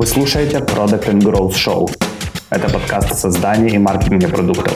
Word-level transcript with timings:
Вы 0.00 0.06
слушаете 0.06 0.56
Product 0.60 1.10
and 1.10 1.20
Growth 1.20 1.52
Show. 1.52 1.86
Это 2.48 2.70
подкаст 2.70 3.12
о 3.12 3.14
создании 3.14 3.74
и 3.74 3.78
маркетинге 3.78 4.28
продуктов, 4.28 4.72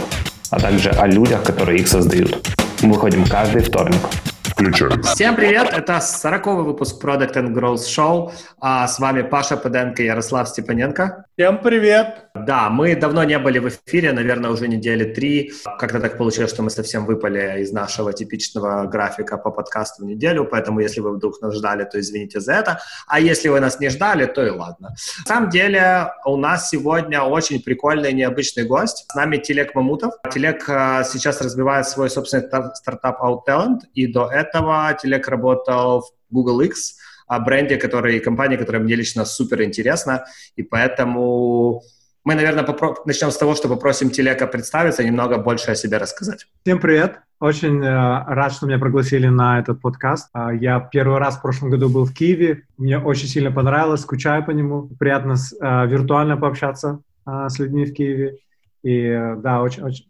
а 0.50 0.60
также 0.60 0.90
о 0.90 1.06
людях, 1.06 1.42
которые 1.42 1.78
их 1.78 1.88
создают. 1.88 2.46
Мы 2.82 2.92
выходим 2.92 3.24
каждый 3.24 3.62
вторник. 3.62 4.00
Включаем. 4.42 5.02
Всем 5.02 5.34
привет! 5.34 5.72
Это 5.72 5.98
40 5.98 6.46
выпуск 6.66 7.02
Product 7.02 7.32
and 7.36 7.54
Growth 7.54 7.86
Show. 7.86 8.32
А 8.60 8.86
с 8.86 8.98
вами 8.98 9.22
Паша 9.22 9.56
Пыденко 9.56 10.02
и 10.02 10.06
Ярослав 10.06 10.46
Степаненко. 10.46 11.24
Всем 11.38 11.56
привет! 11.56 12.23
Да, 12.34 12.68
мы 12.68 12.96
давно 12.96 13.22
не 13.22 13.38
были 13.38 13.60
в 13.60 13.68
эфире, 13.68 14.12
наверное, 14.12 14.50
уже 14.50 14.66
недели 14.66 15.04
три. 15.04 15.52
Как-то 15.78 16.00
так 16.00 16.18
получилось, 16.18 16.50
что 16.50 16.64
мы 16.64 16.70
совсем 16.70 17.06
выпали 17.06 17.62
из 17.62 17.70
нашего 17.70 18.12
типичного 18.12 18.86
графика 18.86 19.38
по 19.38 19.52
подкасту 19.52 20.02
в 20.02 20.06
неделю, 20.06 20.44
поэтому 20.44 20.80
если 20.80 21.00
вы 21.00 21.14
вдруг 21.14 21.40
нас 21.40 21.54
ждали, 21.54 21.84
то 21.84 22.00
извините 22.00 22.40
за 22.40 22.54
это. 22.54 22.80
А 23.06 23.20
если 23.20 23.48
вы 23.48 23.60
нас 23.60 23.78
не 23.78 23.88
ждали, 23.88 24.26
то 24.26 24.44
и 24.44 24.50
ладно. 24.50 24.96
На 25.20 25.26
самом 25.26 25.50
деле 25.50 26.12
у 26.26 26.36
нас 26.36 26.70
сегодня 26.70 27.22
очень 27.22 27.62
прикольный 27.62 28.12
необычный 28.12 28.64
гость. 28.64 29.06
С 29.08 29.14
нами 29.14 29.36
Телек 29.36 29.76
Мамутов. 29.76 30.14
Телек 30.32 30.68
э, 30.68 31.04
сейчас 31.04 31.40
развивает 31.40 31.86
свой 31.86 32.10
собственный 32.10 32.48
стартап 32.74 33.22
OutTalent, 33.22 33.82
и 33.94 34.08
до 34.08 34.28
этого 34.28 34.98
Телек 35.00 35.28
работал 35.28 36.00
в 36.00 36.34
Google 36.34 36.62
X, 36.62 36.96
бренде, 37.28 37.76
который, 37.76 38.18
компании, 38.20 38.56
которая 38.56 38.82
мне 38.82 38.96
лично 38.96 39.24
супер 39.24 39.62
интересна, 39.62 40.24
и 40.56 40.62
поэтому 40.62 41.82
мы, 42.24 42.34
наверное, 42.34 42.64
попро- 42.64 42.96
начнем 43.04 43.30
с 43.30 43.36
того, 43.36 43.54
что 43.54 43.68
попросим 43.68 44.10
Телека 44.10 44.46
представиться 44.46 45.02
и 45.02 45.06
немного 45.06 45.36
больше 45.36 45.70
о 45.70 45.74
себе 45.74 45.98
рассказать. 45.98 46.46
Всем 46.62 46.80
привет! 46.80 47.20
Очень 47.38 47.84
э, 47.84 48.24
рад, 48.26 48.52
что 48.52 48.66
меня 48.66 48.78
пригласили 48.78 49.26
на 49.26 49.58
этот 49.58 49.82
подкаст. 49.82 50.30
Э, 50.34 50.48
я 50.58 50.80
первый 50.80 51.18
раз 51.18 51.36
в 51.36 51.42
прошлом 51.42 51.68
году 51.68 51.90
был 51.90 52.06
в 52.06 52.14
Киеве. 52.14 52.62
Мне 52.78 52.98
очень 52.98 53.28
сильно 53.28 53.52
понравилось, 53.52 54.00
скучаю 54.00 54.42
по 54.44 54.52
нему. 54.52 54.88
Приятно 54.98 55.36
с, 55.36 55.52
э, 55.52 55.86
виртуально 55.86 56.38
пообщаться 56.38 57.00
э, 57.26 57.48
с 57.48 57.58
людьми 57.58 57.84
в 57.84 57.92
Киеве. 57.92 58.38
И 58.82 59.00
э, 59.00 59.36
да, 59.36 59.60
очень, 59.60 59.82
очень, 59.82 60.06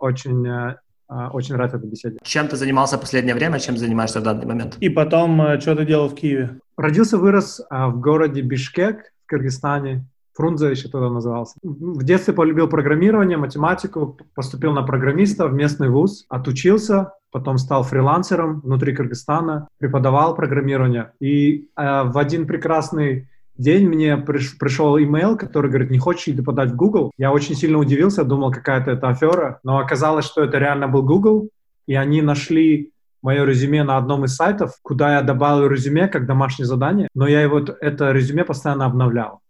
очень 0.00 0.46
э, 0.46 0.76
э 1.08 1.28
очень 1.32 1.54
рад 1.54 1.72
этой 1.72 1.88
беседе. 1.88 2.18
Чем 2.22 2.48
ты 2.48 2.56
занимался 2.56 2.98
в 2.98 3.00
последнее 3.00 3.34
время, 3.34 3.58
чем 3.58 3.78
занимаешься 3.78 4.20
в 4.20 4.22
данный 4.22 4.44
момент? 4.44 4.76
И 4.80 4.90
потом, 4.90 5.40
э, 5.40 5.60
что 5.60 5.74
ты 5.74 5.86
делал 5.86 6.10
в 6.10 6.14
Киеве? 6.14 6.58
Родился, 6.76 7.16
вырос 7.16 7.60
э, 7.60 7.86
в 7.86 8.00
городе 8.00 8.42
Бишкек 8.42 9.14
в 9.24 9.26
Кыргызстане. 9.26 10.04
Фрунзе 10.34 10.70
еще 10.70 10.88
тогда 10.88 11.10
назывался. 11.10 11.56
В 11.62 12.02
детстве 12.02 12.34
полюбил 12.34 12.68
программирование, 12.68 13.36
математику, 13.36 14.18
поступил 14.34 14.72
на 14.72 14.82
программиста 14.82 15.46
в 15.46 15.54
местный 15.54 15.88
вуз, 15.88 16.26
отучился, 16.28 17.12
потом 17.30 17.58
стал 17.58 17.82
фрилансером 17.82 18.60
внутри 18.60 18.94
Кыргызстана, 18.94 19.68
преподавал 19.78 20.34
программирование. 20.34 21.12
И 21.20 21.68
э, 21.76 22.02
в 22.04 22.18
один 22.18 22.46
прекрасный 22.46 23.28
день 23.56 23.88
мне 23.88 24.16
приш, 24.16 24.58
пришел 24.58 24.98
имейл, 24.98 25.36
который 25.36 25.70
говорит, 25.70 25.90
не 25.90 25.98
хочешь 25.98 26.26
ли 26.26 26.34
ты 26.34 26.42
подать 26.42 26.72
в 26.72 26.76
Google? 26.76 27.12
Я 27.16 27.32
очень 27.32 27.54
сильно 27.54 27.78
удивился, 27.78 28.24
думал, 28.24 28.50
какая-то 28.50 28.90
это 28.90 29.08
афера, 29.08 29.60
но 29.62 29.78
оказалось, 29.78 30.24
что 30.24 30.42
это 30.42 30.58
реально 30.58 30.88
был 30.88 31.02
Google, 31.02 31.48
и 31.86 31.94
они 31.94 32.22
нашли 32.22 32.92
мое 33.22 33.44
резюме 33.44 33.84
на 33.84 33.96
одном 33.96 34.24
из 34.24 34.34
сайтов, 34.36 34.72
куда 34.82 35.14
я 35.14 35.22
добавил 35.22 35.66
резюме 35.66 36.08
как 36.08 36.26
домашнее 36.26 36.66
задание, 36.66 37.08
но 37.14 37.26
я 37.26 37.40
его, 37.40 37.58
это 37.58 38.12
резюме 38.12 38.44
постоянно 38.44 38.84
обновлял. 38.84 39.40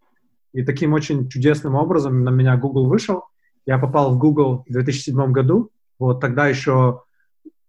И 0.54 0.62
таким 0.62 0.94
очень 0.94 1.28
чудесным 1.28 1.74
образом 1.74 2.22
на 2.24 2.30
меня 2.30 2.56
Google 2.56 2.86
вышел. 2.86 3.24
Я 3.66 3.78
попал 3.78 4.14
в 4.14 4.18
Google 4.18 4.64
в 4.66 4.72
2007 4.72 5.32
году. 5.32 5.70
Вот 5.98 6.20
тогда 6.20 6.46
еще 6.46 7.02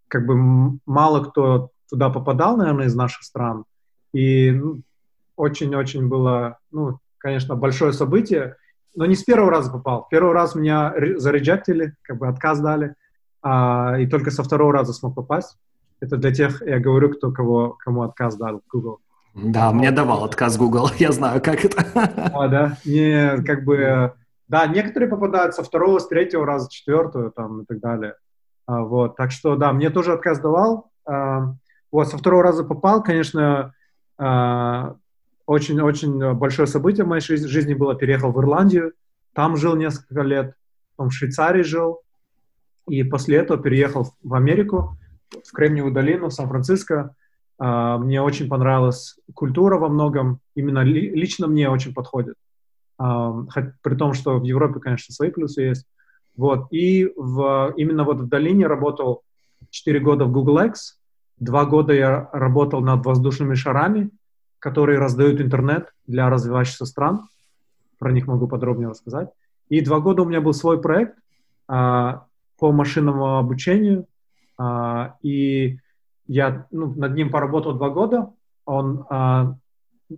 как 0.07 0.25
бы 0.25 0.79
мало 0.85 1.23
кто 1.23 1.71
туда 1.89 2.09
попадал, 2.09 2.57
наверное, 2.57 2.85
из 2.85 2.95
наших 2.95 3.23
стран. 3.23 3.65
И 4.13 4.51
ну, 4.51 4.81
очень-очень 5.35 6.07
было, 6.07 6.59
ну, 6.71 6.99
конечно, 7.17 7.55
большое 7.55 7.91
событие. 7.91 8.55
Но 8.95 9.05
не 9.05 9.15
с 9.15 9.23
первого 9.23 9.51
раза 9.51 9.71
попал. 9.71 10.07
Первый 10.09 10.33
раз 10.33 10.55
меня 10.55 10.93
зареджектили, 11.17 11.95
как 12.03 12.19
бы 12.19 12.27
отказ 12.27 12.59
дали. 12.59 12.93
А, 13.41 13.97
и 13.99 14.07
только 14.07 14.31
со 14.31 14.43
второго 14.43 14.71
раза 14.71 14.93
смог 14.93 15.15
попасть. 15.15 15.57
Это 15.99 16.17
для 16.17 16.33
тех, 16.33 16.61
я 16.61 16.79
говорю, 16.79 17.09
кто 17.09 17.31
кого, 17.31 17.77
кому 17.79 18.03
отказ 18.03 18.35
дал 18.37 18.61
Google. 18.71 18.99
Да, 19.35 19.71
мне 19.73 19.91
давал 19.91 20.23
отказ 20.23 20.57
Google, 20.57 20.89
я 20.97 21.11
знаю, 21.11 21.41
как 21.41 21.65
это. 21.65 21.83
А, 22.33 22.47
да? 22.47 22.77
Не, 22.85 23.43
как 23.43 23.65
бы, 23.65 24.13
да, 24.47 24.65
некоторые 24.65 25.09
попадают 25.09 25.55
со 25.55 25.63
второго, 25.63 25.99
с 25.99 26.07
третьего 26.07 26.45
раза, 26.45 26.69
четвертого, 26.71 27.31
там, 27.31 27.61
и 27.61 27.65
так 27.65 27.79
далее. 27.79 28.15
А, 28.65 28.83
вот, 28.83 29.17
так 29.17 29.31
что, 29.31 29.57
да, 29.57 29.73
мне 29.73 29.89
тоже 29.89 30.13
отказ 30.13 30.39
давал. 30.39 30.89
А, 31.05 31.53
вот, 31.91 32.07
со 32.07 32.17
второго 32.17 32.43
раза 32.43 32.63
попал, 32.63 33.03
конечно, 33.03 33.73
очень-очень 34.17 36.23
а, 36.23 36.33
большое 36.33 36.67
событие 36.67 37.05
в 37.05 37.09
моей 37.09 37.21
жизни 37.21 37.73
было. 37.73 37.95
Переехал 37.95 38.31
в 38.31 38.39
Ирландию, 38.39 38.93
там 39.33 39.57
жил 39.57 39.75
несколько 39.75 40.21
лет, 40.21 40.55
потом 40.95 41.09
в 41.09 41.13
Швейцарии 41.13 41.63
жил, 41.63 41.99
и 42.87 43.03
после 43.03 43.37
этого 43.37 43.61
переехал 43.61 44.13
в 44.23 44.33
Америку, 44.33 44.97
в 45.29 45.51
Кремниевую 45.51 45.93
долину, 45.93 46.29
в 46.29 46.33
Сан-Франциско, 46.33 47.13
мне 47.57 48.21
очень 48.21 48.49
понравилась 48.49 49.15
культура 49.33 49.77
во 49.77 49.87
многом, 49.87 50.39
именно 50.55 50.83
лично 50.83 51.47
мне 51.47 51.69
очень 51.69 51.93
подходит. 51.93 52.35
А, 52.97 53.33
при 53.81 53.95
том, 53.95 54.13
что 54.13 54.39
в 54.39 54.43
Европе, 54.43 54.79
конечно, 54.79 55.13
свои 55.13 55.29
плюсы 55.29 55.61
есть. 55.61 55.85
Вот. 56.35 56.67
И 56.71 57.11
в, 57.15 57.73
именно 57.77 58.03
вот 58.03 58.21
в 58.21 58.27
долине 58.27 58.67
работал 58.67 59.23
4 59.69 59.99
года 59.99 60.25
в 60.25 60.31
Google 60.31 60.59
X, 60.65 60.99
2 61.39 61.65
года 61.65 61.93
я 61.93 62.29
работал 62.31 62.81
над 62.81 63.05
воздушными 63.05 63.55
шарами, 63.55 64.11
которые 64.59 64.99
раздают 64.99 65.41
интернет 65.41 65.93
для 66.07 66.29
развивающихся 66.29 66.85
стран. 66.85 67.21
Про 67.99 68.11
них 68.11 68.27
могу 68.27 68.47
подробнее 68.47 68.89
рассказать. 68.89 69.29
И 69.69 69.81
два 69.81 69.99
года 69.99 70.21
у 70.21 70.25
меня 70.25 70.41
был 70.41 70.53
свой 70.53 70.81
проект 70.81 71.17
а, 71.67 72.25
по 72.59 72.71
машинному 72.71 73.37
обучению. 73.37 74.05
А, 74.57 75.15
и 75.21 75.79
я 76.27 76.67
ну, 76.71 76.93
над 76.95 77.15
ним 77.15 77.29
поработал 77.29 77.73
два 77.73 77.89
года, 77.89 78.31
он 78.65 79.05
а, 79.09 79.55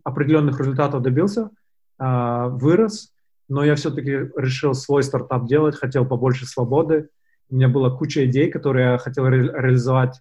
определенных 0.03 0.59
результатов 0.59 1.01
добился, 1.01 1.49
а, 1.97 2.47
вырос, 2.47 3.11
но 3.49 3.63
я 3.63 3.75
все-таки 3.75 4.11
решил 4.35 4.73
свой 4.73 5.03
стартап 5.03 5.47
делать, 5.47 5.75
хотел 5.75 6.05
побольше 6.05 6.45
свободы. 6.45 7.09
У 7.49 7.55
меня 7.55 7.69
была 7.69 7.89
куча 7.89 8.25
идей, 8.25 8.49
которые 8.49 8.91
я 8.91 8.97
хотел 8.97 9.27
ре- 9.27 9.51
реализовать, 9.51 10.19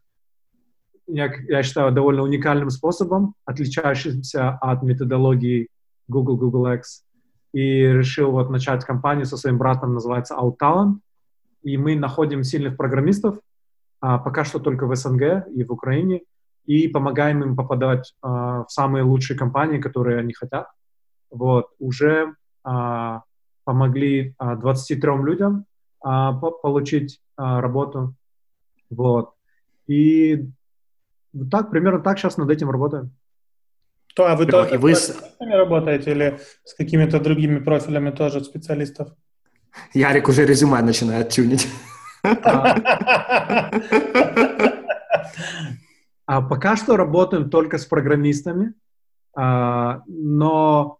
я, 1.08 1.32
я 1.48 1.62
считаю, 1.62 1.92
довольно 1.92 2.22
уникальным 2.22 2.70
способом, 2.70 3.34
отличающимся 3.44 4.50
от 4.50 4.82
методологии 4.82 5.68
Google, 6.08 6.36
Google 6.36 6.72
X. 6.72 7.04
И 7.52 7.60
решил 7.60 8.32
вот 8.32 8.50
начать 8.50 8.84
компанию 8.84 9.24
со 9.24 9.36
своим 9.36 9.58
братом, 9.58 9.94
называется 9.94 10.34
OutTalent. 10.34 10.98
И 11.62 11.76
мы 11.76 11.96
находим 11.96 12.44
сильных 12.44 12.76
программистов, 12.76 13.38
а, 14.00 14.18
пока 14.18 14.44
что 14.44 14.58
только 14.58 14.86
в 14.86 14.94
СНГ 14.94 15.48
и 15.54 15.64
в 15.64 15.72
Украине, 15.72 16.22
и 16.64 16.88
помогаем 16.88 17.42
им 17.42 17.56
попадать 17.56 18.14
а, 18.22 18.64
в 18.64 18.70
самые 18.70 19.04
лучшие 19.04 19.38
компании, 19.38 19.80
которые 19.80 20.18
они 20.18 20.32
хотят. 20.32 20.68
Вот, 21.30 21.66
уже 21.78 22.34
а, 22.64 23.22
помогли 23.64 24.34
23 24.38 25.00
людям 25.24 25.66
получить 26.00 27.20
работу. 27.36 28.14
Вот. 28.90 29.32
И 29.88 30.48
так, 31.50 31.70
примерно 31.70 32.00
так 32.00 32.18
сейчас 32.18 32.36
над 32.36 32.50
этим 32.50 32.70
работаем. 32.70 33.10
То, 34.14 34.26
а 34.26 34.36
вы 34.36 34.46
только 34.46 34.78
вы... 34.78 34.94
с 34.94 35.16
работаете 35.40 36.12
или 36.12 36.40
с 36.64 36.74
какими-то 36.74 37.18
другими 37.18 37.58
профилями 37.58 38.10
тоже 38.10 38.44
специалистов? 38.44 39.08
Ярик 39.92 40.28
уже 40.28 40.46
резюме 40.46 40.80
начинает 40.80 41.30
тюнить. 41.30 41.68
А 46.26 46.42
пока 46.42 46.76
что 46.76 46.96
работаем 46.96 47.50
только 47.50 47.78
с 47.78 47.86
программистами, 47.86 48.74
а, 49.36 50.02
но 50.06 50.98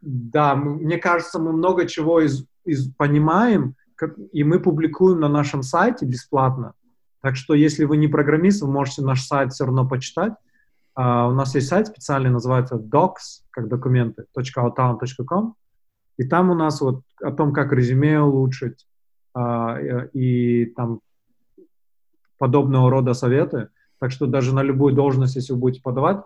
да, 0.00 0.54
мне 0.54 0.98
кажется, 0.98 1.38
мы 1.38 1.52
много 1.52 1.86
чего 1.86 2.20
из, 2.20 2.46
из 2.64 2.92
понимаем, 2.94 3.74
как, 3.96 4.14
и 4.32 4.44
мы 4.44 4.60
публикуем 4.60 5.20
на 5.20 5.28
нашем 5.28 5.62
сайте 5.62 6.06
бесплатно. 6.06 6.74
Так 7.20 7.36
что, 7.36 7.54
если 7.54 7.84
вы 7.84 7.96
не 7.96 8.08
программист, 8.08 8.62
вы 8.62 8.70
можете 8.70 9.02
наш 9.02 9.22
сайт 9.22 9.52
все 9.52 9.66
равно 9.66 9.86
почитать. 9.86 10.32
А, 10.94 11.28
у 11.28 11.32
нас 11.32 11.54
есть 11.54 11.68
сайт 11.68 11.88
специальный, 11.88 12.30
называется 12.30 12.76
docs, 12.76 13.42
как 13.50 13.68
документы, 13.68 14.24
.outtown.com. 14.36 15.54
И 16.16 16.24
там 16.24 16.50
у 16.50 16.54
нас 16.54 16.80
вот 16.80 17.02
о 17.22 17.30
том, 17.32 17.52
как 17.52 17.72
резюме 17.72 18.20
улучшить, 18.20 18.86
и 20.12 20.72
там 20.76 21.00
подобного 22.38 22.90
рода 22.90 23.14
советы. 23.14 23.68
Так 23.98 24.10
что 24.10 24.26
даже 24.26 24.54
на 24.54 24.62
любую 24.62 24.94
должность, 24.94 25.36
если 25.36 25.52
вы 25.52 25.58
будете 25.58 25.82
подавать, 25.82 26.22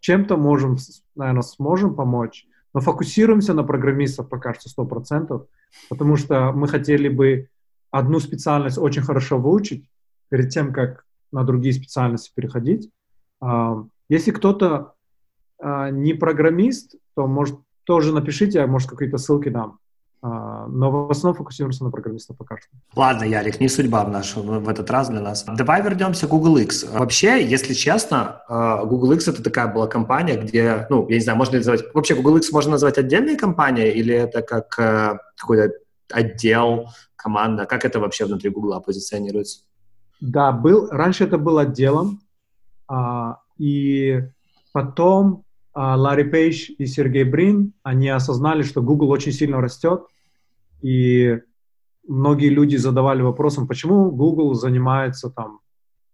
чем-то 0.00 0.36
можем, 0.36 0.76
наверное, 1.14 1.42
сможем 1.42 1.94
помочь. 1.94 2.46
Но 2.74 2.80
фокусируемся 2.80 3.54
на 3.54 3.62
программистов 3.62 4.28
пока 4.28 4.54
что 4.54 4.82
100%, 4.82 5.46
потому 5.88 6.16
что 6.16 6.52
мы 6.52 6.66
хотели 6.68 7.08
бы 7.08 7.48
одну 7.90 8.18
специальность 8.18 8.78
очень 8.78 9.02
хорошо 9.02 9.38
выучить 9.38 9.88
перед 10.28 10.50
тем, 10.50 10.72
как 10.72 11.04
на 11.30 11.44
другие 11.44 11.74
специальности 11.74 12.32
переходить. 12.34 12.90
А, 13.40 13.84
если 14.08 14.30
кто-то 14.30 14.94
а, 15.60 15.90
не 15.90 16.14
программист, 16.14 16.96
то 17.14 17.26
может 17.26 17.58
тоже 17.84 18.12
напишите, 18.12 18.64
может, 18.66 18.90
какие-то 18.90 19.18
ссылки 19.18 19.48
дам. 19.48 19.78
А, 20.24 20.66
но 20.68 21.06
в 21.06 21.10
основном 21.10 21.36
фокусируемся 21.36 21.82
на 21.82 21.90
программистов 21.90 22.36
пока 22.36 22.56
что. 22.56 22.68
Ладно, 22.94 23.24
Ярик, 23.24 23.58
не 23.58 23.68
судьба 23.68 24.04
в, 24.04 24.10
наш, 24.10 24.36
в 24.36 24.68
этот 24.68 24.88
раз 24.88 25.08
для 25.08 25.20
нас. 25.20 25.44
Давай 25.44 25.82
вернемся 25.82 26.28
к 26.28 26.30
Google 26.30 26.58
X. 26.58 26.84
Вообще, 26.84 27.44
если 27.44 27.74
честно, 27.74 28.42
а, 28.48 28.84
Google 28.84 29.12
X 29.12 29.26
это 29.26 29.42
такая 29.42 29.66
была 29.66 29.88
компания, 29.88 30.36
где, 30.40 30.86
ну, 30.90 31.08
я 31.08 31.16
не 31.16 31.20
знаю, 31.20 31.38
можно 31.38 31.58
называть... 31.58 31.82
Вообще, 31.92 32.14
Google 32.14 32.36
X 32.36 32.52
можно 32.52 32.72
назвать 32.72 32.98
отдельной 32.98 33.36
компанией 33.36 33.90
или 33.90 34.14
это 34.14 34.42
как 34.42 34.78
э, 34.78 35.18
какой-то 35.36 35.72
отдел, 36.12 36.86
команда? 37.16 37.66
Как 37.66 37.84
это 37.84 37.98
вообще 37.98 38.24
внутри 38.24 38.50
Google 38.50 38.80
позиционируется? 38.80 39.60
Да, 40.20 40.52
был, 40.52 40.88
раньше 40.88 41.24
это 41.24 41.36
был 41.36 41.58
отделом, 41.58 42.20
а, 42.86 43.38
и 43.58 44.22
потом 44.72 45.44
Ларри 45.74 46.24
Пейдж 46.24 46.70
и 46.76 46.86
Сергей 46.86 47.24
Брин, 47.24 47.72
они 47.82 48.08
осознали, 48.08 48.62
что 48.62 48.82
Google 48.82 49.10
очень 49.10 49.32
сильно 49.32 49.60
растет, 49.60 50.04
и 50.82 51.40
многие 52.06 52.48
люди 52.48 52.76
задавали 52.76 53.22
вопросом, 53.22 53.66
почему 53.66 54.10
Google 54.10 54.54
занимается 54.54 55.30
там 55.30 55.60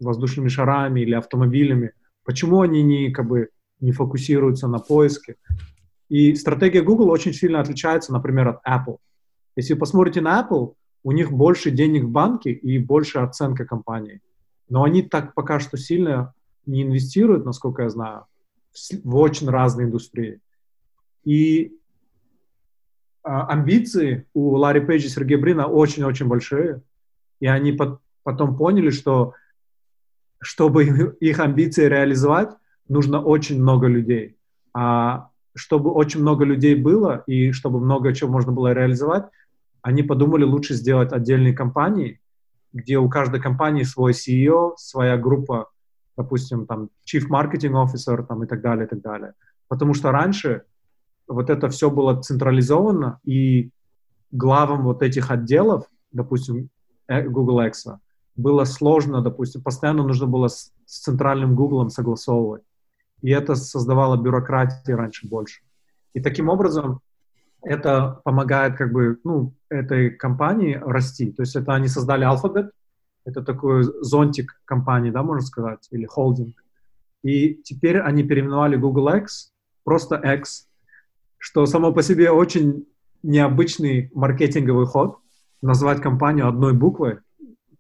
воздушными 0.00 0.48
шарами 0.48 1.00
или 1.00 1.14
автомобилями, 1.14 1.92
почему 2.24 2.60
они 2.60 2.82
не, 2.82 3.10
как 3.10 3.26
бы, 3.26 3.48
не 3.80 3.92
фокусируются 3.92 4.68
на 4.68 4.78
поиске. 4.78 5.36
И 6.08 6.34
стратегия 6.34 6.82
Google 6.82 7.10
очень 7.10 7.32
сильно 7.32 7.60
отличается, 7.60 8.12
например, 8.12 8.48
от 8.48 8.66
Apple. 8.66 8.98
Если 9.56 9.74
вы 9.74 9.80
посмотрите 9.80 10.20
на 10.20 10.40
Apple, 10.40 10.74
у 11.02 11.12
них 11.12 11.32
больше 11.32 11.70
денег 11.70 12.04
в 12.04 12.10
банке 12.10 12.52
и 12.52 12.78
больше 12.78 13.18
оценка 13.18 13.64
компании. 13.64 14.20
Но 14.68 14.84
они 14.84 15.02
так 15.02 15.34
пока 15.34 15.58
что 15.58 15.76
сильно 15.76 16.34
не 16.66 16.82
инвестируют, 16.82 17.44
насколько 17.44 17.82
я 17.82 17.88
знаю, 17.88 18.26
в 19.04 19.16
очень 19.16 19.48
разные 19.48 19.86
индустрии. 19.86 20.40
И 21.24 21.76
а, 23.22 23.46
амбиции 23.46 24.26
у 24.34 24.56
Ларри 24.56 24.80
Пейджа 24.80 25.06
и 25.06 25.10
Сергея 25.10 25.38
Брина 25.38 25.66
очень-очень 25.66 26.26
большие. 26.26 26.82
И 27.40 27.46
они 27.46 27.72
под, 27.72 28.00
потом 28.22 28.56
поняли, 28.56 28.90
что 28.90 29.34
чтобы 30.40 30.84
их 31.20 31.38
амбиции 31.40 31.86
реализовать, 31.86 32.50
нужно 32.88 33.20
очень 33.20 33.60
много 33.60 33.86
людей. 33.86 34.36
А 34.72 35.28
чтобы 35.54 35.90
очень 35.90 36.20
много 36.20 36.44
людей 36.44 36.74
было 36.74 37.24
и 37.26 37.52
чтобы 37.52 37.80
много 37.80 38.14
чего 38.14 38.30
можно 38.30 38.52
было 38.52 38.72
реализовать, 38.72 39.26
они 39.82 40.02
подумали 40.02 40.44
лучше 40.44 40.74
сделать 40.74 41.12
отдельные 41.12 41.52
компании, 41.52 42.20
где 42.72 42.98
у 42.98 43.08
каждой 43.08 43.40
компании 43.40 43.82
свой 43.82 44.12
CEO, 44.12 44.74
своя 44.76 45.16
группа 45.16 45.70
допустим, 46.18 46.66
там, 46.66 46.90
chief 47.06 47.28
marketing 47.30 47.74
officer, 47.74 48.26
там, 48.26 48.42
и 48.42 48.46
так 48.46 48.60
далее, 48.60 48.86
и 48.86 48.88
так 48.88 49.00
далее. 49.00 49.32
Потому 49.68 49.94
что 49.94 50.10
раньше 50.10 50.62
вот 51.28 51.48
это 51.48 51.68
все 51.68 51.90
было 51.90 52.20
централизовано, 52.20 53.20
и 53.24 53.70
главам 54.32 54.82
вот 54.82 55.02
этих 55.02 55.30
отделов, 55.30 55.84
допустим, 56.12 56.70
э, 57.06 57.22
Google 57.28 57.60
X, 57.60 57.86
было 58.34 58.64
сложно, 58.64 59.22
допустим, 59.22 59.62
постоянно 59.62 60.02
нужно 60.02 60.26
было 60.26 60.48
с, 60.48 60.72
с 60.86 61.00
центральным 61.02 61.54
Google 61.54 61.88
согласовывать. 61.90 62.62
И 63.22 63.30
это 63.30 63.54
создавало 63.54 64.16
бюрократии 64.16 64.92
раньше 64.92 65.28
больше. 65.28 65.60
И 66.14 66.20
таким 66.20 66.48
образом 66.48 67.00
это 67.62 68.20
помогает 68.24 68.76
как 68.76 68.92
бы, 68.92 69.18
ну, 69.24 69.52
этой 69.68 70.10
компании 70.10 70.80
расти. 70.84 71.32
То 71.32 71.42
есть 71.42 71.56
это 71.56 71.74
они 71.74 71.88
создали 71.88 72.26
Alphabet, 72.26 72.70
это 73.28 73.42
такой 73.42 73.82
зонтик 73.82 74.58
компании, 74.64 75.10
да, 75.10 75.22
можно 75.22 75.46
сказать, 75.46 75.86
или 75.90 76.06
холдинг. 76.06 76.64
И 77.22 77.54
теперь 77.62 78.00
они 78.00 78.22
переименовали 78.22 78.76
Google 78.76 79.16
X, 79.16 79.52
просто 79.84 80.16
X, 80.16 80.66
что 81.36 81.66
само 81.66 81.92
по 81.92 82.02
себе 82.02 82.30
очень 82.30 82.86
необычный 83.22 84.10
маркетинговый 84.14 84.86
ход, 84.86 85.18
назвать 85.60 86.00
компанию 86.00 86.48
одной 86.48 86.72
буквой. 86.72 87.18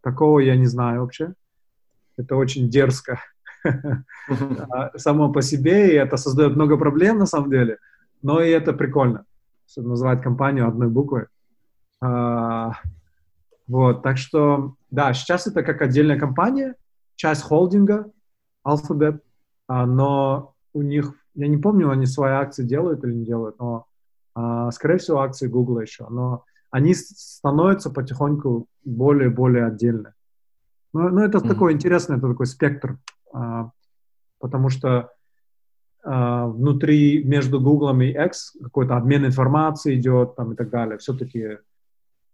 Такого 0.02 0.40
я 0.40 0.54
не 0.56 0.66
знаю 0.66 1.00
вообще. 1.00 1.32
Это 2.18 2.36
очень 2.36 2.68
дерзко. 2.68 3.20
А, 3.64 4.98
само 4.98 5.32
по 5.32 5.40
себе, 5.40 5.92
и 5.92 5.96
это 5.96 6.18
создает 6.18 6.54
много 6.54 6.76
проблем 6.76 7.18
на 7.18 7.26
самом 7.26 7.50
деле, 7.50 7.78
но 8.22 8.42
и 8.42 8.50
это 8.50 8.74
прикольно, 8.74 9.24
называть 9.76 10.22
компанию 10.22 10.68
одной 10.68 10.88
буквой. 10.88 11.26
Вот, 13.68 14.02
так 14.02 14.16
что, 14.16 14.74
да, 14.90 15.12
сейчас 15.12 15.46
это 15.46 15.62
как 15.62 15.82
отдельная 15.82 16.18
компания, 16.18 16.74
часть 17.16 17.42
холдинга 17.42 18.10
Alphabet, 18.66 19.20
а, 19.66 19.86
но 19.86 20.54
у 20.72 20.82
них, 20.82 21.12
я 21.34 21.48
не 21.48 21.58
помню, 21.58 21.90
они 21.90 22.06
свои 22.06 22.32
акции 22.32 22.64
делают 22.64 23.04
или 23.04 23.12
не 23.12 23.26
делают, 23.26 23.58
но, 23.58 23.86
а, 24.34 24.70
скорее 24.70 24.96
всего, 24.96 25.20
акции 25.20 25.46
Google 25.48 25.80
еще, 25.80 26.06
но 26.08 26.44
они 26.70 26.94
становятся 26.94 27.90
потихоньку 27.90 28.66
более-более 28.84 29.66
отдельны. 29.66 30.14
Ну, 30.94 31.10
ну 31.10 31.20
это 31.20 31.38
mm-hmm. 31.38 31.48
такой 31.48 31.72
интересный, 31.74 32.16
это 32.16 32.28
такой 32.28 32.46
спектр, 32.46 32.98
а, 33.34 33.70
потому 34.38 34.70
что 34.70 35.10
а, 36.02 36.46
внутри, 36.46 37.22
между 37.24 37.60
Google 37.60 38.00
и 38.00 38.12
X 38.12 38.56
какой-то 38.62 38.96
обмен 38.96 39.26
информацией 39.26 39.98
идет 39.98 40.36
там 40.36 40.52
и 40.52 40.56
так 40.56 40.70
далее. 40.70 40.96
Все-таки 40.98 41.58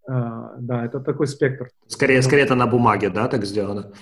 а, 0.06 0.54
да, 0.58 0.84
это 0.84 1.00
такой 1.00 1.26
спектр. 1.26 1.70
Скорее, 1.86 2.22
скорее 2.22 2.42
это 2.42 2.54
на 2.54 2.66
бумаге, 2.66 3.10
да, 3.10 3.28
так 3.28 3.44
сделано? 3.44 3.92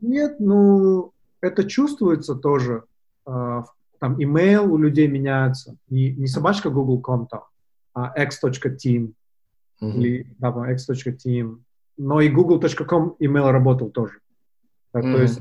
Нет, 0.00 0.36
ну, 0.40 1.12
это 1.40 1.64
чувствуется 1.64 2.34
тоже. 2.34 2.84
А, 3.26 3.64
там 3.98 4.16
email 4.18 4.66
у 4.66 4.78
людей 4.78 5.08
меняется. 5.08 5.76
Не, 5.88 6.12
не 6.12 6.26
собачка 6.26 6.70
google.com 6.70 7.26
там, 7.26 7.44
а 7.94 8.12
x.team. 8.16 9.12
Mm-hmm. 9.82 9.92
Или, 9.92 10.36
да, 10.38 10.70
x.team. 10.72 11.58
Но 11.98 12.20
и 12.20 12.28
google.com 12.28 13.16
email 13.20 13.50
работал 13.50 13.90
тоже. 13.90 14.20
Так, 14.92 15.04
mm-hmm. 15.04 15.12
То 15.12 15.22
есть 15.22 15.40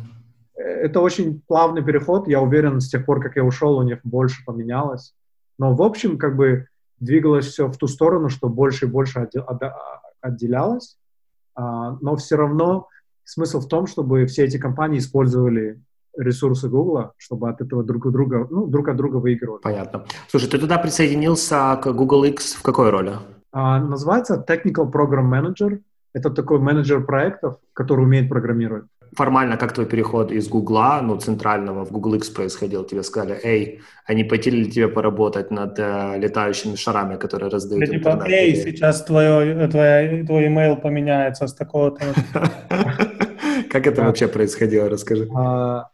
это 0.56 1.00
очень 1.00 1.42
плавный 1.48 1.84
переход. 1.84 2.28
Я 2.28 2.42
уверен, 2.42 2.80
с 2.80 2.90
тех 2.90 3.06
пор, 3.06 3.22
как 3.22 3.36
я 3.36 3.44
ушел, 3.44 3.78
у 3.78 3.84
них 3.84 4.00
больше 4.04 4.44
поменялось. 4.46 5.14
Но 5.58 5.74
в 5.74 5.82
общем, 5.82 6.18
как 6.18 6.36
бы 6.36 6.68
двигалось 7.00 7.48
все 7.48 7.68
в 7.68 7.78
ту 7.78 7.88
сторону, 7.88 8.30
что 8.30 8.50
больше 8.50 8.86
и 8.86 8.90
больше 8.90 9.28
отделялось, 10.22 10.98
а, 11.56 11.98
но 12.02 12.16
все 12.16 12.36
равно 12.36 12.88
смысл 13.24 13.60
в 13.60 13.68
том, 13.68 13.88
чтобы 13.88 14.26
все 14.26 14.46
эти 14.46 14.58
компании 14.58 15.00
использовали 15.00 15.82
ресурсы 16.18 16.70
Google, 16.70 17.12
чтобы 17.18 17.50
от 17.50 17.62
этого 17.62 17.84
друг 17.84 18.12
друга, 18.12 18.48
ну, 18.50 18.68
друг 18.68 18.88
от 18.88 18.96
друга 18.96 19.18
выигрывали. 19.18 19.62
Понятно. 19.62 20.06
Слушай, 20.30 20.50
ты 20.50 20.58
туда 20.58 20.78
присоединился 20.78 21.80
к 21.82 21.92
Google 21.92 22.24
X 22.26 22.54
в 22.54 22.62
какой 22.62 22.90
роли? 22.90 23.14
А, 23.52 23.80
называется 23.80 24.44
Technical 24.48 24.92
Program 24.92 25.30
Manager. 25.30 25.82
Это 26.14 26.30
такой 26.30 26.60
менеджер 26.60 27.06
проектов, 27.06 27.58
который 27.74 28.06
умеет 28.06 28.30
программировать 28.30 28.86
формально 29.16 29.58
как 29.58 29.74
твой 29.74 29.86
переход 29.86 30.32
из 30.32 30.48
Гугла, 30.48 31.02
ну, 31.02 31.18
центрального 31.18 31.86
в 31.86 31.92
Google 31.92 32.16
X 32.16 32.30
происходил? 32.30 32.84
Тебе 32.84 33.04
сказали, 33.04 33.40
эй, 33.44 33.82
они 34.06 34.24
не 34.24 34.30
пойти 34.30 34.52
ли 34.52 34.72
тебе 34.72 34.88
поработать 34.88 35.52
над 35.52 35.80
э, 35.80 36.18
летающими 36.18 36.76
шарами, 36.76 37.16
которые 37.16 37.50
раздают 37.50 37.86
да, 37.86 37.92
типа, 37.92 38.24
эй, 38.28 38.56
сейчас 38.56 39.04
твое, 39.04 39.68
твоя, 39.68 40.26
твой 40.26 40.48
email 40.48 40.82
поменяется 40.82 41.48
с 41.48 41.54
такого-то... 41.54 42.02
Как 43.70 43.88
это 43.88 44.04
вообще 44.04 44.28
происходило? 44.28 44.90
Расскажи. 44.90 45.28
А, 45.36 45.90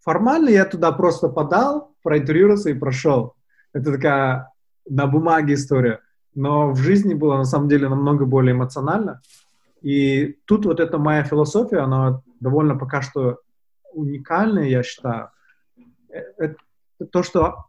формально 0.00 0.50
я 0.50 0.64
туда 0.64 0.92
просто 0.92 1.28
подал, 1.28 1.92
проинтервьюировался 2.02 2.70
и 2.70 2.74
прошел. 2.74 3.34
Это 3.72 3.92
такая 3.92 4.52
на 4.88 5.06
бумаге 5.06 5.54
история. 5.54 6.00
Но 6.34 6.70
в 6.70 6.76
жизни 6.76 7.14
было 7.14 7.36
на 7.36 7.44
самом 7.44 7.68
деле 7.68 7.88
намного 7.88 8.24
более 8.24 8.54
эмоционально. 8.54 9.20
И 9.82 10.38
тут 10.44 10.66
вот 10.66 10.80
эта 10.80 10.98
моя 10.98 11.24
философия, 11.24 11.78
она 11.78 12.22
довольно 12.40 12.76
пока 12.76 13.02
что 13.02 13.38
уникальная, 13.92 14.68
я 14.68 14.82
считаю. 14.82 15.30
Э, 16.08 16.20
это 16.38 16.56
то, 17.10 17.22
что 17.22 17.64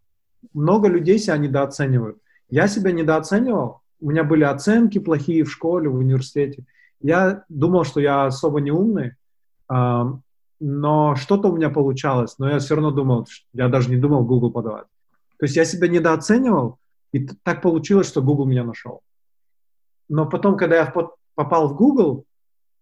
много 0.53 0.87
людей 0.87 1.19
себя 1.19 1.37
недооценивают. 1.37 2.17
Я 2.49 2.67
себя 2.67 2.91
недооценивал, 2.91 3.81
у 4.01 4.09
меня 4.09 4.23
были 4.23 4.43
оценки 4.43 4.99
плохие 4.99 5.43
в 5.43 5.51
школе, 5.51 5.87
в 5.89 5.95
университете. 5.95 6.65
Я 6.99 7.45
думал, 7.49 7.85
что 7.85 7.99
я 7.99 8.25
особо 8.25 8.59
не 8.59 8.71
умный, 8.71 9.13
но 9.69 11.15
что-то 11.15 11.49
у 11.49 11.55
меня 11.55 11.69
получалось, 11.69 12.37
но 12.37 12.49
я 12.49 12.59
все 12.59 12.75
равно 12.75 12.91
думал, 12.91 13.27
я 13.53 13.69
даже 13.69 13.89
не 13.89 13.95
думал 13.95 14.25
Google 14.25 14.51
подавать. 14.51 14.85
То 15.37 15.45
есть 15.45 15.55
я 15.55 15.65
себя 15.65 15.87
недооценивал, 15.87 16.77
и 17.11 17.27
так 17.43 17.61
получилось, 17.61 18.07
что 18.07 18.21
Google 18.21 18.45
меня 18.45 18.63
нашел. 18.63 19.01
Но 20.09 20.27
потом, 20.27 20.57
когда 20.57 20.75
я 20.75 20.85
попал 21.35 21.69
в 21.69 21.75
Google, 21.75 22.25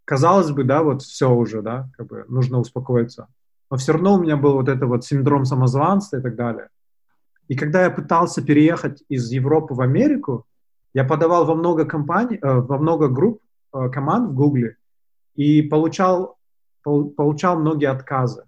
казалось 0.06 0.51
бы, 0.51 0.63
да, 0.63 0.84
вот 0.84 1.01
все 1.01 1.29
уже, 1.32 1.62
да, 1.62 1.89
как 1.98 2.08
бы 2.08 2.25
нужно 2.27 2.60
успокоиться. 2.60 3.27
Но 3.70 3.77
все 3.77 3.94
равно 3.94 4.15
у 4.15 4.22
меня 4.22 4.38
был 4.38 4.53
вот 4.53 4.68
это 4.68 4.88
вот 4.88 5.06
синдром 5.06 5.46
самозванца 5.46 6.18
и 6.18 6.22
так 6.22 6.36
далее. 6.36 6.70
И 7.48 7.56
когда 7.56 7.84
я 7.84 7.89
пытался 7.89 8.44
переехать 8.44 9.03
из 9.10 9.32
Европы 9.32 9.74
в 9.74 9.82
Америку, 9.82 10.46
я 10.94 11.03
подавал 11.03 11.46
во 11.46 11.56
много 11.56 11.86
компаний, 11.86 12.39
э, 12.41 12.60
во 12.60 12.77
много 12.77 13.08
групп 13.08 13.41
э, 13.74 13.89
команд 13.89 14.32
в 14.32 14.34
Гугле 14.34 14.77
и 15.36 15.62
получал, 15.62 16.38
пол, 16.84 17.10
получал 17.12 17.60
многие 17.60 17.89
отказы. 17.89 18.46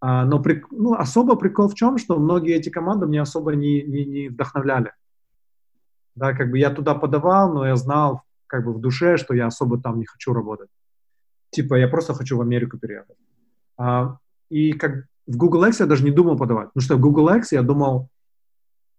А, 0.00 0.24
но 0.24 0.40
при, 0.40 0.64
ну, 0.70 0.94
особо 0.94 1.36
прикол 1.36 1.68
в 1.68 1.74
чем, 1.74 1.96
что 1.96 2.18
многие 2.18 2.56
эти 2.56 2.70
команды 2.70 3.06
мне 3.06 3.20
особо 3.20 3.54
не, 3.54 3.82
не, 3.82 4.04
не 4.04 4.28
вдохновляли. 4.28 4.92
Да, 6.14 6.32
как 6.32 6.50
бы 6.50 6.58
я 6.58 6.70
туда 6.70 6.94
подавал, 6.94 7.52
но 7.52 7.66
я 7.66 7.76
знал 7.76 8.22
как 8.52 8.66
бы 8.66 8.74
в 8.74 8.80
душе, 8.80 9.16
что 9.16 9.32
я 9.32 9.46
особо 9.46 9.80
там 9.80 9.98
не 9.98 10.04
хочу 10.04 10.34
работать. 10.34 10.68
Типа, 11.52 11.74
я 11.76 11.88
просто 11.88 12.12
хочу 12.12 12.36
в 12.36 12.42
Америку 12.42 12.78
переехать. 12.78 13.16
А, 13.78 14.18
и 14.50 14.72
как 14.72 15.06
в 15.26 15.38
Google 15.38 15.64
X 15.64 15.80
я 15.80 15.86
даже 15.86 16.04
не 16.04 16.10
думал 16.10 16.36
подавать, 16.36 16.68
потому 16.68 16.84
что 16.84 16.96
в 16.96 17.00
Google 17.00 17.34
X 17.36 17.52
я 17.52 17.62
думал, 17.62 18.10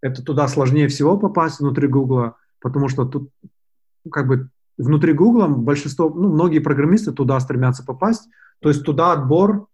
это 0.02 0.24
туда 0.24 0.48
сложнее 0.48 0.88
всего 0.88 1.20
попасть 1.20 1.60
внутри 1.60 1.88
Google, 1.88 2.32
потому 2.60 2.88
что 2.90 3.06
тут 3.06 3.30
как 4.12 4.28
бы 4.28 4.50
внутри 4.80 5.14
Google 5.14 5.48
большинство, 5.50 6.10
ну, 6.10 6.30
многие 6.30 6.58
программисты 6.58 7.12
туда 7.12 7.40
стремятся 7.40 7.86
попасть, 7.86 8.28
то 8.60 8.70
есть 8.70 8.84
туда 8.84 9.14
отбор 9.14 9.68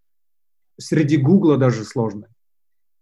среди 0.78 1.16
Google 1.16 1.56
даже 1.56 1.86
сложный. 1.86 2.28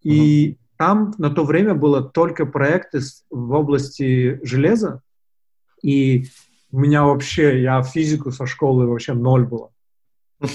И 0.03 0.51
uh-huh. 0.51 0.57
там 0.77 1.13
на 1.17 1.31
то 1.31 1.43
время 1.43 1.73
было 1.73 2.03
только 2.03 2.45
проекты 2.45 2.99
в 3.31 3.51
области 3.53 4.39
железа, 4.43 5.01
и 5.81 6.27
у 6.71 6.79
меня 6.79 7.05
вообще, 7.05 7.61
я 7.61 7.81
физику 7.81 8.31
со 8.31 8.45
школы 8.45 8.87
вообще 8.87 9.13
ноль 9.13 9.45
было. 9.45 9.71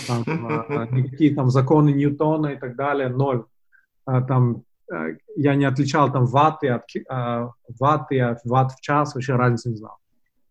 Там, 0.06 0.24
а, 0.26 0.86
никакие 0.90 1.34
там 1.34 1.50
законы 1.50 1.90
Ньютона 1.90 2.48
и 2.48 2.56
так 2.56 2.76
далее, 2.76 3.08
ноль. 3.08 3.44
А, 4.04 4.22
там 4.22 4.62
э, 4.92 5.16
я 5.36 5.54
не 5.54 5.64
отличал 5.64 6.12
там 6.12 6.26
ватты 6.26 6.68
от 6.68 6.84
а, 7.08 7.50
ватты 7.80 8.20
от 8.20 8.44
ватт 8.44 8.72
в 8.72 8.80
час, 8.80 9.14
вообще 9.14 9.34
разницы 9.34 9.70
не 9.70 9.76
знал. 9.76 9.96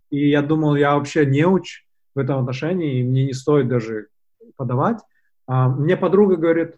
И 0.09 0.29
я 0.29 0.41
думал, 0.41 0.75
я 0.75 0.95
вообще 0.95 1.25
не 1.25 1.45
уч 1.45 1.85
в 2.13 2.19
этом 2.19 2.39
отношении, 2.39 2.99
и 2.99 3.03
мне 3.03 3.25
не 3.25 3.33
стоит 3.33 3.69
даже 3.69 4.07
подавать. 4.57 4.99
Мне 5.47 5.95
подруга 5.95 6.35
говорит, 6.35 6.77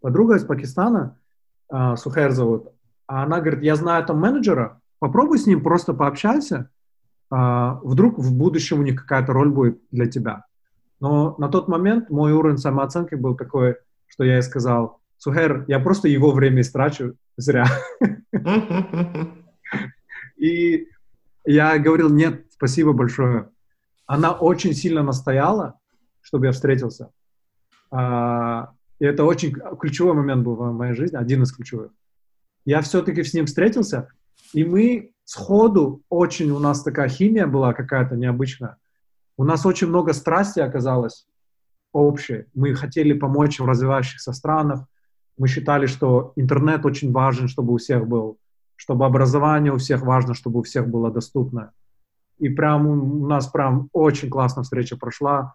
подруга 0.00 0.36
из 0.36 0.44
Пакистана, 0.44 1.16
Сухер 1.96 2.32
зовут, 2.32 2.72
она 3.06 3.40
говорит, 3.40 3.62
я 3.62 3.76
знаю 3.76 4.04
там 4.04 4.18
менеджера, 4.18 4.80
попробуй 4.98 5.38
с 5.38 5.46
ним 5.46 5.62
просто 5.62 5.94
пообщайся, 5.94 6.70
вдруг 7.34 8.18
в 8.18 8.34
будущем 8.34 8.80
у 8.80 8.82
них 8.82 9.00
какая-то 9.00 9.32
роль 9.32 9.48
будет 9.48 9.80
для 9.90 10.06
тебя. 10.06 10.44
Но 11.00 11.34
на 11.38 11.48
тот 11.48 11.66
момент 11.66 12.10
мой 12.10 12.32
уровень 12.32 12.58
самооценки 12.58 13.14
был 13.14 13.36
такой, 13.36 13.76
что 14.06 14.24
я 14.24 14.34
ей 14.34 14.42
сказал, 14.42 15.00
Сухер, 15.22 15.64
я 15.68 15.78
просто 15.78 16.08
его 16.08 16.32
время 16.32 16.62
истрачу 16.62 17.16
зря. 17.36 17.64
И 20.36 20.88
я 21.44 21.78
говорил, 21.78 22.10
нет, 22.10 22.46
спасибо 22.50 22.92
большое. 22.92 23.48
Она 24.06 24.32
очень 24.32 24.74
сильно 24.74 25.04
настояла, 25.04 25.78
чтобы 26.22 26.46
я 26.46 26.52
встретился. 26.52 27.10
А, 27.92 28.72
и 28.98 29.04
это 29.04 29.24
очень 29.24 29.54
ключевой 29.78 30.14
момент 30.14 30.42
был 30.42 30.56
в 30.56 30.72
моей 30.72 30.94
жизни, 30.94 31.16
один 31.16 31.44
из 31.44 31.52
ключевых. 31.52 31.92
Я 32.64 32.80
все-таки 32.80 33.22
с 33.22 33.32
ним 33.32 33.46
встретился, 33.46 34.08
и 34.52 34.64
мы 34.64 35.11
сходу 35.24 36.02
очень 36.08 36.50
у 36.50 36.58
нас 36.58 36.82
такая 36.82 37.08
химия 37.08 37.46
была 37.46 37.72
какая-то 37.72 38.16
необычная. 38.16 38.76
У 39.36 39.44
нас 39.44 39.66
очень 39.66 39.88
много 39.88 40.12
страсти 40.12 40.60
оказалось 40.60 41.26
общей. 41.92 42.44
Мы 42.54 42.74
хотели 42.74 43.12
помочь 43.12 43.60
в 43.60 43.66
развивающихся 43.66 44.32
странах. 44.32 44.84
Мы 45.38 45.48
считали, 45.48 45.86
что 45.86 46.32
интернет 46.36 46.84
очень 46.84 47.12
важен, 47.12 47.48
чтобы 47.48 47.74
у 47.74 47.78
всех 47.78 48.06
был 48.06 48.38
чтобы 48.82 49.06
образование 49.06 49.72
у 49.72 49.76
всех 49.76 50.02
важно, 50.02 50.34
чтобы 50.34 50.58
у 50.58 50.62
всех 50.64 50.88
было 50.88 51.08
доступно. 51.12 51.70
И 52.38 52.48
прям 52.48 52.88
у 52.88 53.28
нас 53.28 53.46
прям 53.46 53.88
очень 53.92 54.28
классная 54.28 54.64
встреча 54.64 54.96
прошла. 54.96 55.54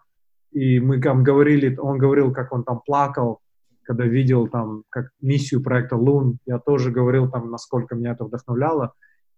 И 0.50 0.80
мы 0.80 0.98
там 0.98 1.22
говорили, 1.22 1.76
он 1.76 1.98
говорил, 1.98 2.32
как 2.32 2.54
он 2.54 2.64
там 2.64 2.80
плакал, 2.80 3.40
когда 3.82 4.04
видел 4.04 4.48
там 4.48 4.84
как 4.88 5.10
миссию 5.20 5.62
проекта 5.62 5.96
Лун. 5.96 6.38
Я 6.46 6.58
тоже 6.58 6.90
говорил 6.90 7.30
там, 7.30 7.50
насколько 7.50 7.94
меня 7.94 8.12
это 8.12 8.24
вдохновляло. 8.24 8.94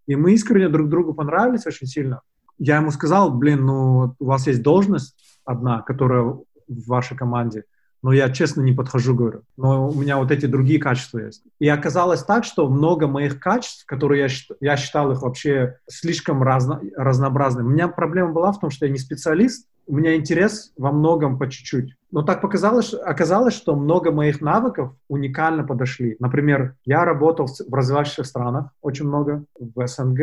И 0.07 0.15
мы 0.15 0.33
искренне 0.33 0.69
друг 0.69 0.89
другу 0.89 1.13
понравились 1.13 1.65
очень 1.65 1.87
сильно. 1.87 2.21
Я 2.57 2.77
ему 2.77 2.91
сказал, 2.91 3.31
блин, 3.31 3.65
ну 3.65 4.15
у 4.19 4.25
вас 4.25 4.47
есть 4.47 4.61
должность 4.61 5.15
одна, 5.45 5.81
которая 5.81 6.23
в 6.23 6.45
вашей 6.67 7.17
команде– 7.17 7.63
но 8.03 8.11
я 8.11 8.29
честно 8.29 8.61
не 8.61 8.73
подхожу, 8.73 9.15
говорю. 9.15 9.43
Но 9.57 9.89
у 9.89 9.93
меня 9.93 10.17
вот 10.17 10.31
эти 10.31 10.47
другие 10.47 10.79
качества 10.79 11.19
есть. 11.19 11.43
И 11.59 11.67
оказалось 11.67 12.23
так, 12.23 12.43
что 12.43 12.67
много 12.67 13.07
моих 13.07 13.39
качеств, 13.39 13.85
которые 13.85 14.21
я, 14.21 14.27
я 14.59 14.77
считал 14.77 15.11
их 15.11 15.21
вообще 15.21 15.77
слишком 15.87 16.41
разно, 16.41 16.81
разнообразными. 16.95 17.67
У 17.67 17.71
меня 17.71 17.87
проблема 17.87 18.31
была 18.31 18.51
в 18.51 18.59
том, 18.59 18.71
что 18.71 18.85
я 18.85 18.91
не 18.91 18.97
специалист, 18.97 19.67
у 19.87 19.95
меня 19.95 20.15
интерес 20.15 20.71
во 20.77 20.91
многом 20.91 21.37
по 21.37 21.49
чуть-чуть. 21.49 21.95
Но 22.11 22.23
так 22.23 22.41
показалось, 22.41 22.93
оказалось, 22.93 23.53
что 23.53 23.75
много 23.75 24.11
моих 24.11 24.41
навыков 24.41 24.93
уникально 25.07 25.63
подошли. 25.63 26.17
Например, 26.19 26.75
я 26.85 27.05
работал 27.05 27.47
в 27.47 27.73
развивающихся 27.73 28.23
странах 28.23 28.71
очень 28.81 29.07
много, 29.07 29.45
в 29.59 29.87
СНГ, 29.87 30.19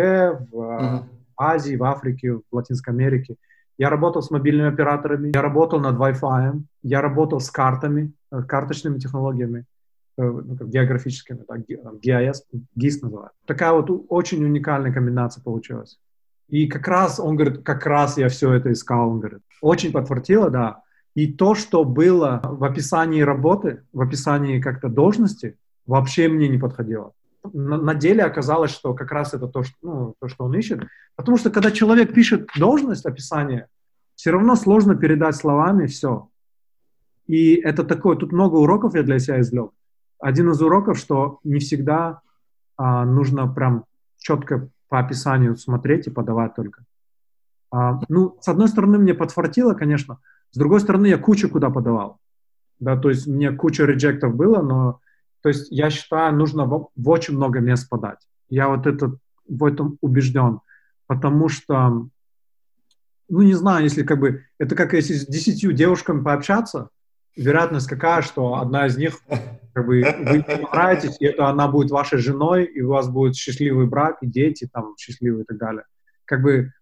в 0.50 0.54
uh-huh. 0.54 1.02
Азии, 1.36 1.76
в 1.76 1.84
Африке, 1.84 2.34
в 2.34 2.42
Латинской 2.52 2.92
Америке. 2.92 3.36
Я 3.78 3.90
работал 3.90 4.22
с 4.22 4.30
мобильными 4.30 4.68
операторами, 4.68 5.32
я 5.34 5.40
работал 5.40 5.78
над 5.80 5.96
Wi-Fi, 5.96 6.60
я 6.82 7.00
работал 7.00 7.40
с 7.40 7.50
картами, 7.50 8.12
э, 8.32 8.42
карточными 8.42 8.98
технологиями, 8.98 9.64
э, 10.16 10.22
ну, 10.22 10.56
географическими, 10.66 11.44
так, 11.46 11.60
GIS, 11.60 12.42
GIS 12.76 12.98
называют. 13.02 13.32
Такая 13.46 13.72
вот 13.72 13.88
очень 14.08 14.44
уникальная 14.44 14.92
комбинация 14.92 15.42
получилась. 15.44 15.98
И 16.48 16.66
как 16.66 16.88
раз, 16.88 17.20
он 17.20 17.36
говорит, 17.36 17.62
как 17.62 17.86
раз 17.86 18.16
я 18.16 18.28
все 18.28 18.52
это 18.52 18.72
искал, 18.72 19.10
он 19.10 19.20
говорит. 19.20 19.40
Очень 19.60 19.92
подфартило, 19.92 20.50
да. 20.50 20.82
И 21.14 21.32
то, 21.32 21.54
что 21.54 21.84
было 21.84 22.40
в 22.42 22.64
описании 22.64 23.20
работы, 23.20 23.82
в 23.92 24.00
описании 24.00 24.60
как-то 24.60 24.88
должности, 24.88 25.56
вообще 25.86 26.28
мне 26.28 26.48
не 26.48 26.58
подходило 26.58 27.12
на, 27.52 27.78
на 27.78 27.94
деле 27.94 28.24
оказалось, 28.24 28.70
что 28.70 28.94
как 28.94 29.12
раз 29.12 29.34
это 29.34 29.46
то, 29.46 29.62
что, 29.62 29.74
ну, 29.82 30.14
то, 30.20 30.28
что 30.28 30.44
он 30.44 30.54
ищет. 30.54 30.82
Потому 31.16 31.36
что 31.36 31.50
когда 31.50 31.70
человек 31.70 32.12
пишет 32.12 32.48
должность, 32.56 33.06
описание, 33.06 33.66
все 34.14 34.30
равно 34.30 34.56
сложно 34.56 34.96
передать 34.96 35.36
словами 35.36 35.86
все. 35.86 36.28
И 37.26 37.54
это 37.54 37.84
такое, 37.84 38.16
тут 38.16 38.32
много 38.32 38.56
уроков 38.56 38.94
я 38.94 39.02
для 39.02 39.18
себя 39.18 39.40
извлек. 39.40 39.70
Один 40.18 40.50
из 40.50 40.60
уроков, 40.60 40.98
что 40.98 41.38
не 41.44 41.60
всегда 41.60 42.20
а, 42.76 43.04
нужно 43.04 43.46
прям 43.46 43.84
четко 44.18 44.68
по 44.88 44.98
описанию 44.98 45.56
смотреть 45.56 46.06
и 46.06 46.10
подавать 46.10 46.54
только. 46.54 46.84
А, 47.70 48.00
ну, 48.08 48.36
с 48.40 48.48
одной 48.48 48.68
стороны, 48.68 48.98
мне 48.98 49.14
подфартило, 49.14 49.74
конечно, 49.74 50.18
с 50.50 50.56
другой 50.56 50.80
стороны, 50.80 51.06
я 51.06 51.18
кучу 51.18 51.48
куда 51.48 51.70
подавал. 51.70 52.18
Да, 52.80 52.96
то 52.96 53.10
есть 53.10 53.26
мне 53.26 53.50
куча 53.52 53.84
реджектов 53.84 54.34
было, 54.34 54.62
но 54.62 55.00
то 55.42 55.48
есть 55.48 55.68
я 55.70 55.90
считаю, 55.90 56.34
нужно 56.34 56.64
в, 56.64 56.90
в 56.94 57.08
очень 57.08 57.34
много 57.34 57.60
мест 57.60 57.88
подать. 57.88 58.18
Я 58.48 58.68
вот 58.68 58.86
это, 58.86 59.16
в 59.48 59.64
этом 59.64 59.98
убежден. 60.00 60.60
Потому 61.06 61.48
что, 61.48 62.08
ну 63.28 63.42
не 63.42 63.54
знаю, 63.54 63.84
если 63.84 64.02
как 64.02 64.20
бы, 64.20 64.44
это 64.58 64.74
как 64.74 64.94
если 64.94 65.14
с 65.14 65.26
десятью 65.26 65.72
девушками 65.72 66.22
пообщаться, 66.22 66.90
вероятность 67.36 67.88
какая, 67.88 68.22
что 68.22 68.56
одна 68.56 68.86
из 68.86 68.96
них, 68.96 69.20
как 69.72 69.86
бы, 69.86 70.02
вы 70.02 70.42
понравитесь, 70.42 71.16
и 71.20 71.26
это 71.26 71.46
она 71.46 71.68
будет 71.68 71.90
вашей 71.90 72.18
женой, 72.18 72.64
и 72.64 72.80
у 72.80 72.90
вас 72.90 73.08
будет 73.08 73.36
счастливый 73.36 73.86
брак, 73.86 74.18
и 74.22 74.26
дети 74.26 74.68
там 74.72 74.94
счастливые 74.96 75.42
и 75.42 75.46
так 75.46 75.58
далее. 75.58 75.84
Как 76.24 76.42
бы 76.42 76.72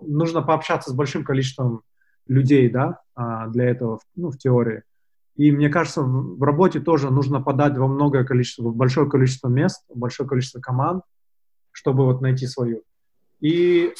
нужно 0.00 0.42
пообщаться 0.42 0.90
с 0.90 0.94
большим 0.94 1.24
количеством 1.24 1.82
людей, 2.26 2.68
да, 2.70 3.00
а, 3.14 3.48
для 3.48 3.64
этого, 3.66 4.00
ну, 4.14 4.30
в 4.30 4.38
теории. 4.38 4.82
И 5.36 5.52
мне 5.52 5.68
кажется, 5.68 6.02
в 6.02 6.42
работе 6.42 6.80
тоже 6.80 7.10
нужно 7.10 7.40
подать 7.40 7.76
во 7.76 7.88
многое 7.88 8.24
количество, 8.24 8.64
в 8.68 8.76
большое 8.76 9.08
количество 9.08 9.48
мест, 9.48 9.84
большое 9.94 10.28
количество 10.28 10.60
команд, 10.60 11.02
чтобы 11.72 12.04
вот 12.04 12.20
найти 12.20 12.46
свою. 12.46 12.82
И 13.40 13.94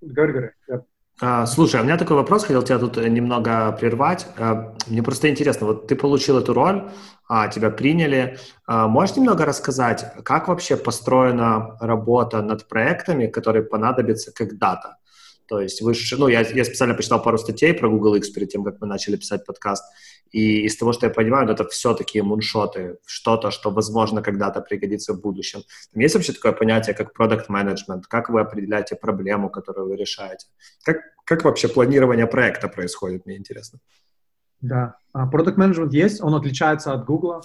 говори, 0.00 0.32
говори. 0.66 0.82
А, 1.24 1.46
слушай, 1.46 1.78
а 1.78 1.82
у 1.82 1.84
меня 1.84 1.96
такой 1.96 2.16
вопрос, 2.16 2.42
хотел 2.42 2.64
тебя 2.64 2.80
тут 2.80 2.96
немного 2.96 3.70
прервать. 3.78 4.26
А, 4.36 4.74
мне 4.88 5.04
просто 5.04 5.30
интересно, 5.30 5.68
вот 5.68 5.86
ты 5.86 5.94
получил 5.94 6.36
эту 6.36 6.52
роль, 6.52 6.90
тебя 7.52 7.70
приняли. 7.70 8.38
Можешь 8.66 9.16
немного 9.16 9.46
рассказать, 9.46 10.04
как 10.24 10.48
вообще 10.48 10.76
построена 10.76 11.78
работа 11.80 12.42
над 12.42 12.68
проектами, 12.68 13.26
которые 13.28 13.62
понадобятся 13.62 14.32
когда-то? 14.34 14.98
То 15.52 15.60
есть 15.60 15.82
вы, 15.82 15.92
ну, 16.16 16.28
я, 16.28 16.40
я 16.40 16.64
специально 16.64 16.94
почитал 16.94 17.22
пару 17.22 17.36
статей 17.36 17.74
про 17.74 17.90
Google 17.90 18.14
X 18.14 18.30
перед 18.30 18.48
тем, 18.48 18.64
как 18.64 18.80
мы 18.80 18.86
начали 18.86 19.16
писать 19.16 19.44
подкаст, 19.44 19.84
и 20.30 20.64
из 20.64 20.78
того, 20.78 20.94
что 20.94 21.04
я 21.04 21.12
понимаю, 21.12 21.46
это 21.46 21.68
все 21.68 21.92
такие 21.92 22.24
муншоты, 22.24 22.96
что-то, 23.04 23.50
что, 23.50 23.70
возможно, 23.70 24.22
когда-то 24.22 24.62
пригодится 24.62 25.12
в 25.12 25.20
будущем. 25.20 25.60
Там 25.92 26.00
есть 26.00 26.14
вообще 26.14 26.32
такое 26.32 26.52
понятие, 26.52 26.94
как 26.94 27.12
продукт 27.12 27.50
менеджмент 27.50 28.06
Как 28.06 28.30
вы 28.30 28.40
определяете 28.40 28.96
проблему, 28.96 29.50
которую 29.50 29.88
вы 29.88 29.96
решаете? 29.96 30.46
Как, 30.84 30.96
как 31.26 31.44
вообще 31.44 31.68
планирование 31.68 32.26
проекта 32.26 32.68
происходит, 32.68 33.26
мне 33.26 33.36
интересно. 33.36 33.78
Да, 34.62 34.96
продукт 35.12 35.58
менеджмент 35.58 35.92
есть, 35.92 36.22
он 36.22 36.34
отличается 36.34 36.94
от 36.94 37.04
Google. 37.04 37.42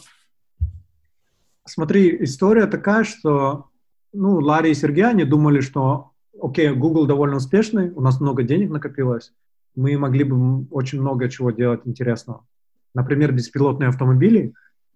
Смотри, 1.65 2.23
история 2.23 2.67
такая, 2.67 3.03
что 3.03 3.65
ну, 4.13 4.39
Ларри 4.39 4.71
и 4.71 4.75
Сергей, 4.75 5.09
они 5.09 5.25
думали, 5.25 5.59
что 5.59 6.11
окей, 6.41 6.73
Google 6.73 7.05
довольно 7.05 7.37
успешный, 7.37 7.91
у 7.91 8.01
нас 8.01 8.19
много 8.19 8.43
денег 8.43 8.69
накопилось, 8.69 9.33
мы 9.75 9.97
могли 9.97 10.23
бы 10.23 10.65
очень 10.71 11.01
много 11.01 11.29
чего 11.29 11.51
делать 11.51 11.81
интересного. 11.85 12.45
Например, 12.93 13.31
беспилотные 13.31 13.89
автомобили 13.89 14.53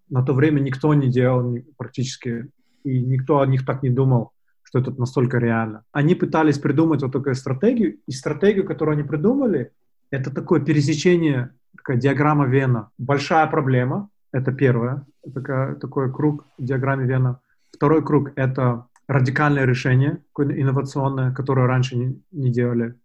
на 0.09 0.23
то 0.23 0.33
время 0.33 0.59
никто 0.59 0.93
не 0.93 1.07
делал 1.07 1.57
практически, 1.77 2.49
и 2.83 2.99
никто 2.99 3.39
о 3.39 3.45
них 3.45 3.65
так 3.65 3.83
не 3.83 3.89
думал, 3.89 4.31
что 4.63 4.79
это 4.79 4.91
настолько 4.91 5.37
реально. 5.37 5.83
Они 5.91 6.15
пытались 6.15 6.57
придумать 6.57 7.01
вот 7.01 7.11
такую 7.11 7.35
стратегию, 7.35 7.97
и 8.05 8.11
стратегию, 8.11 8.65
которую 8.65 8.95
они 8.95 9.03
придумали, 9.03 9.71
это 10.09 10.33
такое 10.33 10.59
пересечение, 10.59 11.51
такая 11.77 11.97
диаграмма 11.97 12.45
Вена. 12.47 12.89
Большая 12.97 13.47
проблема, 13.47 14.09
это 14.31 14.51
первое, 14.51 15.05
такая, 15.33 15.75
такой 15.75 16.11
круг 16.11 16.45
в 16.57 16.63
диаграмме 16.63 17.05
Вена. 17.05 17.39
Второй 17.71 18.03
круг— 18.03 18.31
это 18.35 18.87
радикальное 19.11 19.65
решение, 19.65 20.23
инновационное, 20.37 21.33
которое 21.33 21.67
раньше 21.67 21.97
не, 21.97 22.21
не 22.31 22.49
делали. 22.49 22.95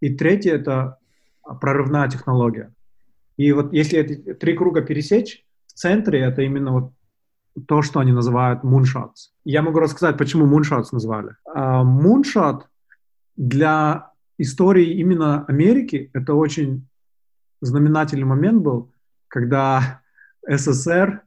И 0.00 0.14
третье— 0.14 0.54
это 0.54 0.98
прорывная 1.60 2.08
технология. 2.08 2.72
И 3.36 3.52
вот 3.52 3.72
если 3.72 3.98
эти 3.98 4.34
три 4.34 4.56
круга 4.56 4.82
пересечь, 4.82 5.44
в 5.66 5.72
центре 5.72 6.20
это 6.20 6.42
именно 6.42 6.72
вот 6.72 6.92
то, 7.66 7.82
что 7.82 7.98
они 8.00 8.12
называют 8.12 8.62
moonshots. 8.62 9.32
Я 9.44 9.62
могу 9.62 9.80
рассказать, 9.80 10.16
почему 10.16 10.46
moonshots 10.46 10.88
назвали. 10.92 11.30
Uh, 11.56 11.82
moonshot 11.84 12.60
для 13.36 14.12
истории 14.38 15.00
именно 15.00 15.44
Америки 15.46 16.10
это 16.14 16.34
очень 16.34 16.86
знаменательный 17.60 18.24
момент 18.24 18.62
был, 18.62 18.92
когда 19.28 20.00
СССР, 20.48 21.22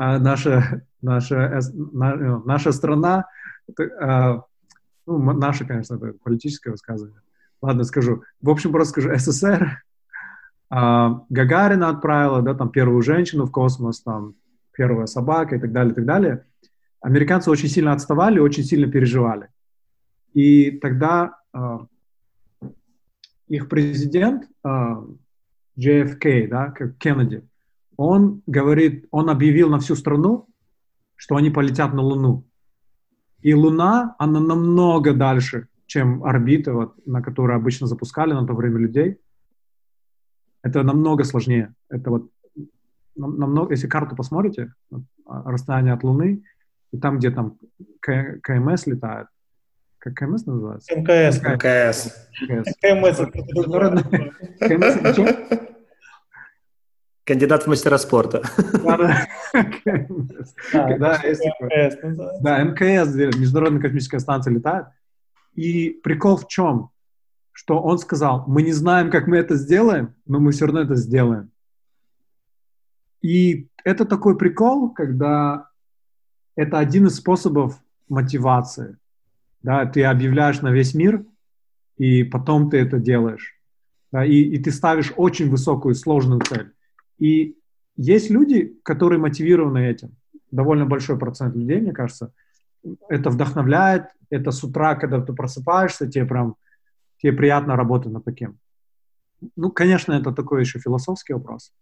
uh, 0.00 0.18
наша, 0.18 0.82
наша, 1.00 1.60
uh, 1.60 2.42
наша 2.44 2.72
страна, 2.72 3.26
uh, 3.70 4.42
ну, 5.06 5.18
наша, 5.32 5.64
конечно, 5.64 5.94
это 5.94 6.12
политическое 6.22 6.70
высказывание. 6.70 7.20
Ладно, 7.62 7.84
скажу. 7.84 8.22
В 8.40 8.50
общем, 8.50 8.72
просто 8.72 9.00
скажу, 9.00 9.16
СССР 9.16 9.82
а, 10.70 11.24
Гагарина 11.30 11.88
отправила, 11.88 12.42
да, 12.42 12.54
там 12.54 12.70
первую 12.70 13.02
женщину 13.02 13.46
в 13.46 13.50
космос, 13.50 14.02
там 14.02 14.34
первая 14.72 15.06
собака 15.06 15.56
и 15.56 15.58
так 15.58 15.72
далее, 15.72 15.92
и 15.92 15.94
так 15.94 16.04
далее. 16.04 16.44
Американцы 17.00 17.50
очень 17.50 17.68
сильно 17.68 17.92
отставали, 17.92 18.38
очень 18.38 18.64
сильно 18.64 18.90
переживали. 18.90 19.48
И 20.34 20.72
тогда 20.72 21.38
а, 21.52 21.86
их 23.46 23.68
президент 23.68 24.44
а, 24.62 25.02
JFK, 25.78 26.48
да, 26.48 26.70
как 26.70 26.98
Кеннеди, 26.98 27.48
он 27.96 28.42
говорит, 28.46 29.06
он 29.10 29.30
объявил 29.30 29.70
на 29.70 29.80
всю 29.80 29.96
страну, 29.96 30.48
что 31.16 31.36
они 31.36 31.50
полетят 31.50 31.94
на 31.94 32.02
Луну. 32.02 32.44
И 33.40 33.54
Луна, 33.54 34.14
она 34.18 34.40
намного 34.40 35.12
дальше, 35.12 35.68
чем 35.86 36.24
орбита, 36.24 36.72
вот, 36.72 37.06
на 37.06 37.22
которую 37.22 37.56
обычно 37.56 37.86
запускали 37.86 38.32
на 38.32 38.46
то 38.46 38.54
время 38.54 38.78
людей. 38.78 39.18
Это 40.62 40.82
намного 40.82 41.24
сложнее. 41.24 41.74
Это 41.88 42.10
вот 42.10 42.30
намного, 43.16 43.72
если 43.72 43.88
карту 43.88 44.16
посмотрите, 44.16 44.72
а, 45.26 45.50
расстояние 45.50 45.94
от 45.94 46.02
Луны, 46.02 46.42
и 46.92 46.98
там, 46.98 47.18
где 47.18 47.30
там 47.30 47.58
К, 48.00 48.38
КМС 48.42 48.86
летает, 48.86 49.28
как 49.98 50.14
КМС 50.14 50.46
называется? 50.46 50.94
МКС. 50.94 51.42
МКС. 51.42 52.28
КМС. 52.80 53.16
КМС 54.60 55.67
Кандидат 57.28 57.62
в 57.62 57.66
мастера 57.68 57.98
спорта. 57.98 58.42
Да, 62.40 62.64
МКС, 62.64 63.14
Международная 63.38 63.82
космическая 63.82 64.18
станция 64.18 64.52
летает. 64.54 64.86
И 65.54 65.90
прикол 66.02 66.38
в 66.38 66.48
чем? 66.48 66.90
что 67.58 67.82
он 67.82 67.98
сказал, 67.98 68.44
мы 68.46 68.62
не 68.62 68.70
знаем, 68.70 69.10
как 69.10 69.26
мы 69.26 69.36
это 69.36 69.56
сделаем, 69.56 70.14
но 70.26 70.38
мы 70.38 70.52
все 70.52 70.66
равно 70.66 70.82
это 70.82 70.94
сделаем. 70.94 71.50
И 73.20 73.66
это 73.82 74.04
такой 74.04 74.38
прикол, 74.38 74.90
когда 74.90 75.68
это 76.54 76.78
один 76.78 77.08
из 77.08 77.16
способов 77.16 77.82
мотивации. 78.08 78.96
Да, 79.60 79.84
ты 79.86 80.04
объявляешь 80.04 80.60
на 80.60 80.70
весь 80.70 80.94
мир, 80.94 81.24
и 81.96 82.22
потом 82.22 82.70
ты 82.70 82.76
это 82.76 83.00
делаешь. 83.00 83.58
Да, 84.12 84.24
и, 84.24 84.36
и 84.36 84.62
ты 84.62 84.70
ставишь 84.70 85.12
очень 85.16 85.50
высокую, 85.50 85.96
сложную 85.96 86.40
цель. 86.42 86.70
И 87.18 87.56
есть 87.96 88.30
люди, 88.30 88.78
которые 88.82 89.18
мотивированы 89.18 89.78
этим. 89.78 90.16
Довольно 90.50 90.86
большой 90.86 91.18
процент 91.18 91.54
людей, 91.56 91.80
мне 91.80 91.92
кажется. 91.92 92.32
Это 93.08 93.30
вдохновляет. 93.30 94.06
Это 94.30 94.50
с 94.50 94.62
утра, 94.62 94.94
когда 94.94 95.20
ты 95.20 95.32
просыпаешься, 95.32 96.06
тебе 96.06 96.24
прям 96.24 96.56
тебе 97.20 97.32
приятно 97.32 97.76
работать 97.76 98.12
над 98.12 98.24
таким? 98.24 98.58
Ну, 99.56 99.70
конечно, 99.70 100.12
это 100.12 100.32
такой 100.32 100.60
еще 100.60 100.78
философский 100.78 101.34
вопрос. 101.34 101.72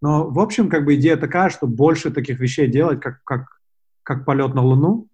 Но, 0.00 0.28
в 0.28 0.38
общем, 0.38 0.68
как 0.68 0.84
бы 0.84 0.94
идея 0.96 1.16
такая, 1.16 1.48
что 1.50 1.66
больше 1.66 2.10
таких 2.10 2.40
вещей 2.40 2.66
делать, 2.66 3.00
как, 3.00 3.22
как, 3.24 3.60
как 4.02 4.24
полет 4.24 4.54
на 4.54 4.62
Луну, 4.62 5.08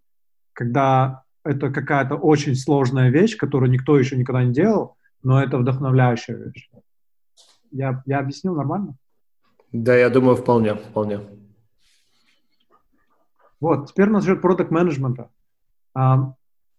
когда 0.53 1.25
это 1.45 1.71
какая-то 1.71 2.17
очень 2.17 2.55
сложная 2.55 3.11
вещь, 3.11 3.37
которую 3.37 3.71
никто 3.71 3.99
еще 3.99 4.17
никогда 4.17 4.45
не 4.45 4.53
делал, 4.53 4.97
но 5.23 5.43
это 5.43 5.59
вдохновляющая 5.59 6.37
вещь. 6.37 6.71
Я, 7.71 8.03
я 8.07 8.21
объяснил 8.21 8.55
нормально? 8.55 8.95
Да, 9.73 9.97
я 9.97 10.11
думаю, 10.11 10.37
вполне, 10.37 10.75
вполне. 10.75 11.21
Вот, 13.61 13.91
теперь 13.91 14.09
насчет 14.09 14.41
продукт 14.41 14.71
менеджмента. 14.71 15.31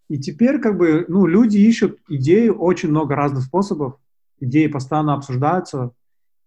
И 0.10 0.18
теперь 0.18 0.60
как 0.60 0.78
бы, 0.78 1.06
ну, 1.08 1.28
люди 1.28 1.58
ищут 1.58 2.00
идеи, 2.08 2.48
очень 2.50 2.90
много 2.90 3.16
разных 3.16 3.44
способов, 3.44 3.98
идеи 4.40 4.68
постоянно 4.68 5.14
обсуждаются, 5.14 5.92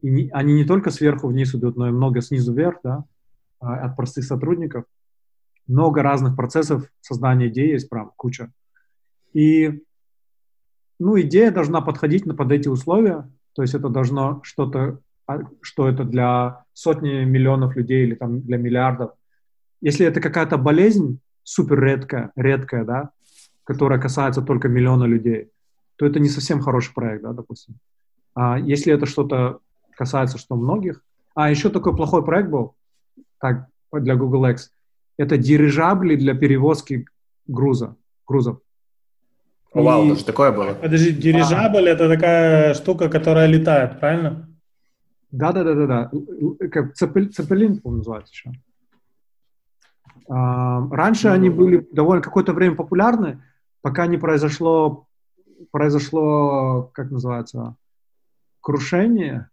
и 0.00 0.11
не, 0.11 0.28
они 0.31 0.55
не 0.55 0.64
только 0.64 0.90
сверху 0.90 1.28
вниз 1.28 1.55
идут, 1.55 1.76
но 1.76 1.88
и 1.88 1.92
много 1.92 2.20
снизу 2.20 2.52
вверх, 2.52 2.78
да, 2.83 3.05
а, 3.61 3.76
от 3.76 3.96
простых 3.96 4.24
сотрудников. 4.24 4.85
Много 5.68 6.02
разных 6.02 6.35
процессов 6.35 6.88
создания 7.00 7.48
идеи 7.48 7.70
есть, 7.70 7.88
прям 7.88 8.11
куча. 8.16 8.50
И, 9.33 9.85
ну, 10.98 11.20
идея 11.20 11.52
должна 11.52 11.81
подходить 11.83 12.24
под 12.37 12.50
эти 12.50 12.66
условия, 12.66 13.31
то 13.55 13.62
есть 13.62 13.74
это 13.74 13.88
должно 13.88 14.40
что-то, 14.42 14.81
а, 14.81 14.98
что 15.61 15.88
это 15.88 16.05
для 16.05 16.64
сотни 16.73 17.25
миллионов 17.25 17.77
людей 17.77 18.05
или 18.05 18.14
там 18.14 18.40
для 18.40 18.57
миллиардов. 18.57 19.12
Если 19.81 20.07
это 20.07 20.21
какая-то 20.21 20.59
болезнь 20.59 21.18
супер 21.42 21.81
редкая, 21.81 22.31
редкая, 22.37 22.85
да, 22.85 23.11
которая 23.64 24.01
касается 24.01 24.42
только 24.42 24.68
миллиона 24.68 25.05
людей, 25.05 25.51
то 25.97 26.07
это 26.07 26.21
не 26.21 26.29
совсем 26.29 26.61
хороший 26.61 26.95
проект, 26.95 27.23
да, 27.23 27.33
допустим. 27.33 27.77
А 28.35 28.59
если 28.59 28.92
это 28.92 29.07
что-то 29.07 29.59
касается, 29.97 30.38
что 30.38 30.57
многих... 30.57 31.03
А 31.35 31.51
еще 31.51 31.71
такой 31.71 31.97
плохой 31.97 32.25
проект 32.25 32.51
был, 32.51 32.75
так, 33.38 33.66
для 33.92 34.16
Google 34.16 34.47
X, 34.47 34.71
это 35.16 35.38
дирижабли 35.38 36.16
для 36.16 36.35
перевозки 36.35 37.07
груза, 37.47 37.97
грузов. 38.27 38.59
Вау, 39.73 40.05
и... 40.05 40.09
даже 40.11 40.25
такое 40.25 40.53
было. 40.53 40.75
Подожди, 40.75 41.12
дирижабль 41.12 41.88
а. 41.88 41.92
это 41.92 42.09
такая 42.09 42.75
штука, 42.75 43.09
которая 43.09 43.47
летает, 43.47 44.01
правильно? 44.01 44.49
Да, 45.33 45.53
да, 45.53 45.64
да, 45.64 45.75
да, 45.75 45.87
да. 45.87 46.11
Как 46.68 46.95
цепелин, 46.95 47.81
по 47.81 47.90
называется 47.90 48.33
еще. 48.33 48.53
А, 50.29 50.87
раньше 50.90 51.29
mm-hmm. 51.29 51.33
они 51.33 51.51
были 51.51 51.88
довольно 51.90 52.23
какое-то 52.23 52.53
время 52.53 52.77
популярны, 52.77 53.42
пока 53.81 54.07
не 54.07 54.18
произошло, 54.18 55.07
произошло, 55.71 56.90
как 56.92 57.11
называется, 57.11 57.77
крушение, 58.61 59.49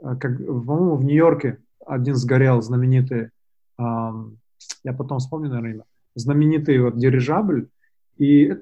э, 0.00 0.16
как, 0.16 0.38
по-моему, 0.38 0.96
в 0.96 1.04
Нью-Йорке 1.04 1.58
один 1.86 2.16
сгорел, 2.16 2.62
знаменитый, 2.62 3.30
эм, 3.78 4.38
я 4.82 4.92
потом 4.92 5.18
вспомню, 5.18 5.50
наверное, 5.50 5.84
знаменитый 6.14 6.78
вот 6.80 6.98
дирижабль, 6.98 7.68
и 8.16 8.56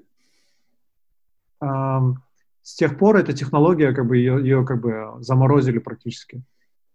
с 2.68 2.74
тех 2.74 2.98
пор 2.98 3.16
эта 3.16 3.33
технология, 3.33 3.94
как 3.94 4.07
бы, 4.07 4.18
ее, 4.18 4.42
ее 4.42 4.62
как 4.62 4.83
бы 4.83 5.14
заморозили 5.20 5.78
практически. 5.78 6.42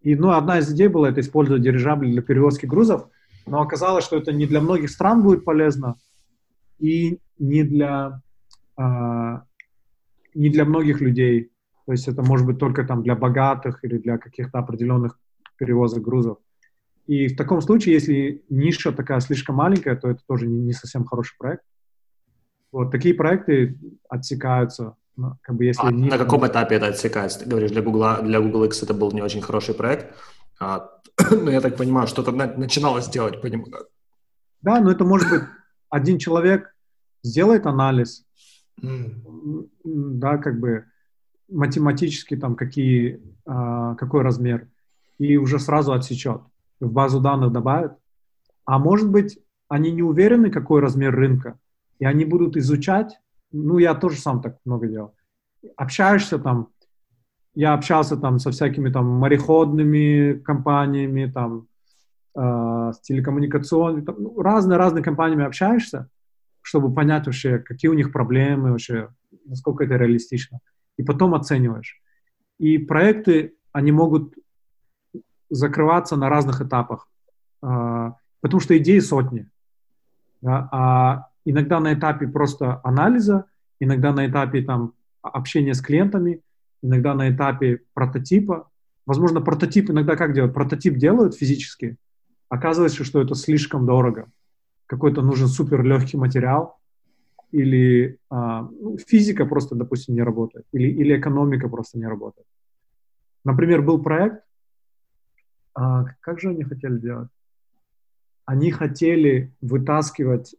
И, 0.02 0.16
ну, 0.16 0.30
одна 0.30 0.60
из 0.60 0.72
идей 0.72 0.88
была 0.88 1.10
это 1.10 1.20
использовать 1.22 1.64
дирижабли 1.64 2.12
для 2.12 2.22
перевозки 2.22 2.68
грузов, 2.68 3.08
но 3.48 3.60
оказалось, 3.60 4.06
что 4.06 4.18
это 4.18 4.32
не 4.32 4.46
для 4.46 4.62
многих 4.62 4.92
стран 4.92 5.24
будет 5.24 5.44
полезно, 5.44 5.96
и 6.78 7.18
не 7.40 7.64
для, 7.64 8.22
а, 8.78 9.46
не 10.36 10.52
для 10.52 10.66
многих 10.66 11.02
людей. 11.02 11.50
То 11.88 11.94
есть 11.94 12.08
это 12.08 12.22
может 12.22 12.46
быть 12.46 12.60
только 12.60 12.84
там 12.84 13.02
для 13.02 13.16
богатых 13.16 13.84
или 13.84 13.98
для 13.98 14.20
каких-то 14.20 14.60
определенных 14.60 15.18
перевозок 15.58 16.04
грузов. 16.04 16.38
И 17.08 17.30
в 17.30 17.36
таком 17.36 17.62
случае, 17.62 17.96
если 17.96 18.44
ниша 18.48 18.92
такая 18.92 19.22
слишком 19.22 19.56
маленькая, 19.56 19.96
то 19.96 20.08
это 20.08 20.22
тоже 20.28 20.46
не, 20.46 20.62
не 20.62 20.74
совсем 20.74 21.04
хороший 21.04 21.36
проект. 21.40 21.64
Вот 22.72 22.92
такие 22.92 23.16
проекты 23.16 23.76
отсекаются. 24.08 24.98
Ну, 25.16 25.38
как 25.42 25.56
бы 25.56 25.66
если 25.66 25.88
а 25.88 25.92
ниша... 25.92 26.18
на 26.18 26.18
каком 26.18 26.46
этапе 26.48 26.76
это 26.76 26.88
отсекается? 26.88 27.40
Ты 27.40 27.46
говоришь, 27.46 27.72
для 27.72 27.82
Google, 27.82 28.24
для 28.24 28.40
Google 28.40 28.66
X 28.66 28.84
это 28.84 28.94
был 28.94 29.12
не 29.12 29.22
очень 29.22 29.42
хороший 29.42 29.76
проект. 29.76 30.16
А, 30.60 30.90
но 31.32 31.52
я 31.52 31.62
так 31.62 31.78
понимаю, 31.78 32.08
что-то 32.08 32.32
начиналось 32.32 33.08
делать 33.08 33.42
по 33.42 33.48
нему. 33.48 33.68
Да, 34.62 34.80
но 34.80 34.92
это 34.92 35.04
может 35.04 35.30
быть 35.30 35.42
один 35.90 36.18
человек 36.18 36.76
сделает 37.22 37.68
анализ, 37.68 38.26
mm. 38.82 39.70
да, 39.84 40.38
как 40.38 40.60
бы 40.60 40.86
математически 41.50 42.36
там 42.36 42.56
какие, 42.56 43.22
а, 43.46 43.96
какой 43.96 44.24
размер, 44.24 44.68
и 45.20 45.38
уже 45.38 45.60
сразу 45.60 45.94
отсечет, 45.94 46.42
в 46.80 46.92
базу 46.92 47.20
данных 47.20 47.52
добавит. 47.52 47.92
А 48.66 48.80
может 48.80 49.10
быть, 49.10 49.40
они 49.68 49.92
не 49.92 50.02
уверены, 50.02 50.50
какой 50.50 50.82
размер 50.82 51.16
рынка, 51.16 51.60
и 52.00 52.06
они 52.06 52.26
будут 52.26 52.58
изучать, 52.58 53.20
ну, 53.54 53.78
я 53.78 53.94
тоже 53.94 54.18
сам 54.18 54.42
так 54.42 54.58
много 54.66 54.88
делал, 54.88 55.16
общаешься 55.78 56.40
там, 56.40 56.70
я 57.56 57.74
общался 57.74 58.18
там 58.18 58.40
со 58.40 58.52
всякими 58.52 58.90
там 58.90 59.06
мореходными 59.06 60.34
компаниями, 60.40 61.32
там, 61.32 61.68
э, 62.36 62.92
с 62.94 63.00
телекоммуникационными, 63.02 64.04
там, 64.04 64.16
ну, 64.20 64.42
разные-разные 64.42 65.04
компаниями 65.04 65.46
общаешься, 65.46 66.10
чтобы 66.62 66.94
понять 66.94 67.28
вообще, 67.28 67.60
какие 67.60 67.90
у 67.90 67.94
них 67.94 68.12
проблемы 68.12 68.72
вообще, 68.72 69.10
насколько 69.46 69.84
это 69.84 69.96
реалистично. 69.96 70.60
И 70.98 71.04
потом 71.04 71.36
оцениваешь. 71.36 72.02
И 72.58 72.78
проекты, 72.78 73.56
они 73.72 73.92
могут 73.92 74.36
закрываться 75.50 76.16
на 76.16 76.30
разных 76.30 76.62
этапах, 76.62 77.08
э, 77.62 78.12
потому 78.42 78.60
что 78.60 78.78
идеи 78.78 79.00
сотни. 79.00 79.48
Да? 80.42 80.68
А 80.72 81.28
иногда 81.46 81.80
на 81.80 81.94
этапе 81.94 82.28
просто 82.28 82.80
анализа, 82.84 83.46
иногда 83.80 84.14
на 84.14 84.28
этапе 84.28 84.62
там 84.62 84.94
общения 85.22 85.74
с 85.74 85.82
клиентами, 85.82 86.42
иногда 86.82 87.14
на 87.14 87.30
этапе 87.30 87.82
прототипа. 87.94 88.70
Возможно, 89.06 89.42
прототип 89.42 89.90
иногда 89.90 90.16
как 90.16 90.34
делают? 90.34 90.54
Прототип 90.54 90.98
делают 90.98 91.36
физически, 91.36 91.98
оказывается, 92.50 93.04
что 93.04 93.22
это 93.22 93.36
слишком 93.36 93.86
дорого. 93.86 94.32
Какой-то 94.86 95.22
нужен 95.22 95.48
супер 95.48 95.84
легкий 95.84 96.18
материал, 96.18 96.78
или 97.52 98.18
а, 98.30 98.64
ну, 98.64 98.98
физика 98.98 99.46
просто, 99.46 99.76
допустим, 99.76 100.16
не 100.16 100.24
работает, 100.24 100.66
или, 100.72 100.88
или 100.88 101.18
экономика 101.18 101.70
просто 101.70 102.00
не 102.00 102.08
работает. 102.08 102.48
Например, 103.44 103.82
был 103.82 104.02
проект, 104.02 104.44
а, 105.76 106.06
как 106.20 106.40
же 106.40 106.50
они 106.50 106.64
хотели 106.64 106.98
делать? 106.98 107.30
Они 108.46 108.72
хотели 108.72 109.54
вытаскивать 109.62 110.56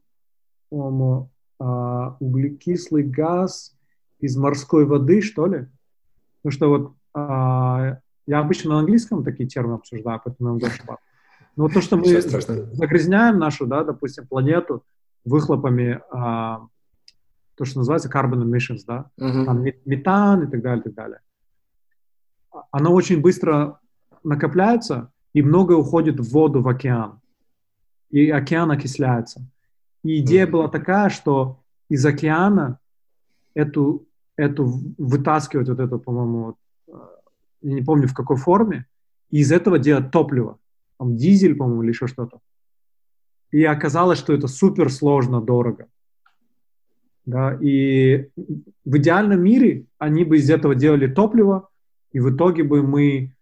по 0.74 1.30
а, 1.58 2.16
углекислый 2.18 3.04
газ 3.04 3.76
из 4.18 4.36
морской 4.36 4.86
воды, 4.86 5.22
что 5.22 5.46
ли, 5.46 5.68
Потому 6.42 6.52
что 6.52 6.68
вот 6.68 6.94
а, 7.14 7.98
я 8.26 8.40
обычно 8.40 8.74
на 8.74 8.80
английском 8.80 9.24
такие 9.24 9.48
термины 9.48 9.74
обсуждаю, 9.74 10.20
поэтому 10.22 10.58
я 10.58 10.66
ошибаться. 10.66 11.04
Но 11.56 11.64
вот 11.64 11.72
то, 11.72 11.80
что 11.80 11.96
мы 11.96 12.04
загрязняем 12.20 13.38
нашу, 13.38 13.66
да, 13.66 13.84
допустим, 13.84 14.26
планету 14.26 14.84
выхлопами, 15.24 16.00
а, 16.10 16.66
то, 17.54 17.64
что 17.64 17.78
называется 17.78 18.10
carbon 18.10 18.42
emissions, 18.42 18.80
да, 18.86 19.10
uh-huh. 19.18 19.44
там 19.44 19.64
метан 19.86 20.42
и 20.42 20.50
так 20.50 20.60
далее, 20.60 20.80
и 20.80 20.84
так 20.84 20.94
далее. 20.94 21.20
Оно 22.70 22.92
очень 22.92 23.22
быстро 23.22 23.78
накопляется, 24.22 25.12
и 25.32 25.42
многое 25.42 25.78
уходит 25.78 26.20
в 26.20 26.30
воду, 26.30 26.60
в 26.60 26.68
океан. 26.68 27.20
И 28.10 28.28
океан 28.28 28.70
окисляется. 28.70 29.46
И 30.04 30.20
идея 30.20 30.46
uh-huh. 30.46 30.50
была 30.50 30.68
такая, 30.68 31.08
что 31.08 31.60
из 31.88 32.06
океана 32.06 32.78
эту 33.54 34.06
эту 34.36 34.66
вытаскивать 34.98 35.68
вот 35.68 35.80
эту, 35.80 35.98
по-моему, 35.98 36.56
э, 36.88 36.92
я 37.62 37.74
не 37.74 37.82
помню 37.82 38.08
в 38.08 38.14
какой 38.14 38.36
форме, 38.36 38.86
и 39.30 39.38
из 39.38 39.52
этого 39.52 39.78
делать 39.78 40.10
топливо, 40.10 40.58
там 40.98 41.16
дизель, 41.16 41.54
по-моему, 41.54 41.82
или 41.82 41.90
еще 41.90 42.06
что-то. 42.06 42.40
И 43.50 43.62
оказалось, 43.64 44.18
что 44.18 44.32
это 44.32 44.48
супер 44.48 44.90
сложно, 44.90 45.40
дорого. 45.40 45.86
Да, 47.26 47.56
и 47.60 48.28
в 48.84 48.96
идеальном 48.98 49.42
мире 49.42 49.86
они 49.98 50.24
бы 50.24 50.36
из 50.36 50.50
этого 50.50 50.74
делали 50.74 51.06
топливо, 51.06 51.68
и 52.12 52.20
в 52.20 52.34
итоге 52.34 52.64
бы 52.64 52.82
мы 52.82 53.34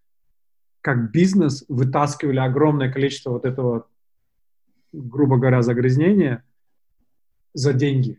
как 0.83 1.11
бизнес 1.11 1.64
вытаскивали 1.68 2.38
огромное 2.38 2.92
количество 2.92 3.31
вот 3.31 3.44
этого, 3.44 3.87
грубо 4.92 5.37
говоря, 5.37 5.62
загрязнения 5.62 6.44
за 7.54 7.72
деньги. 7.72 8.18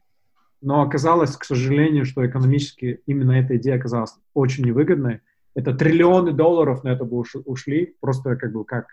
Но 0.62 0.82
оказалось, 0.82 1.36
к 1.36 1.44
сожалению, 1.44 2.06
что 2.06 2.26
экономически 2.26 3.02
именно 3.06 3.34
эта 3.34 3.58
идея 3.58 3.76
оказалась 3.76 4.16
очень 4.34 4.66
невыгодной. 4.66 5.22
Это 5.56 5.74
триллионы 5.74 6.32
долларов 6.32 6.84
на 6.84 6.90
это 6.90 7.04
бы 7.04 7.24
ушли, 7.46 7.96
просто 8.00 8.36
как 8.36 8.54
бы 8.54 8.64
как, 8.64 8.88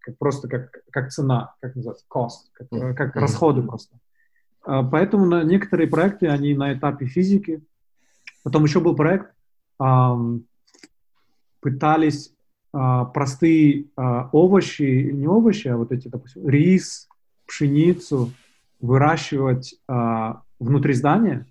как 0.00 0.18
просто 0.18 0.48
как, 0.48 0.70
как 0.90 1.10
цена, 1.10 1.54
как 1.60 1.74
называется, 1.74 2.04
cost, 2.12 2.50
как, 2.52 2.96
как 2.96 3.16
расходы 3.16 3.62
просто. 3.62 3.96
А, 4.62 4.82
поэтому 4.82 5.26
на 5.26 5.42
некоторые 5.42 5.88
проекты, 5.88 6.28
они 6.28 6.54
на 6.54 6.74
этапе 6.74 7.06
физики. 7.06 7.62
Потом 8.42 8.64
еще 8.64 8.80
был 8.80 8.94
проект, 8.94 9.32
пытались 11.60 12.34
а, 12.74 13.04
простые 13.06 13.86
а, 13.96 14.28
овощи, 14.32 15.10
не 15.12 15.26
овощи, 15.26 15.68
а 15.68 15.76
вот 15.76 15.92
эти, 15.92 16.08
допустим, 16.08 16.46
рис, 16.48 17.08
пшеницу, 17.46 18.32
выращивать 18.84 19.74
а, 19.88 20.42
внутри 20.60 20.92
здания, 20.94 21.46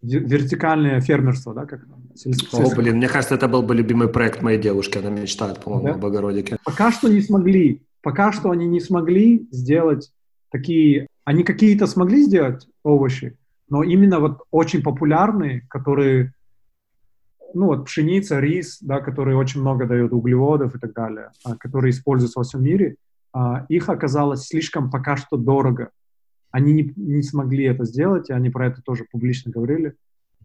вертикальное 0.00 1.00
фермерство, 1.00 1.54
да, 1.54 1.66
как 1.66 1.80
О, 2.52 2.74
блин, 2.76 2.96
мне 2.96 3.08
кажется, 3.08 3.34
это 3.34 3.48
был 3.48 3.62
бы 3.62 3.74
любимый 3.74 4.08
проект 4.08 4.42
моей 4.42 4.60
девушки, 4.60 4.98
она 4.98 5.10
мечтает, 5.10 5.62
по-моему, 5.62 5.88
да? 5.88 5.94
об 5.94 6.06
огородике. 6.06 6.56
Пока 6.64 6.92
что 6.92 7.08
не 7.08 7.20
смогли, 7.20 7.82
пока 8.02 8.32
что 8.32 8.50
они 8.50 8.66
не 8.66 8.80
смогли 8.80 9.48
сделать 9.50 10.12
такие, 10.50 11.08
они 11.24 11.42
какие-то 11.42 11.86
смогли 11.86 12.22
сделать 12.22 12.68
овощи, 12.84 13.36
но 13.68 13.82
именно 13.82 14.20
вот 14.20 14.42
очень 14.50 14.82
популярные, 14.82 15.66
которые, 15.68 16.32
ну 17.54 17.66
вот 17.66 17.86
пшеница, 17.86 18.40
рис, 18.40 18.78
да, 18.82 19.00
которые 19.00 19.36
очень 19.36 19.62
много 19.62 19.86
дают 19.86 20.12
углеводов 20.12 20.76
и 20.76 20.78
так 20.78 20.92
далее, 20.92 21.30
а, 21.44 21.56
которые 21.56 21.90
используются 21.90 22.38
во 22.38 22.44
всем 22.44 22.62
мире, 22.62 22.96
а, 23.32 23.66
их 23.68 23.88
оказалось 23.88 24.46
слишком 24.46 24.90
пока 24.90 25.16
что 25.16 25.36
дорого. 25.36 25.90
Они 26.54 26.72
не, 26.72 26.92
не 26.94 27.22
смогли 27.22 27.64
это 27.64 27.84
сделать, 27.84 28.30
и 28.30 28.32
они 28.32 28.48
про 28.48 28.68
это 28.68 28.80
тоже 28.80 29.04
публично 29.10 29.50
говорили. 29.50 29.96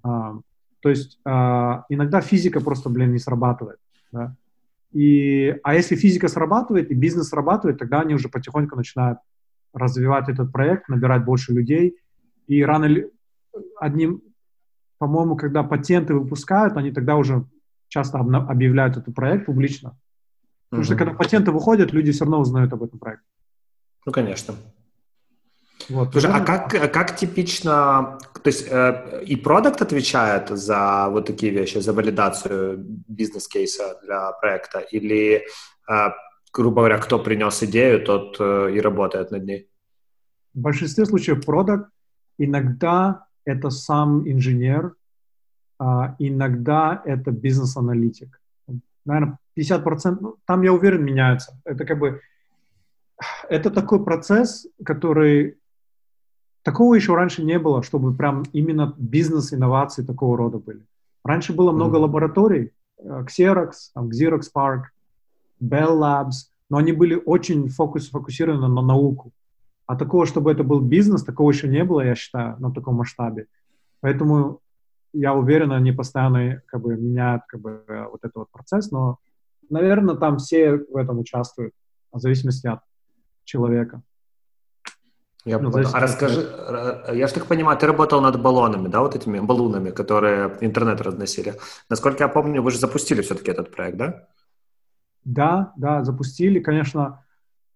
А, 0.02 0.40
то 0.80 0.90
есть 0.90 1.20
а, 1.24 1.86
иногда 1.88 2.20
физика 2.20 2.62
просто, 2.62 2.90
блин, 2.90 3.12
не 3.12 3.20
срабатывает. 3.20 3.78
Да? 4.12 4.36
И, 4.92 5.56
а 5.62 5.76
если 5.76 5.96
физика 5.96 6.28
срабатывает 6.28 6.90
и 6.90 6.96
бизнес 6.96 7.28
срабатывает, 7.28 7.78
тогда 7.78 8.02
они 8.02 8.16
уже 8.16 8.28
потихоньку 8.28 8.76
начинают 8.76 9.20
развивать 9.72 10.30
этот 10.30 10.52
проект, 10.52 10.90
набирать 10.90 11.24
больше 11.26 11.54
людей. 11.54 12.00
И 12.48 12.64
рано 12.64 12.86
или 12.86 13.12
одним, 13.80 14.24
по-моему, 14.98 15.36
когда 15.36 15.62
патенты 15.62 16.16
выпускают, 16.16 16.76
они 16.76 16.92
тогда 16.92 17.18
уже 17.18 17.46
часто 17.88 18.18
объявляют 18.18 18.98
этот 18.98 19.14
проект 19.14 19.46
публично. 19.46 19.96
Потому 20.72 20.82
mm-hmm. 20.82 20.86
что 20.86 20.96
когда 20.96 21.14
патенты 21.14 21.52
выходят, 21.52 21.94
люди 21.94 22.12
все 22.12 22.24
равно 22.24 22.40
узнают 22.40 22.74
об 22.74 22.82
этом 22.82 22.98
проекте. 22.98 23.28
Ну, 24.08 24.12
конечно. 24.12 24.56
Вот, 25.90 26.12
Слушай, 26.12 26.32
а 26.32 26.42
как, 26.42 26.70
как 26.92 27.16
типично, 27.16 28.20
то 28.44 28.48
есть 28.48 28.68
э, 28.70 29.24
и 29.26 29.36
продукт 29.36 29.82
отвечает 29.82 30.50
за 30.50 31.08
вот 31.10 31.26
такие 31.26 31.52
вещи, 31.52 31.80
за 31.80 31.94
валидацию 31.94 32.78
бизнес-кейса 33.08 34.00
для 34.04 34.32
проекта, 34.34 34.80
или, 34.80 35.46
э, 35.90 36.10
грубо 36.54 36.82
говоря, 36.82 37.00
кто 37.00 37.18
принес 37.18 37.64
идею, 37.64 38.06
тот 38.06 38.38
э, 38.40 38.72
и 38.76 38.80
работает 38.82 39.32
над 39.32 39.46
ней? 39.46 39.68
В 40.54 40.60
большинстве 40.60 41.06
случаев 41.06 41.44
продукт, 41.44 41.90
иногда 42.38 43.26
это 43.46 43.72
сам 43.72 44.30
инженер, 44.30 44.94
э, 45.80 45.86
иногда 46.20 47.02
это 47.06 47.32
бизнес-аналитик. 47.32 48.40
Наверное, 49.06 49.40
50%, 49.58 50.18
ну, 50.22 50.36
там, 50.46 50.62
я 50.62 50.72
уверен, 50.72 51.04
меняются. 51.04 51.60
Это 51.66 51.84
как 51.86 51.98
бы, 51.98 52.22
это 53.50 53.72
такой 53.72 54.04
процесс, 54.04 54.68
который 54.86 55.59
Такого 56.64 56.96
еще 56.96 57.16
раньше 57.16 57.44
не 57.44 57.58
было, 57.58 57.84
чтобы 57.84 58.14
прям 58.14 58.44
именно 58.54 58.94
бизнес-инновации 58.98 60.04
такого 60.04 60.38
рода 60.38 60.58
были. 60.58 60.82
Раньше 61.24 61.54
было 61.54 61.72
много 61.72 61.98
mm-hmm. 61.98 62.02
лабораторий, 62.02 62.72
э, 62.98 63.26
Xerox, 63.26 63.72
там, 63.94 64.10
Xerox 64.10 64.44
Park, 64.54 64.84
Bell 65.62 65.98
Labs, 65.98 66.50
но 66.70 66.78
они 66.78 66.92
были 66.92 67.16
очень 67.26 67.70
фокус, 67.70 68.10
фокусированы 68.10 68.68
на 68.68 68.82
науку. 68.82 69.32
А 69.86 69.96
такого, 69.96 70.26
чтобы 70.26 70.52
это 70.52 70.64
был 70.64 70.82
бизнес, 70.82 71.24
такого 71.24 71.52
еще 71.52 71.68
не 71.68 71.84
было, 71.84 72.02
я 72.02 72.16
считаю, 72.16 72.58
на 72.60 72.72
таком 72.72 72.96
масштабе. 72.96 73.48
Поэтому 74.02 74.60
я 75.14 75.34
уверен, 75.34 75.72
они 75.72 75.92
постоянно 75.92 76.62
как 76.68 76.82
бы 76.82 76.96
меняют 76.96 77.44
как 77.48 77.60
бы, 77.60 77.84
вот 77.88 78.20
этот 78.22 78.36
вот 78.36 78.52
процесс, 78.52 78.92
но, 78.92 79.18
наверное, 79.70 80.16
там 80.16 80.38
все 80.38 80.78
в 80.78 80.96
этом 80.96 81.20
участвуют, 81.20 81.74
в 82.12 82.20
зависимости 82.20 82.68
от 82.68 82.82
человека. 83.46 84.02
Я 85.46 85.58
ну. 85.60 85.72
А 85.94 86.00
расскажи, 86.00 86.50
я 87.14 87.28
же 87.28 87.34
так 87.34 87.46
понимаю, 87.46 87.78
ты 87.78 87.88
работал 87.88 88.22
над 88.22 88.42
баллонами, 88.42 88.90
да, 88.90 89.00
вот 89.00 89.16
этими 89.16 89.40
баллонами, 89.40 89.92
которые 89.92 90.58
интернет 90.60 91.00
разносили. 91.02 91.56
Насколько 91.90 92.26
я 92.26 92.28
помню, 92.28 92.62
вы 92.62 92.72
же 92.72 92.80
запустили 92.80 93.22
все-таки 93.22 93.52
этот 93.52 93.72
проект, 93.72 93.98
да? 93.98 94.28
Да, 95.24 95.74
да, 95.78 96.04
запустили. 96.04 96.60
Конечно, 96.60 97.24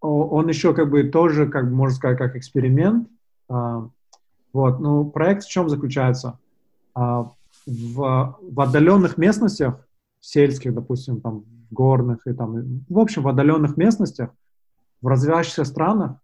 он 0.00 0.48
еще 0.48 0.74
как 0.74 0.90
бы 0.90 1.04
тоже, 1.04 1.48
как 1.48 1.64
можно 1.64 1.96
сказать, 1.96 2.18
как 2.18 2.36
эксперимент. 2.36 3.08
А, 3.48 3.88
вот, 4.52 4.80
ну, 4.80 5.04
проект 5.06 5.44
в 5.44 5.50
чем 5.50 5.68
заключается? 5.68 6.38
А, 6.94 7.30
в, 7.66 8.38
в 8.40 8.60
отдаленных 8.60 9.16
местностях, 9.16 9.76
сельских, 10.20 10.74
допустим, 10.74 11.20
там, 11.20 11.44
в 11.70 11.72
горных 11.72 12.26
и 12.26 12.34
там, 12.34 12.84
в 12.88 12.98
общем, 12.98 13.22
в 13.22 13.28
отдаленных 13.28 13.76
местностях, 13.76 14.30
в 15.00 15.08
развивающихся 15.08 15.64
странах, 15.64 16.16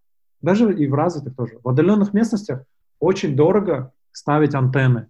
даже 0.42 0.74
и 0.74 0.86
в 0.86 0.94
развитых 0.94 1.36
тоже, 1.36 1.58
в 1.62 1.68
отдаленных 1.68 2.12
местностях 2.14 2.62
очень 2.98 3.36
дорого 3.36 3.92
ставить 4.12 4.54
антенны. 4.54 5.08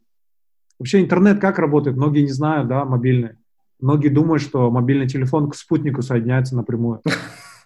Вообще 0.79 1.01
интернет 1.01 1.41
как 1.41 1.59
работает? 1.59 1.97
Многие 1.97 2.23
не 2.23 2.33
знают, 2.33 2.69
да, 2.69 2.85
мобильный. 2.85 3.33
Многие 3.81 4.09
думают, 4.09 4.43
что 4.43 4.71
мобильный 4.71 5.09
телефон 5.09 5.51
к 5.51 5.55
спутнику 5.55 6.03
соединяется 6.03 6.57
напрямую. 6.57 7.03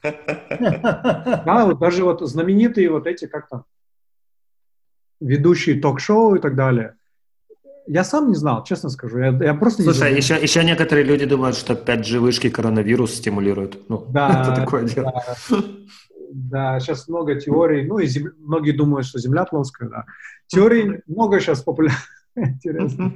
Да, 0.02 1.64
вот 1.64 1.78
даже 1.78 2.04
вот 2.04 2.20
знаменитые 2.20 2.90
вот 2.90 3.06
эти, 3.06 3.26
как 3.26 3.48
там, 3.48 3.64
ведущие 5.18 5.80
ток-шоу 5.80 6.34
и 6.34 6.40
так 6.40 6.56
далее. 6.56 6.96
Я 7.86 8.04
сам 8.04 8.28
не 8.28 8.34
знал, 8.34 8.64
честно 8.64 8.88
скажу. 8.90 9.18
Я, 9.18 9.28
я 9.28 9.54
просто 9.54 9.82
Слушай, 9.82 10.10
не 10.10 10.18
еще, 10.18 10.34
еще 10.36 10.64
некоторые 10.64 11.04
люди 11.04 11.26
думают, 11.26 11.56
что 11.56 11.74
5G 11.74 12.18
вышки 12.18 12.48
коронавирус 12.48 13.14
стимулируют. 13.14 13.88
Ну, 13.88 14.06
да, 14.10 14.42
это 14.52 14.60
такое 14.60 14.84
дело. 14.84 15.12
Да, 15.48 15.56
да, 16.34 16.80
сейчас 16.80 17.06
много 17.06 17.36
теорий. 17.36 17.86
Ну, 17.86 17.98
и 17.98 18.06
зем... 18.06 18.32
многие 18.38 18.72
думают, 18.72 19.06
что 19.06 19.20
Земля 19.20 19.44
плоская, 19.44 19.88
да. 19.88 20.04
Теорий 20.48 21.00
много 21.06 21.38
сейчас 21.38 21.62
популярных. 21.62 22.08
Интересно. 22.36 23.14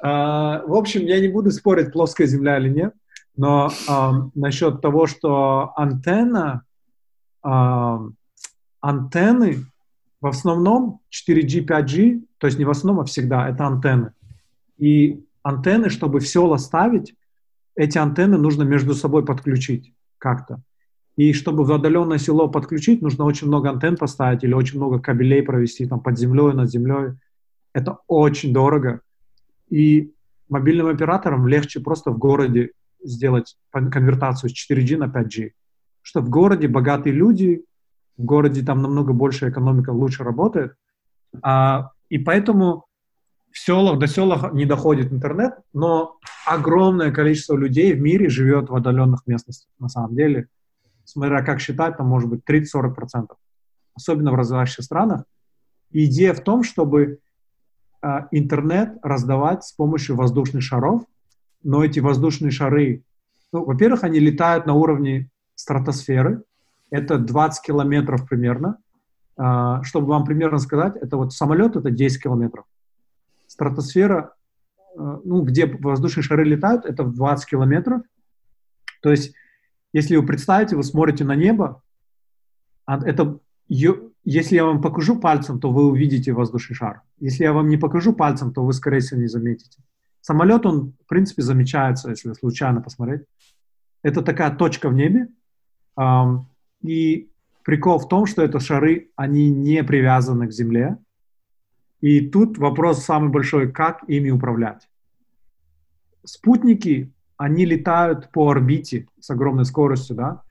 А, 0.00 0.62
в 0.64 0.74
общем, 0.74 1.02
я 1.02 1.20
не 1.20 1.26
буду 1.26 1.50
спорить, 1.50 1.92
плоская 1.92 2.28
Земля 2.28 2.58
или 2.58 2.68
нет, 2.68 2.94
но 3.36 3.72
а, 3.88 4.28
насчет 4.36 4.80
того, 4.80 5.08
что 5.08 5.72
антенна, 5.74 6.62
а, 7.42 8.02
антенны 8.80 9.66
в 10.20 10.26
основном 10.28 11.00
4G, 11.10 11.66
5G, 11.66 12.22
то 12.38 12.46
есть 12.46 12.58
не 12.58 12.64
в 12.64 12.70
основном, 12.70 13.00
а 13.00 13.04
всегда, 13.04 13.48
это 13.48 13.66
антенны. 13.66 14.12
И 14.76 15.24
антенны, 15.42 15.90
чтобы 15.90 16.20
в 16.20 16.28
села 16.28 16.56
ставить, 16.56 17.16
эти 17.74 17.98
антенны 17.98 18.38
нужно 18.38 18.62
между 18.62 18.94
собой 18.94 19.24
подключить 19.24 19.92
как-то. 20.18 20.62
И 21.18 21.32
чтобы 21.32 21.64
в 21.64 21.72
отдаленное 21.72 22.18
село 22.18 22.46
подключить, 22.46 23.02
нужно 23.02 23.24
очень 23.24 23.48
много 23.48 23.70
антенн 23.70 23.96
поставить 23.96 24.44
или 24.44 24.54
очень 24.54 24.76
много 24.76 25.00
кабелей 25.00 25.42
провести 25.42 25.84
там 25.84 25.98
под 25.98 26.16
землей, 26.16 26.52
над 26.52 26.70
землей. 26.70 27.14
Это 27.72 27.98
очень 28.06 28.52
дорого. 28.52 29.00
И 29.68 30.12
мобильным 30.48 30.86
операторам 30.86 31.48
легче 31.48 31.80
просто 31.80 32.12
в 32.12 32.18
городе 32.18 32.70
сделать 33.02 33.56
конвертацию 33.72 34.48
с 34.48 34.70
4G 34.70 34.96
на 34.96 35.06
5G. 35.06 35.50
Что 36.02 36.20
в 36.20 36.28
городе 36.28 36.68
богатые 36.68 37.14
люди, 37.14 37.64
в 38.16 38.24
городе 38.24 38.64
там 38.64 38.80
намного 38.80 39.12
больше 39.12 39.48
экономика 39.48 39.90
лучше 39.90 40.22
работает. 40.22 40.74
А, 41.42 41.90
и 42.10 42.18
поэтому 42.18 42.84
в 43.50 43.58
селах, 43.58 43.98
до 43.98 44.06
селах 44.06 44.52
не 44.52 44.66
доходит 44.66 45.12
интернет, 45.12 45.54
но 45.72 46.20
огромное 46.46 47.10
количество 47.10 47.56
людей 47.56 47.92
в 47.92 48.00
мире 48.00 48.28
живет 48.28 48.70
в 48.70 48.76
отдаленных 48.76 49.26
местностях, 49.26 49.68
на 49.80 49.88
самом 49.88 50.14
деле. 50.14 50.46
Смотря 51.08 51.42
как 51.42 51.58
считать, 51.58 51.96
там 51.96 52.06
может 52.06 52.28
быть 52.28 52.42
30-40%, 52.46 53.28
особенно 53.94 54.30
в 54.30 54.34
развивающихся 54.34 54.82
странах. 54.82 55.24
И 55.90 56.04
идея 56.04 56.34
в 56.34 56.40
том, 56.40 56.62
чтобы 56.62 57.20
э, 58.02 58.08
интернет 58.30 58.98
раздавать 59.02 59.64
с 59.64 59.72
помощью 59.72 60.16
воздушных 60.16 60.62
шаров, 60.62 61.04
но 61.62 61.82
эти 61.82 62.00
воздушные 62.00 62.50
шары, 62.50 63.04
ну, 63.54 63.64
во-первых, 63.64 64.04
они 64.04 64.18
летают 64.18 64.66
на 64.66 64.74
уровне 64.74 65.30
стратосферы, 65.54 66.42
это 66.90 67.16
20 67.16 67.64
километров 67.64 68.28
примерно. 68.28 68.76
А, 69.38 69.82
чтобы 69.84 70.08
вам 70.08 70.26
примерно 70.26 70.58
сказать, 70.58 70.96
это 70.96 71.16
вот 71.16 71.32
самолет 71.32 71.74
это 71.74 71.90
10 71.90 72.22
километров. 72.22 72.66
Стратосфера, 73.46 74.34
а, 74.94 75.20
ну, 75.24 75.40
где 75.40 75.64
воздушные 75.64 76.22
шары 76.22 76.44
летают, 76.44 76.84
это 76.84 77.02
в 77.02 77.14
20 77.14 77.48
километров. 77.48 78.02
То 79.00 79.10
есть, 79.10 79.34
если 79.98 80.16
вы 80.16 80.26
представите, 80.26 80.76
вы 80.76 80.84
смотрите 80.84 81.24
на 81.24 81.34
небо, 81.34 81.82
а 82.86 82.98
это, 83.04 83.38
если 83.68 84.54
я 84.54 84.64
вам 84.64 84.80
покажу 84.80 85.18
пальцем, 85.18 85.60
то 85.60 85.70
вы 85.70 85.86
увидите 85.86 86.32
воздушный 86.32 86.76
шар. 86.76 87.02
Если 87.18 87.42
я 87.42 87.52
вам 87.52 87.68
не 87.68 87.76
покажу 87.76 88.12
пальцем, 88.12 88.52
то 88.52 88.64
вы, 88.64 88.72
скорее 88.72 89.00
всего, 89.00 89.20
не 89.20 89.28
заметите. 89.28 89.82
Самолет, 90.20 90.66
он, 90.66 90.94
в 91.04 91.08
принципе, 91.08 91.42
замечается, 91.42 92.10
если 92.10 92.32
случайно 92.32 92.80
посмотреть. 92.80 93.22
Это 94.02 94.22
такая 94.22 94.54
точка 94.54 94.88
в 94.88 94.94
небе, 94.94 95.28
и 96.82 97.28
прикол 97.64 97.98
в 97.98 98.08
том, 98.08 98.26
что 98.26 98.42
это 98.42 98.60
шары, 98.60 99.10
они 99.16 99.50
не 99.50 99.82
привязаны 99.82 100.46
к 100.46 100.52
Земле. 100.52 100.96
И 102.00 102.20
тут 102.28 102.56
вопрос 102.56 103.04
самый 103.04 103.30
большой, 103.30 103.72
как 103.72 104.04
ими 104.08 104.30
управлять. 104.30 104.88
Спутники, 106.24 107.12
они 107.38 107.64
летают 107.64 108.30
по 108.32 108.50
орбите 108.50 109.06
с 109.20 109.30
огромной 109.30 109.64
скоростью, 109.64 110.16
да, 110.16 110.42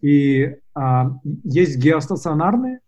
и 0.00 0.56
а, 0.74 1.12
есть 1.44 1.78
геостационарные, 1.78 2.80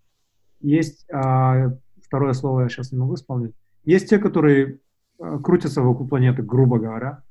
есть, 0.60 1.06
а, 1.12 1.76
второе 2.02 2.32
слово 2.32 2.62
я 2.62 2.68
сейчас 2.68 2.90
не 2.90 2.98
могу 2.98 3.14
вспомнить, 3.14 3.54
есть 3.84 4.08
те, 4.08 4.18
которые 4.18 4.78
а, 5.20 5.38
крутятся 5.38 5.82
вокруг 5.82 6.08
планеты, 6.08 6.42
грубо 6.42 6.78
говоря. 6.78 7.22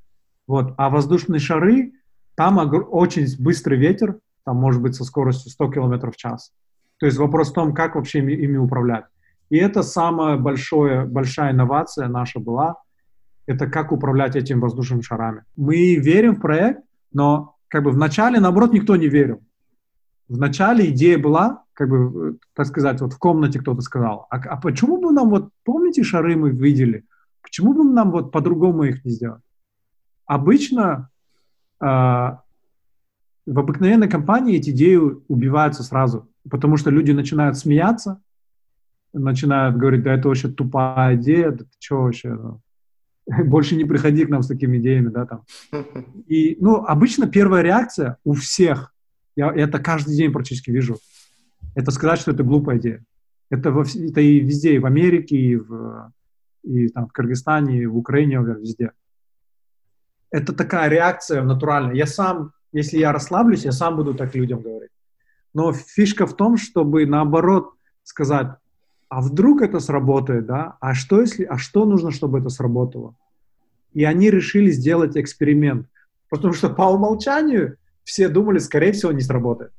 Вот. 0.48 0.74
А 0.78 0.90
воздушные 0.90 1.40
шары, 1.40 1.94
там 2.36 2.58
очень 2.58 3.26
быстрый 3.44 3.80
ветер, 3.80 4.20
там 4.46 4.58
может 4.58 4.82
быть 4.82 4.96
со 4.96 5.04
скоростью 5.04 5.52
100 5.52 5.72
км 5.72 6.12
в 6.12 6.16
час. 6.16 6.54
То 7.00 7.08
есть 7.08 7.18
вопрос 7.18 7.50
в 7.50 7.54
том, 7.54 7.74
как 7.74 7.96
вообще 7.96 8.20
ими, 8.20 8.34
ими 8.34 8.58
управлять. 8.58 9.06
И 9.50 9.58
это 9.58 9.82
самая 9.82 10.38
большая, 10.38 11.06
большая 11.06 11.52
инновация 11.52 12.08
наша 12.08 12.40
была, 12.40 12.78
это 13.46 13.68
как 13.68 13.92
управлять 13.92 14.36
этими 14.36 14.60
воздушными 14.60 15.02
шарами. 15.02 15.44
Мы 15.56 15.96
верим 15.96 16.36
в 16.36 16.42
проект, 16.42 16.82
но 17.14 17.56
как 17.68 17.84
бы 17.84 17.92
в 17.92 17.98
начале, 17.98 18.40
наоборот, 18.40 18.74
никто 18.74 18.96
не 18.96 19.08
верил. 19.08 19.42
В 20.28 20.38
начале 20.38 20.90
идея 20.92 21.18
была, 21.18 21.64
как 21.74 21.90
бы, 21.90 22.38
так 22.54 22.68
сказать, 22.68 23.02
вот 23.02 23.14
в 23.14 23.18
комнате 23.18 23.60
кто-то 23.60 23.82
сказал, 23.82 24.28
а, 24.30 24.38
а 24.38 24.58
почему 24.58 25.02
бы 25.02 25.12
нам 25.12 25.30
вот, 25.30 25.50
помните, 25.64 26.04
шары 26.04 26.36
мы 26.36 26.52
видели, 26.52 27.06
почему 27.42 27.74
бы 27.74 27.84
нам 27.84 28.12
вот 28.12 28.32
по-другому 28.32 28.84
их 28.84 29.04
не 29.04 29.12
сделать? 29.12 29.42
Обычно 30.26 31.10
э, 31.82 31.86
в 31.86 32.40
обыкновенной 33.60 34.10
компании 34.10 34.58
эти 34.58 34.70
идеи 34.70 34.98
убиваются 35.28 35.84
сразу, 35.84 36.30
потому 36.50 36.78
что 36.78 36.90
люди 36.90 37.12
начинают 37.12 37.58
смеяться, 37.58 38.22
начинают 39.14 39.76
говорить, 39.76 40.04
да 40.04 40.14
это 40.14 40.30
вообще 40.30 40.48
тупая 40.48 41.16
идея, 41.16 41.52
да 41.52 41.66
ты 41.66 41.72
что 41.80 42.04
вообще, 42.04 42.34
ну, 42.34 42.62
больше 43.46 43.76
не 43.76 43.86
приходи 43.86 44.26
к 44.26 44.30
нам 44.30 44.44
с 44.44 44.48
такими 44.48 44.78
идеями, 44.78 45.10
да, 45.10 45.26
там. 45.26 45.44
И, 46.28 46.58
ну, 46.60 46.84
обычно 46.86 47.28
первая 47.28 47.64
реакция 47.64 48.18
у 48.24 48.34
всех, 48.34 48.94
я 49.36 49.52
это 49.54 49.80
каждый 49.80 50.16
день 50.16 50.32
практически 50.32 50.72
вижу, 50.72 50.98
это 51.76 51.92
сказать, 51.92 52.20
что 52.20 52.32
это 52.32 52.44
глупая 52.44 52.78
идея. 52.78 53.04
Это, 53.50 53.72
во, 53.72 53.84
это 53.84 54.22
и 54.22 54.40
везде, 54.40 54.76
и 54.76 54.80
в 54.80 54.86
Америке, 54.86 55.36
и 55.36 55.56
в, 55.56 56.12
и 56.64 56.88
там, 56.88 57.08
в 57.08 57.12
Кыргызстане, 57.12 57.84
и 57.84 57.86
в 57.86 57.98
Украине, 57.98 58.40
везде. 58.40 58.92
Это 60.32 60.54
такая 60.54 60.90
реакция 60.90 61.44
натуральная. 61.44 61.96
Я 61.96 62.06
сам 62.06 62.54
если 62.72 62.98
я 62.98 63.12
расслаблюсь, 63.12 63.66
я 63.66 63.72
сам 63.72 63.96
буду 63.96 64.14
так 64.14 64.36
людям 64.36 64.62
говорить. 64.62 64.92
Но 65.54 65.74
фишка 65.74 66.26
в 66.26 66.36
том, 66.36 66.58
чтобы 66.58 67.06
наоборот 67.06 67.74
сказать, 68.04 68.48
а 69.12 69.20
вдруг 69.20 69.62
это 69.62 69.82
сработает, 69.82 70.46
да? 70.46 70.78
А 70.80 70.94
что 70.94 71.20
если, 71.20 71.44
а 71.44 71.58
что 71.58 71.84
нужно, 71.84 72.12
чтобы 72.12 72.40
это 72.40 72.48
сработало? 72.48 73.14
И 73.92 74.06
они 74.06 74.32
решили 74.32 74.72
сделать 74.72 75.18
эксперимент, 75.18 75.88
потому 76.30 76.54
что 76.54 76.70
по 76.70 76.84
умолчанию 76.84 77.76
все 78.06 78.30
думали, 78.30 78.60
скорее 78.60 78.94
всего, 78.94 79.12
не 79.12 79.20
сработает. 79.20 79.74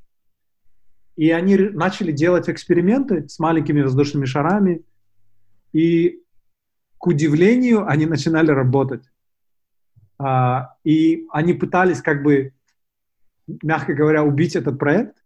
И 1.17 1.31
они 1.31 1.57
начали 1.57 2.13
делать 2.13 2.51
эксперименты 2.51 3.27
с 3.27 3.39
маленькими 3.39 3.81
воздушными 3.81 4.27
шарами, 4.27 4.83
и 5.73 6.21
к 6.99 7.07
удивлению 7.07 7.89
они 7.89 8.05
начинали 8.05 8.51
работать. 8.51 9.05
А, 10.19 10.75
и 10.85 11.27
они 11.31 11.55
пытались 11.55 12.03
как 12.03 12.23
бы 12.23 12.53
мягко 13.63 13.95
говоря, 13.95 14.25
убить 14.25 14.57
этот 14.57 14.79
проект, 14.79 15.17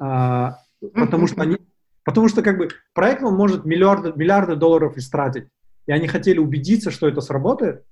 а, 0.00 0.58
потому 0.94 1.26
что 1.26 1.42
они, 1.42 1.58
потому 2.04 2.28
что 2.28 2.42
как 2.42 2.58
бы 2.58 2.68
проект 2.94 3.22
он 3.22 3.34
может 3.34 3.64
миллиарды, 3.64 4.12
миллиарды 4.14 4.56
долларов 4.56 4.96
истратить, 4.96 5.46
и 5.86 5.92
они 5.92 6.08
хотели 6.08 6.38
убедиться, 6.38 6.90
что 6.90 7.08
это 7.08 7.20
сработает, 7.20 7.84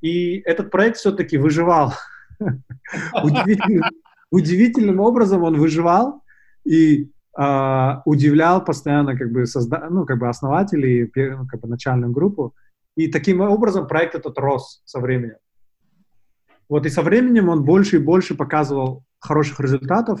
и 0.00 0.38
этот 0.40 0.70
проект 0.70 0.98
все-таки 0.98 1.38
выживал. 1.38 1.94
Удивительным, 4.30 5.00
образом 5.00 5.42
он 5.42 5.58
выживал 5.58 6.22
и 6.64 7.10
э, 7.38 7.90
удивлял 8.04 8.64
постоянно 8.64 9.16
как 9.16 9.30
бы, 9.30 9.44
ну, 9.90 10.06
как 10.06 10.18
бы 10.18 10.28
основателей, 10.28 11.10
ну, 11.14 11.46
как 11.46 11.60
бы 11.60 11.68
начальную 11.68 12.12
группу. 12.12 12.54
И 12.96 13.08
таким 13.08 13.40
образом 13.40 13.86
проект 13.86 14.14
этот 14.14 14.38
рос 14.38 14.82
со 14.84 15.00
временем. 15.00 15.36
Вот 16.68 16.86
и 16.86 16.90
со 16.90 17.02
временем 17.02 17.48
он 17.48 17.64
больше 17.64 17.96
и 17.96 18.00
больше 18.00 18.34
показывал 18.34 19.04
хороших 19.18 19.60
результатов. 19.60 20.20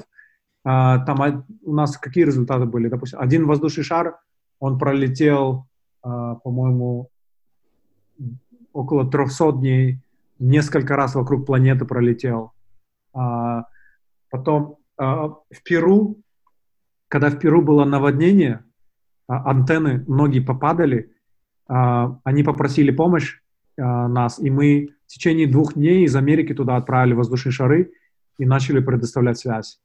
А, 0.64 1.00
там 1.00 1.46
у 1.62 1.74
нас 1.74 1.96
какие 1.96 2.24
результаты 2.24 2.66
были? 2.66 2.88
Допустим, 2.88 3.18
один 3.20 3.46
воздушный 3.46 3.84
шар, 3.84 4.18
он 4.58 4.78
пролетел, 4.78 5.66
а, 6.02 6.36
по-моему, 6.36 7.10
около 8.72 9.10
300 9.10 9.52
дней, 9.52 10.00
несколько 10.38 10.96
раз 10.96 11.14
вокруг 11.14 11.46
планеты 11.46 11.84
пролетел. 11.84 12.52
А, 13.12 13.66
потом 14.30 14.78
в 14.96 15.62
Перу, 15.64 16.22
когда 17.08 17.28
в 17.30 17.38
Перу 17.38 17.60
было 17.60 17.84
наводнение, 17.84 18.62
антенны, 19.26 20.04
многие 20.06 20.40
попадали, 20.40 21.10
они 21.66 22.44
попросили 22.44 22.92
помощь 22.92 23.40
нас, 23.76 24.38
и 24.38 24.48
мы 24.50 24.90
в 25.06 25.08
течение 25.08 25.48
двух 25.48 25.74
дней 25.74 26.04
из 26.04 26.14
Америки 26.14 26.54
туда 26.54 26.76
отправили 26.76 27.14
воздушные 27.14 27.52
шары 27.52 27.90
и 28.38 28.44
начали 28.44 28.80
предоставлять 28.80 29.38
связь. 29.38 29.80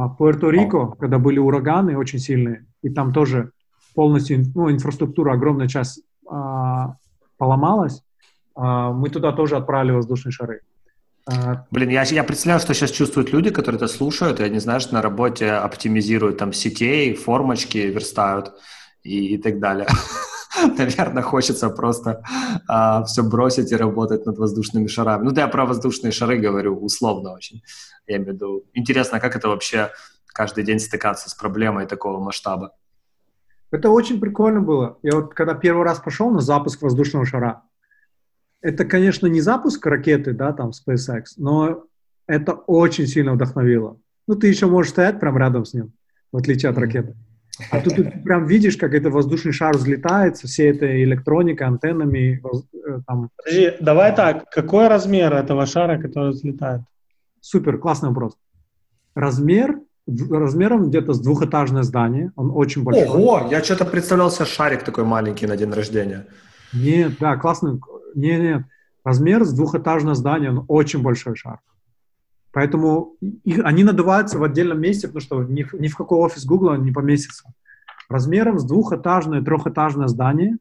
А 0.00 0.08
Пуэрто-Рико, 0.08 0.96
когда 0.98 1.18
были 1.18 1.38
ураганы 1.38 1.98
очень 1.98 2.18
сильные, 2.18 2.64
и 2.82 2.88
там 2.88 3.12
тоже 3.12 3.50
полностью 3.94 4.42
ну, 4.54 4.70
инфраструктура, 4.70 5.34
огромная 5.34 5.68
часть 5.68 6.00
а, 6.26 6.96
поломалась, 7.36 8.02
а, 8.54 8.92
мы 8.92 9.10
туда 9.10 9.32
тоже 9.32 9.56
отправили 9.56 9.92
воздушные 9.92 10.32
шары. 10.32 10.62
А, 11.26 11.66
Блин, 11.70 11.90
я, 11.90 12.04
я 12.04 12.24
представляю, 12.24 12.60
что 12.60 12.72
сейчас 12.72 12.92
чувствуют 12.92 13.30
люди, 13.30 13.50
которые 13.50 13.76
это 13.76 13.88
слушают, 13.88 14.40
и 14.40 14.42
они, 14.42 14.58
знаешь, 14.58 14.90
на 14.90 15.02
работе 15.02 15.50
оптимизируют 15.50 16.38
там 16.38 16.54
сетей, 16.54 17.14
формочки 17.14 17.76
верстают 17.76 18.54
и, 19.02 19.34
и 19.34 19.36
так 19.36 19.58
далее. 19.58 19.86
Наверное, 20.78 21.22
хочется 21.22 21.70
просто 21.70 22.22
а, 22.68 23.04
все 23.04 23.22
бросить 23.22 23.72
и 23.72 23.76
работать 23.76 24.26
над 24.26 24.38
воздушными 24.38 24.86
шарами. 24.86 25.24
Ну, 25.24 25.30
да, 25.30 25.42
я 25.42 25.48
про 25.48 25.64
воздушные 25.64 26.12
шары 26.12 26.38
говорю 26.38 26.76
условно 26.76 27.32
очень. 27.32 27.62
Я 28.06 28.16
имею 28.16 28.32
в 28.32 28.34
виду, 28.34 28.64
интересно, 28.74 29.20
как 29.20 29.36
это 29.36 29.48
вообще 29.48 29.90
каждый 30.26 30.64
день 30.64 30.80
стыкаться 30.80 31.30
с 31.30 31.34
проблемой 31.34 31.86
такого 31.86 32.20
масштаба? 32.20 32.74
Это 33.70 33.90
очень 33.90 34.20
прикольно 34.20 34.60
было. 34.60 34.98
Я 35.02 35.16
вот 35.16 35.34
когда 35.34 35.54
первый 35.54 35.84
раз 35.84 36.00
пошел 36.00 36.30
на 36.30 36.40
запуск 36.40 36.82
воздушного 36.82 37.24
шара, 37.24 37.62
это, 38.60 38.84
конечно, 38.84 39.26
не 39.26 39.40
запуск 39.40 39.86
ракеты, 39.86 40.32
да, 40.32 40.52
там, 40.52 40.70
SpaceX, 40.70 41.24
но 41.36 41.84
это 42.26 42.52
очень 42.52 43.06
сильно 43.06 43.32
вдохновило. 43.32 43.98
Ну, 44.26 44.34
ты 44.34 44.48
еще 44.48 44.66
можешь 44.66 44.90
стоять 44.92 45.20
прямо 45.20 45.38
рядом 45.38 45.64
с 45.64 45.72
ним, 45.72 45.92
в 46.32 46.36
отличие 46.36 46.70
от 46.70 46.78
ракеты. 46.78 47.16
А 47.70 47.80
тут 47.80 47.94
ты 47.94 48.04
прям 48.24 48.46
видишь, 48.46 48.76
как 48.76 48.94
это 48.94 49.10
воздушный 49.10 49.52
шар 49.52 49.76
взлетает 49.76 50.36
со 50.36 50.46
всей 50.46 50.70
этой 50.70 51.04
электроникой, 51.04 51.66
антеннами. 51.66 52.42
Э, 52.74 53.00
там. 53.06 53.30
Подожди, 53.36 53.72
давай 53.80 54.14
так, 54.14 54.50
какой 54.50 54.88
размер 54.88 55.34
этого 55.34 55.66
шара, 55.66 55.98
который 55.98 56.30
взлетает? 56.30 56.82
Супер, 57.40 57.78
классный 57.78 58.08
вопрос. 58.08 58.36
Размер 59.14 59.78
размером 60.30 60.88
где-то 60.88 61.12
с 61.12 61.20
двухэтажное 61.20 61.82
здание, 61.82 62.32
он 62.36 62.50
очень 62.52 62.82
большой. 62.82 63.06
Ого, 63.06 63.48
я 63.50 63.62
что-то 63.62 63.84
представлял 63.84 64.30
себе 64.30 64.46
шарик 64.46 64.82
такой 64.82 65.04
маленький 65.04 65.46
на 65.46 65.56
день 65.56 65.72
рождения. 65.72 66.26
Нет, 66.72 67.12
да, 67.20 67.36
классный, 67.36 67.80
нет, 68.14 68.40
нет, 68.40 68.62
размер 69.04 69.44
с 69.44 69.52
двухэтажное 69.52 70.14
здание, 70.14 70.50
он 70.50 70.64
очень 70.68 71.02
большой 71.02 71.36
шар. 71.36 71.58
Поэтому 72.52 73.16
их, 73.20 73.64
они 73.64 73.84
надуваются 73.84 74.38
в 74.38 74.44
отдельном 74.44 74.80
месте, 74.80 75.06
потому 75.06 75.20
что 75.20 75.42
ни, 75.44 75.66
ни 75.78 75.88
в 75.88 75.96
какой 75.96 76.18
офис 76.18 76.44
Google 76.44 76.74
не 76.76 76.90
поместится. 76.90 77.52
Размером 78.08 78.58
с 78.58 78.64
двухэтажное, 78.64 79.42
трехэтажное 79.42 80.08
здание 80.08 80.56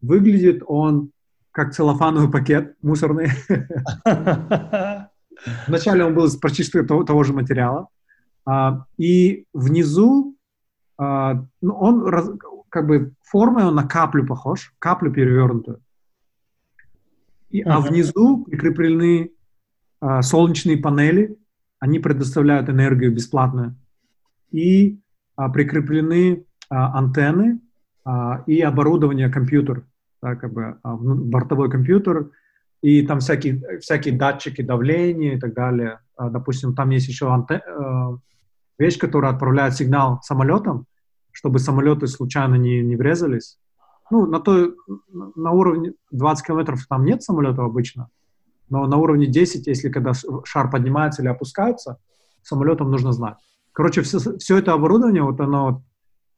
выглядит 0.00 0.62
он 0.66 1.10
как 1.50 1.72
целлофановый 1.72 2.30
пакет 2.30 2.76
мусорный. 2.82 3.30
Вначале 5.66 6.04
он 6.04 6.14
был 6.14 6.28
практически 6.40 6.82
того, 6.82 7.04
того 7.04 7.24
же 7.24 7.32
материала. 7.32 7.88
А, 8.44 8.84
и 8.98 9.46
внизу 9.52 10.36
а, 10.98 11.44
ну, 11.60 11.74
он 11.74 12.38
как 12.68 12.86
бы 12.86 13.12
формой 13.22 13.64
он 13.64 13.74
на 13.74 13.86
каплю 13.86 14.26
похож, 14.26 14.72
каплю 14.78 15.12
перевернутую. 15.12 15.80
И. 17.50 17.62
А 17.62 17.80
внизу 17.80 18.44
прикреплены 18.44 19.32
солнечные 20.22 20.78
панели, 20.78 21.38
они 21.82 21.98
предоставляют 21.98 22.68
энергию 22.68 23.12
бесплатно. 23.12 23.76
И 24.50 25.00
а, 25.34 25.48
прикреплены 25.48 26.44
а, 26.68 26.96
антенны 26.96 27.60
а, 28.04 28.44
и 28.46 28.60
оборудование 28.60 29.28
компьютер, 29.28 29.84
да, 30.22 30.36
как 30.36 30.52
бы 30.52 30.78
а, 30.82 30.96
бортовой 30.96 31.70
компьютер, 31.70 32.30
и 32.82 33.04
там 33.06 33.20
всякие, 33.20 33.78
всякие 33.80 34.16
датчики 34.16 34.62
давления 34.62 35.34
и 35.34 35.40
так 35.40 35.54
далее. 35.54 36.00
А, 36.16 36.30
допустим, 36.30 36.74
там 36.74 36.90
есть 36.90 37.08
еще 37.08 37.32
антен, 37.32 37.60
а, 37.66 38.16
вещь, 38.78 38.98
которая 38.98 39.32
отправляет 39.32 39.74
сигнал 39.74 40.20
самолетам, 40.22 40.86
чтобы 41.32 41.58
самолеты 41.58 42.06
случайно 42.06 42.54
не, 42.54 42.80
не 42.80 42.94
врезались. 42.94 43.58
Ну, 44.10 44.26
на, 44.26 44.40
то, 44.40 44.72
на 45.10 45.52
уровне 45.52 45.94
20 46.10 46.46
километров 46.46 46.86
там 46.88 47.04
нет 47.04 47.22
самолетов 47.22 47.64
обычно, 47.64 48.08
но 48.72 48.86
на 48.86 48.96
уровне 48.96 49.26
10, 49.26 49.66
если 49.66 49.90
когда 49.90 50.12
шар 50.44 50.70
поднимается 50.70 51.20
или 51.20 51.28
опускается, 51.28 51.98
самолетам 52.42 52.90
нужно 52.90 53.12
знать. 53.12 53.36
Короче, 53.72 54.00
все, 54.00 54.18
все 54.38 54.56
это 54.56 54.72
оборудование, 54.72 55.22
вот 55.22 55.38
оно 55.40 55.84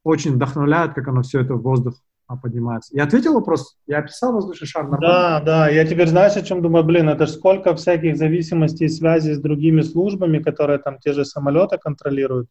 очень 0.03 0.33
вдохновляет, 0.33 0.93
как 0.93 1.07
оно 1.07 1.21
все 1.21 1.39
это 1.39 1.55
в 1.55 1.61
воздух 1.61 1.95
поднимается. 2.41 2.93
Я 2.93 3.05
ответил 3.05 3.35
вопрос? 3.35 3.77
Я 3.87 3.99
описал 3.99 4.33
воздушный 4.33 4.67
шар 4.67 4.83
нормально? 4.83 5.07
Да, 5.07 5.41
да. 5.45 5.69
Я 5.69 5.85
теперь 5.85 6.09
знаешь, 6.09 6.35
о 6.35 6.41
чем 6.41 6.61
думаю? 6.61 6.83
Блин, 6.83 7.07
это 7.07 7.25
же 7.25 7.33
сколько 7.33 7.73
всяких 7.73 8.17
зависимостей 8.17 8.85
и 8.85 8.89
связей 8.89 9.33
с 9.33 9.39
другими 9.39 9.81
службами, 9.81 10.39
которые 10.39 10.79
там 10.79 10.99
те 10.99 11.13
же 11.13 11.23
самолеты 11.23 11.77
контролируют. 11.77 12.49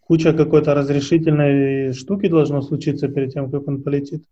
Куча 0.00 0.32
какой-то 0.32 0.74
разрешительной 0.74 1.92
штуки 1.92 2.28
должно 2.28 2.62
случиться 2.62 3.08
перед 3.08 3.32
тем, 3.32 3.50
как 3.50 3.66
он 3.66 3.82
полетит. 3.82 4.22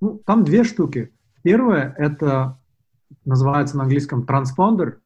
Ну, 0.00 0.22
там 0.24 0.44
две 0.44 0.64
штуки. 0.64 1.10
Первое— 1.42 1.94
это 1.98 2.56
называется 3.24 3.76
на 3.76 3.84
английском 3.84 4.26
транспондер. 4.26 5.00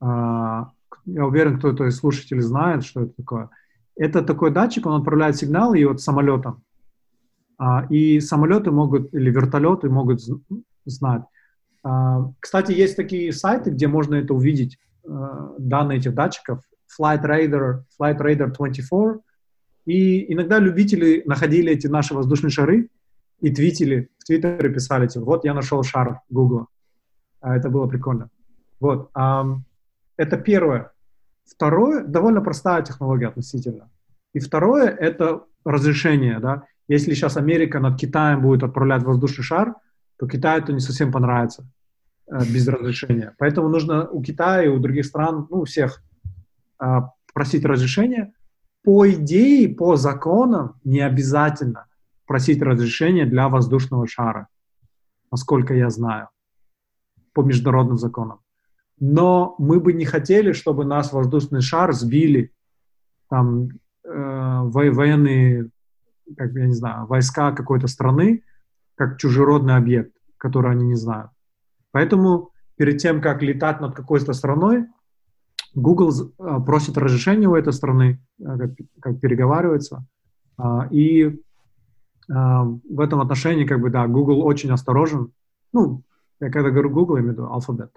А, 0.00 0.70
я 1.04 1.26
уверен, 1.26 1.58
кто-то 1.58 1.86
из 1.86 1.96
слушателей 1.96 2.42
знает, 2.42 2.84
что 2.84 3.02
это 3.02 3.14
такое. 3.14 3.50
Это 3.96 4.22
такой 4.22 4.50
датчик, 4.50 4.86
он 4.86 5.00
отправляет 5.00 5.36
сигнал 5.36 5.74
и 5.74 5.84
вот 5.84 6.00
самолетом 6.00 6.64
а, 7.58 7.86
и 7.88 8.20
самолеты 8.20 8.70
могут, 8.70 9.12
или 9.14 9.30
вертолеты 9.30 9.88
могут 9.88 10.20
знать. 10.84 11.22
А, 11.82 12.30
кстати, 12.40 12.72
есть 12.72 12.96
такие 12.96 13.32
сайты, 13.32 13.70
где 13.70 13.86
можно 13.88 14.16
это 14.16 14.34
увидеть, 14.34 14.78
а, 15.06 15.54
данные 15.58 15.98
этих 15.98 16.14
датчиков. 16.14 16.60
Flight 17.00 17.22
Radar, 17.22 17.82
Flight 18.00 18.18
Radar 18.18 18.52
24. 18.52 19.20
И 19.86 20.32
иногда 20.32 20.58
любители 20.58 21.22
находили 21.26 21.72
эти 21.72 21.86
наши 21.86 22.14
воздушные 22.14 22.50
шары 22.50 22.88
и 23.40 23.50
твитили, 23.52 24.08
в 24.18 24.24
Твиттере 24.24 24.72
писали, 24.72 25.06
типа, 25.06 25.24
вот 25.24 25.44
я 25.44 25.52
нашел 25.52 25.82
шар 25.82 26.20
Google. 26.30 26.68
Это 27.44 27.68
было 27.68 27.86
прикольно. 27.86 28.30
Вот. 28.80 29.10
Это 29.12 30.36
первое. 30.36 30.92
Второе, 31.44 32.04
довольно 32.04 32.40
простая 32.40 32.82
технология 32.82 33.28
относительно. 33.28 33.90
И 34.32 34.40
второе, 34.40 34.88
это 34.88 35.44
разрешение, 35.64 36.40
да. 36.40 36.64
Если 36.88 37.14
сейчас 37.14 37.36
Америка 37.36 37.80
над 37.80 37.98
Китаем 37.98 38.42
будет 38.42 38.62
отправлять 38.62 39.02
воздушный 39.02 39.44
шар, 39.44 39.74
то 40.18 40.26
Китаю 40.26 40.62
это 40.62 40.72
не 40.72 40.80
совсем 40.80 41.12
понравится 41.12 41.66
э, 42.30 42.38
без 42.44 42.66
разрешения. 42.68 43.34
Поэтому 43.38 43.68
нужно 43.68 44.08
у 44.08 44.22
Китая 44.22 44.64
и 44.64 44.68
у 44.68 44.78
других 44.78 45.06
стран, 45.06 45.46
ну, 45.50 45.60
у 45.60 45.64
всех 45.64 46.02
э, 46.80 47.00
просить 47.32 47.64
разрешение. 47.64 48.32
По 48.82 49.10
идее, 49.10 49.74
по 49.74 49.96
законам 49.96 50.78
не 50.84 51.00
обязательно 51.00 51.86
просить 52.26 52.62
разрешение 52.62 53.26
для 53.26 53.48
воздушного 53.48 54.06
шара, 54.06 54.48
насколько 55.30 55.74
я 55.74 55.90
знаю, 55.90 56.28
по 57.34 57.42
международным 57.42 57.98
законам. 57.98 58.40
Но 58.98 59.54
мы 59.58 59.80
бы 59.80 59.92
не 59.92 60.04
хотели, 60.04 60.52
чтобы 60.52 60.84
нас 60.84 61.12
воздушный 61.12 61.60
шар 61.60 61.92
сбили 61.92 62.52
там 63.28 63.68
э, 64.04 64.60
военные 64.64 65.70
как 66.36 66.52
я 66.52 66.66
не 66.66 66.74
знаю, 66.74 67.06
войска 67.06 67.52
какой-то 67.52 67.86
страны, 67.86 68.42
как 68.94 69.18
чужеродный 69.18 69.76
объект, 69.76 70.12
который 70.36 70.72
они 70.72 70.86
не 70.86 70.94
знают. 70.94 71.30
Поэтому 71.90 72.50
перед 72.76 72.98
тем, 72.98 73.20
как 73.20 73.42
летать 73.42 73.80
над 73.80 73.94
какой-то 73.94 74.32
страной, 74.32 74.86
Google 75.74 76.12
а, 76.38 76.60
просит 76.60 76.96
разрешения 76.96 77.48
у 77.48 77.54
этой 77.54 77.72
страны, 77.72 78.20
а, 78.42 78.58
как, 78.58 78.70
как 79.00 79.20
переговаривается, 79.20 80.06
а, 80.56 80.88
и 80.90 81.40
в 82.26 83.00
этом 83.00 83.20
отношении, 83.20 83.66
как 83.66 83.82
бы, 83.82 83.90
да, 83.90 84.06
Google 84.06 84.46
очень 84.46 84.70
осторожен. 84.70 85.34
Ну, 85.74 86.04
я 86.40 86.50
когда 86.50 86.70
говорю 86.70 86.90
Google, 86.90 87.16
я 87.16 87.22
имею 87.22 87.34
в 87.34 87.38
виду 87.38 87.48
Alphabet. 87.48 87.90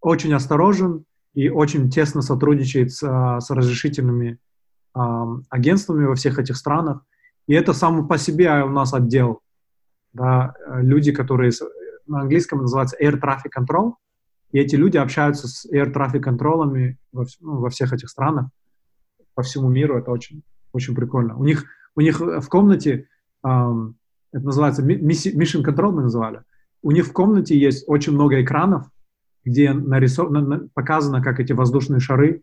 Очень 0.00 0.34
осторожен 0.34 1.04
и 1.34 1.48
очень 1.48 1.90
тесно 1.90 2.22
сотрудничает 2.22 2.92
с, 2.92 2.98
с 2.98 3.50
разрешительными 3.50 4.38
агентствами 4.92 6.04
во 6.04 6.14
всех 6.14 6.38
этих 6.38 6.56
странах. 6.56 7.04
И 7.46 7.54
это 7.54 7.72
само 7.72 8.06
по 8.06 8.16
себе 8.16 8.62
у 8.62 8.70
нас 8.70 8.94
отдел. 8.94 9.40
Да, 10.12 10.54
люди, 10.68 11.10
которые 11.10 11.50
на 12.06 12.20
английском 12.20 12.60
называется 12.60 12.96
Air 13.02 13.20
Traffic 13.20 13.50
Control, 13.58 13.94
и 14.52 14.60
эти 14.60 14.76
люди 14.76 14.96
общаются 14.96 15.48
с 15.48 15.66
Air 15.68 15.92
Traffic 15.92 16.20
контролами 16.20 16.96
во, 17.12 17.24
ну, 17.40 17.58
во 17.58 17.70
всех 17.70 17.92
этих 17.92 18.08
странах, 18.08 18.46
по 19.34 19.42
всему 19.42 19.68
миру. 19.68 19.98
Это 19.98 20.12
очень, 20.12 20.44
очень 20.72 20.94
прикольно. 20.94 21.36
У 21.36 21.44
них, 21.44 21.64
у 21.96 22.00
них 22.00 22.20
в 22.20 22.46
комнате, 22.48 23.08
эм, 23.44 23.96
это 24.32 24.44
называется 24.44 24.82
Mission 24.86 25.64
Control 25.64 25.90
мы 25.90 26.02
называли, 26.02 26.42
у 26.84 26.90
них 26.90 27.06
в 27.06 27.12
комнате 27.12 27.58
есть 27.58 27.84
очень 27.88 28.12
много 28.12 28.42
экранов, 28.42 28.86
где 29.42 29.72
нарисов... 29.72 30.28
показано, 30.74 31.22
как 31.22 31.40
эти 31.40 31.52
воздушные 31.52 31.98
шары 31.98 32.42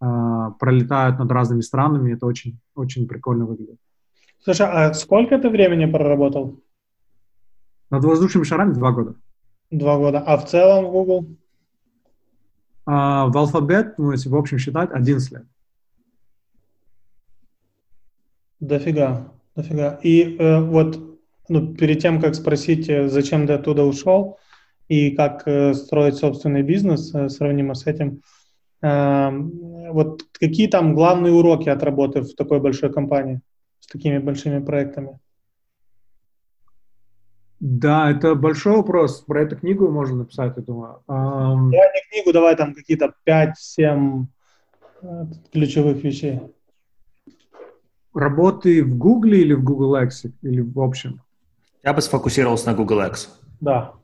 э, 0.00 0.06
пролетают 0.58 1.18
над 1.18 1.30
разными 1.32 1.62
странами. 1.62 2.12
Это 2.12 2.26
очень, 2.26 2.60
очень 2.74 3.08
прикольно 3.08 3.46
выглядит. 3.46 3.78
Слушай, 4.44 4.66
а 4.70 4.92
сколько 4.92 5.38
ты 5.38 5.48
времени 5.48 5.90
проработал? 5.90 6.60
Над 7.88 8.04
воздушными 8.04 8.44
шарами 8.44 8.74
два 8.74 8.92
года. 8.92 9.14
Два 9.70 9.96
года. 9.96 10.18
А 10.26 10.36
в 10.36 10.46
целом 10.46 10.84
в 10.84 10.92
Google? 10.92 11.26
А, 12.84 13.28
в 13.28 13.38
алфабет, 13.38 13.98
ну, 13.98 14.12
если 14.12 14.28
в 14.28 14.36
общем 14.36 14.58
считать, 14.58 14.90
11 14.92 15.32
лет. 15.32 15.46
Дофига, 18.60 19.32
дофига. 19.56 19.98
И 20.02 20.36
э, 20.36 20.60
вот 20.60 21.09
ну, 21.50 21.74
перед 21.74 22.00
тем, 22.00 22.20
как 22.20 22.36
спросить, 22.36 22.88
э, 22.88 23.08
зачем 23.08 23.46
ты 23.46 23.54
оттуда 23.54 23.82
ушел 23.82 24.38
и 24.86 25.10
как 25.10 25.42
э, 25.46 25.74
строить 25.74 26.14
собственный 26.14 26.62
бизнес, 26.62 27.12
э, 27.12 27.28
сравнимо 27.28 27.74
с 27.74 27.88
этим, 27.88 28.22
э, 28.82 29.30
вот 29.90 30.22
какие 30.32 30.68
там 30.68 30.94
главные 30.94 31.32
уроки 31.32 31.68
от 31.68 31.82
работы 31.82 32.20
в 32.20 32.34
такой 32.36 32.60
большой 32.60 32.92
компании 32.92 33.40
с 33.80 33.88
такими 33.88 34.18
большими 34.18 34.64
проектами? 34.64 35.18
Да, 37.58 38.12
это 38.12 38.36
большой 38.36 38.76
вопрос. 38.76 39.20
Про 39.22 39.42
эту 39.42 39.56
книгу 39.56 39.90
можно 39.90 40.18
написать, 40.18 40.56
я 40.56 40.62
думаю. 40.62 41.02
Давай 41.08 41.72
не 41.72 42.10
книгу, 42.10 42.32
давай 42.32 42.56
там 42.56 42.74
какие-то 42.74 43.12
5-7 43.26 44.24
э, 45.02 45.06
ключевых 45.52 46.04
вещей. 46.04 46.40
Работы 48.14 48.84
в 48.84 48.96
Google 48.96 49.32
или 49.32 49.54
в 49.54 49.64
Google 49.64 49.96
X, 49.96 50.26
или 50.42 50.60
в 50.60 50.80
общем? 50.80 51.20
Я 51.82 51.94
бы 51.94 52.02
сфокусировался 52.02 52.66
на 52.66 52.74
Google 52.74 53.00
X. 53.06 53.40
Да. 53.60 53.94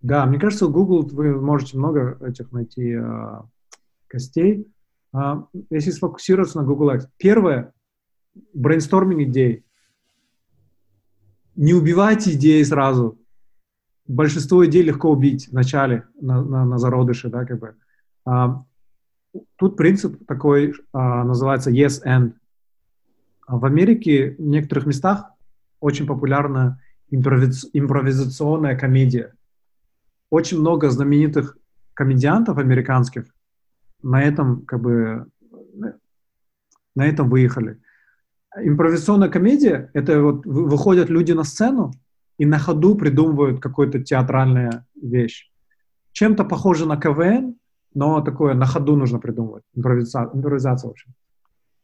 Да, 0.00 0.26
мне 0.26 0.38
кажется, 0.38 0.66
в 0.66 0.72
Google 0.72 1.06
вы 1.12 1.40
можете 1.40 1.76
много 1.76 2.16
этих 2.26 2.52
найти 2.52 2.92
э, 2.92 3.40
костей. 4.06 4.66
Э, 5.12 5.42
если 5.70 5.90
сфокусироваться 5.90 6.58
на 6.58 6.64
Google 6.64 6.94
X. 6.94 7.08
Первое— 7.18 7.72
брейнсторминг 8.54 9.28
идей. 9.28 9.64
Не 11.56 11.74
убивайте 11.74 12.32
идеи 12.34 12.62
сразу. 12.62 13.18
Большинство 14.06 14.64
идей 14.64 14.82
легко 14.82 15.10
убить 15.10 15.48
вначале, 15.48 16.04
на, 16.20 16.42
на, 16.42 16.64
на 16.64 16.78
зародыше, 16.78 17.28
да, 17.28 17.44
как 17.44 17.58
бы. 17.58 17.74
А, 18.24 18.64
тут 19.56 19.76
принцип 19.76 20.24
такой 20.26 20.72
а, 20.92 21.24
называется 21.24 21.70
yes 21.70 22.00
and. 22.06 22.32
В 23.46 23.64
Америке 23.64 24.36
в 24.38 24.42
некоторых 24.42 24.86
местах 24.86 25.32
очень 25.80 26.06
популярна 26.06 26.80
импровиз, 27.10 27.68
импровизационная 27.72 28.76
комедия. 28.76 29.34
Очень 30.30 30.60
много 30.60 30.90
знаменитых 30.90 31.56
комедиантов 31.94 32.58
американских 32.58 33.24
на 34.02 34.22
этом 34.22 34.64
как 34.64 34.80
бы 34.80 35.26
на 36.94 37.06
этом 37.06 37.28
выехали. 37.30 37.80
Импровизационная 38.56 39.28
комедия— 39.28 39.90
это 39.94 40.20
вот 40.20 40.46
выходят 40.46 41.08
люди 41.08 41.32
на 41.32 41.44
сцену 41.44 41.92
и 42.38 42.46
на 42.46 42.58
ходу 42.58 42.96
придумывают 42.96 43.60
какую-то 43.60 44.02
театральную 44.02 44.84
вещь. 45.00 45.50
Чем-то 46.12 46.44
похоже 46.44 46.86
на 46.86 46.96
КВН, 46.96 47.56
но 47.94 48.20
такое 48.20 48.54
на 48.54 48.66
ходу 48.66 48.96
нужно 48.96 49.18
придумывать. 49.18 49.64
Импровизация, 49.74 50.34
импровизация 50.34 50.88
в 50.88 50.90
общем. 50.90 51.12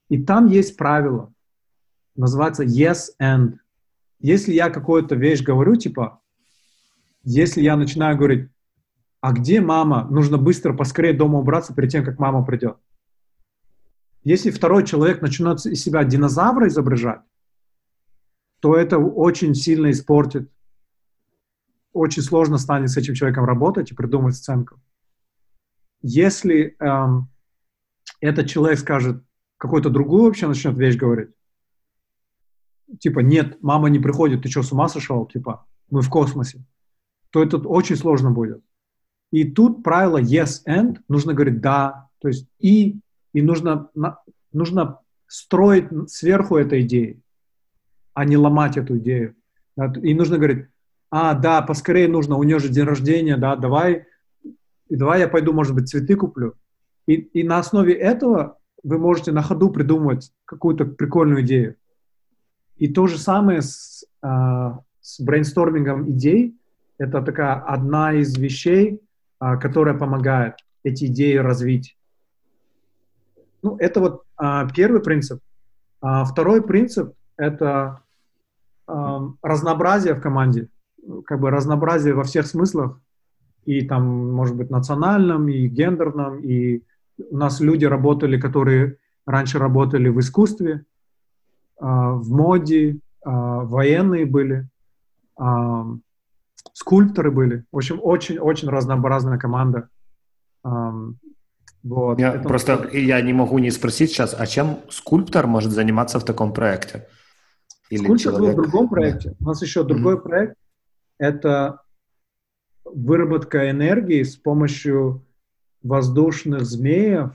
И 0.08 0.22
там 0.22 0.46
есть 0.46 0.76
правило, 0.76 1.32
называется 2.16 2.64
yes 2.64 3.10
and. 3.20 3.54
Если 4.18 4.52
я 4.52 4.70
какую-то 4.70 5.14
вещь 5.14 5.42
говорю, 5.42 5.76
типа, 5.76 6.20
если 7.22 7.62
я 7.62 7.76
начинаю 7.76 8.16
говорить, 8.16 8.48
а 9.20 9.32
где 9.32 9.60
мама? 9.60 10.06
Нужно 10.10 10.36
быстро, 10.36 10.74
поскорее 10.74 11.14
дома 11.14 11.38
убраться 11.38 11.74
перед 11.74 11.90
тем, 11.90 12.04
как 12.04 12.18
мама 12.18 12.44
придет. 12.44 12.76
Если 14.22 14.50
второй 14.50 14.86
человек 14.86 15.20
начнет 15.20 15.64
из 15.64 15.82
себя 15.82 16.04
динозавра 16.04 16.68
изображать, 16.68 17.20
то 18.60 18.76
это 18.76 18.98
очень 18.98 19.54
сильно 19.54 19.90
испортит. 19.90 20.50
Очень 21.92 22.22
сложно 22.22 22.58
станет 22.58 22.90
с 22.90 22.96
этим 22.96 23.14
человеком 23.14 23.44
работать 23.44 23.92
и 23.92 23.94
придумать 23.94 24.36
сценку. 24.36 24.80
Если 26.00 26.76
эм, 26.80 27.30
этот 28.20 28.48
человек 28.48 28.78
скажет 28.78 29.22
какую-то 29.58 29.90
другую 29.90 30.24
вообще 30.24 30.46
начнет 30.46 30.76
вещь 30.76 30.96
говорить, 30.96 31.30
типа, 32.98 33.20
нет, 33.20 33.58
мама 33.62 33.88
не 33.88 33.98
приходит, 33.98 34.42
ты 34.42 34.48
что, 34.48 34.62
с 34.62 34.72
ума 34.72 34.88
сошел? 34.88 35.26
Типа, 35.26 35.66
мы 35.90 36.02
в 36.02 36.10
космосе. 36.10 36.64
То 37.30 37.42
это 37.42 37.58
очень 37.58 37.96
сложно 37.96 38.30
будет. 38.30 38.62
И 39.32 39.44
тут 39.44 39.82
правило 39.82 40.20
yes 40.20 40.62
and, 40.68 40.98
нужно 41.08 41.34
говорить 41.34 41.60
да, 41.60 42.08
то 42.20 42.28
есть 42.28 42.46
и 42.58 43.00
и 43.34 43.42
нужно, 43.42 43.90
нужно 44.52 45.00
строить 45.26 45.88
сверху 46.08 46.56
этой 46.56 46.82
идеи, 46.82 47.20
а 48.14 48.24
не 48.24 48.38
ломать 48.38 48.78
эту 48.78 48.96
идею. 48.98 49.34
И 50.02 50.14
нужно 50.14 50.38
говорить, 50.38 50.66
а, 51.10 51.34
да, 51.34 51.60
поскорее 51.60 52.08
нужно, 52.08 52.36
у 52.36 52.44
нее 52.44 52.60
же 52.60 52.68
день 52.68 52.84
рождения, 52.84 53.36
да, 53.36 53.56
давай, 53.56 54.06
и 54.88 54.96
давай 54.96 55.20
я 55.20 55.28
пойду, 55.28 55.52
может 55.52 55.74
быть, 55.74 55.88
цветы 55.88 56.14
куплю. 56.14 56.54
И, 57.06 57.14
и 57.14 57.42
на 57.42 57.58
основе 57.58 57.92
этого 57.92 58.58
вы 58.82 58.98
можете 58.98 59.32
на 59.32 59.42
ходу 59.42 59.70
придумывать 59.70 60.32
какую-то 60.44 60.84
прикольную 60.84 61.42
идею. 61.42 61.76
И 62.76 62.88
то 62.88 63.06
же 63.06 63.18
самое 63.18 63.62
с, 63.62 64.04
э, 64.22 64.26
с 65.00 65.20
брейнстормингом 65.20 66.10
идей. 66.10 66.56
Это 66.98 67.22
такая 67.22 67.54
одна 67.54 68.12
из 68.12 68.36
вещей, 68.36 69.00
э, 69.40 69.56
которая 69.58 69.96
помогает 69.96 70.56
эти 70.82 71.06
идеи 71.06 71.36
развить. 71.36 71.96
Ну, 73.62 73.76
это 73.78 74.00
вот 74.00 74.22
а, 74.36 74.68
первый 74.68 75.00
принцип. 75.00 75.40
А, 76.02 76.24
второй 76.24 76.62
принцип— 76.62 77.14
это 77.38 78.02
а, 78.86 79.30
разнообразие 79.42 80.12
в 80.12 80.20
команде, 80.20 80.68
как 81.24 81.40
бы 81.40 81.50
разнообразие 81.50 82.12
во 82.12 82.24
всех 82.24 82.46
смыслах, 82.46 83.00
и 83.64 83.80
там, 83.86 84.32
может 84.32 84.54
быть, 84.54 84.68
национальном, 84.68 85.48
и 85.48 85.66
гендерном, 85.66 86.40
и 86.40 86.82
у 87.30 87.36
нас 87.38 87.60
люди 87.60 87.86
работали, 87.86 88.38
которые 88.38 88.98
раньше 89.24 89.58
работали 89.58 90.10
в 90.10 90.20
искусстве, 90.20 90.84
в 91.78 92.30
моде, 92.30 92.98
а, 93.24 93.64
военные 93.64 94.26
были, 94.26 94.68
а, 95.36 95.86
скульпторы 96.72 97.30
были. 97.30 97.64
В 97.72 97.76
общем, 97.76 97.98
очень-очень 98.02 98.68
разнообразная 98.68 99.38
команда. 99.38 99.88
Вот. 101.82 102.18
Я 102.18 102.34
это... 102.34 102.48
Просто 102.48 102.88
я 102.92 103.20
не 103.20 103.32
могу 103.32 103.58
не 103.58 103.70
спросить 103.70 104.10
сейчас, 104.10 104.34
а 104.38 104.46
чем 104.46 104.78
скульптор 104.88 105.46
может 105.46 105.72
заниматься 105.72 106.18
в 106.18 106.24
таком 106.24 106.52
проекте? 106.54 107.06
Или 107.90 108.04
скульптор 108.04 108.32
человек... 108.32 108.56
был 108.56 108.62
в 108.62 108.70
другом 108.70 108.88
проекте. 108.88 109.30
Да. 109.30 109.36
У 109.40 109.44
нас 109.44 109.62
еще 109.62 109.84
другой 109.84 110.16
mm-hmm. 110.16 110.22
проект. 110.22 110.56
Это 111.18 111.80
выработка 112.84 113.70
энергии 113.70 114.22
с 114.22 114.36
помощью 114.36 115.26
воздушных 115.82 116.62
змеев 116.62 117.32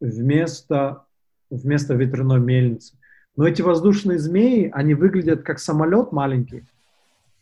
вместо, 0.00 1.04
вместо 1.50 1.94
ветряной 1.94 2.40
мельницы. 2.40 2.98
Но 3.36 3.46
эти 3.46 3.62
воздушные 3.62 4.18
змеи, 4.18 4.70
они 4.72 4.94
выглядят 4.94 5.42
как 5.42 5.58
самолет 5.58 6.12
маленький, 6.12 6.64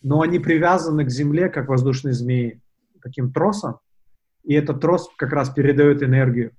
но 0.03 0.21
они 0.21 0.39
привязаны 0.39 1.05
к 1.05 1.11
земле, 1.11 1.49
как 1.49 1.69
воздушные 1.69 2.15
змеи, 2.15 2.61
таким 3.03 3.33
тросом 3.33 3.81
и 4.45 4.55
этот 4.55 4.81
трос 4.81 5.11
как 5.17 5.33
раз 5.33 5.51
передает 5.51 6.03
энергию 6.03 6.53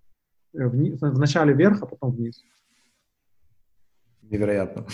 э, 0.54 0.68
вниз, 0.68 1.00
вначале 1.02 1.54
вверх, 1.54 1.82
а 1.82 1.86
потом 1.86 2.12
вниз. 2.12 2.44
Невероятно. 4.22 4.86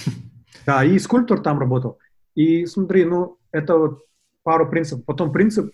Да, 0.66 0.84
и 0.84 0.98
скульптор 0.98 1.42
там 1.42 1.60
работал. 1.60 2.00
И 2.34 2.66
смотри, 2.66 3.06
ну, 3.06 3.38
это 3.52 3.78
вот 3.78 4.06
пару 4.44 4.70
принципов. 4.70 5.06
Потом 5.06 5.32
принцип 5.32 5.72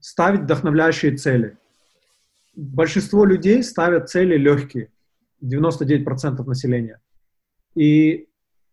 ставить 0.00 0.42
вдохновляющие 0.42 1.16
цели. 1.16 1.56
Большинство 2.54 3.24
людей 3.24 3.62
ставят 3.62 4.08
цели 4.08 4.36
легкие, 4.36 4.90
99% 5.42 6.44
населения. 6.44 7.00
И 7.78 8.28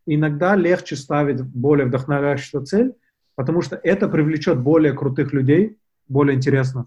иногда 0.05 0.55
легче 0.55 0.95
ставить 0.95 1.41
более 1.41 1.87
вдохновляющую 1.87 2.65
цель, 2.65 2.95
потому 3.35 3.61
что 3.61 3.75
это 3.75 4.07
привлечет 4.07 4.59
более 4.59 4.93
крутых 4.93 5.33
людей, 5.33 5.77
более 6.07 6.35
интересных 6.35 6.85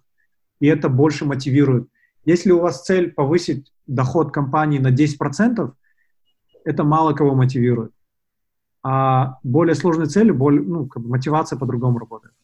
и 0.60 0.66
это 0.66 0.88
больше 0.88 1.24
мотивирует. 1.24 1.88
Если 2.24 2.50
у 2.50 2.60
вас 2.60 2.84
цель 2.84 3.12
повысить 3.12 3.72
доход 3.86 4.32
компании 4.32 4.78
на 4.78 4.92
10%, 4.92 5.72
это 6.64 6.84
мало 6.84 7.14
кого 7.14 7.34
мотивирует. 7.34 7.92
А 8.82 9.38
более 9.42 9.74
сложные 9.74 10.06
цели, 10.06 10.30
более, 10.30 10.62
ну, 10.62 10.86
как 10.86 11.02
бы 11.02 11.10
мотивация 11.10 11.58
по-другому 11.58 11.98
работает. 11.98 12.34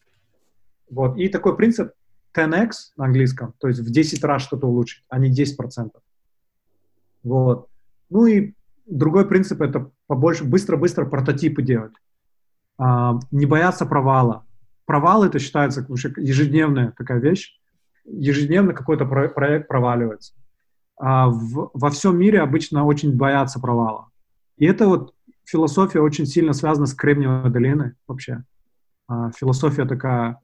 Вот. 0.90 1.16
И 1.18 1.28
такой 1.28 1.56
принцип 1.56 1.92
10x 2.34 2.70
на 2.96 3.06
английском, 3.06 3.54
то 3.58 3.68
есть 3.68 3.80
в 3.80 3.90
10 3.90 4.24
раз 4.24 4.42
что-то 4.42 4.66
улучшить, 4.66 5.04
а 5.08 5.18
не 5.18 5.30
10%. 5.30 5.90
Вот. 7.22 7.68
Ну 8.10 8.26
и 8.26 8.54
другой 8.86 9.26
принцип— 9.26 9.60
это 9.62 9.90
побольше, 10.06 10.44
быстро-быстро 10.44 11.06
прототипы 11.06 11.62
делать. 11.62 11.92
А, 12.78 13.18
не 13.30 13.46
бояться 13.46 13.86
провала. 13.86 14.44
Провал— 14.86 15.24
это 15.24 15.38
считается 15.38 15.84
вообще 15.88 16.12
ежедневная 16.16 16.92
такая 16.96 17.20
вещь. 17.20 17.58
ежедневно 18.04 18.74
какой-то 18.74 19.06
про- 19.06 19.28
проект 19.28 19.68
проваливается. 19.68 20.34
А 20.98 21.28
в, 21.28 21.70
во 21.72 21.90
всем 21.90 22.18
мире 22.18 22.40
обычно 22.40 22.84
очень 22.84 23.16
боятся 23.16 23.60
провала. 23.60 24.10
И 24.58 24.66
это 24.66 24.86
вот 24.86 25.14
философия 25.44 26.00
очень 26.00 26.26
сильно 26.26 26.52
связана 26.52 26.86
с 26.86 26.94
Кремниевой 26.94 27.50
долиной 27.50 27.92
вообще. 28.06 28.44
А, 29.08 29.30
философия 29.32 29.86
такая 29.86 30.40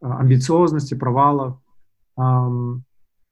а, 0.00 0.18
амбициозности, 0.20 0.94
провалов. 0.94 1.58
А, 2.16 2.48
в 2.48 2.82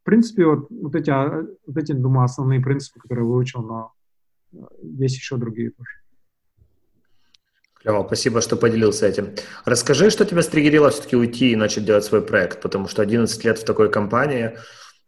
принципе, 0.05 0.47
вот, 0.47 0.67
вот, 0.71 0.95
эти, 0.95 1.11
а, 1.11 1.47
вот 1.67 1.77
эти, 1.77 1.93
думаю, 1.93 2.25
основные 2.25 2.61
принципы, 2.61 3.01
которые 3.01 3.25
выучил, 3.27 3.63
но 3.63 3.93
есть 4.83 5.17
еще 5.17 5.37
другие 5.37 5.71
тоже. 5.71 5.91
Клево, 7.83 8.05
спасибо, 8.07 8.41
что 8.41 8.57
поделился 8.57 9.07
этим. 9.07 9.35
Расскажи, 9.65 10.11
что 10.11 10.25
тебя 10.25 10.43
стригерило 10.43 10.91
все-таки 10.91 11.17
уйти 11.17 11.51
и 11.51 11.57
начать 11.57 11.85
делать 11.85 12.05
свой 12.05 12.23
проект, 12.23 12.63
потому 12.63 12.87
что 12.87 13.03
11 13.03 13.45
лет 13.45 13.59
в 13.59 13.65
такой 13.65 13.91
компании, 13.91 14.57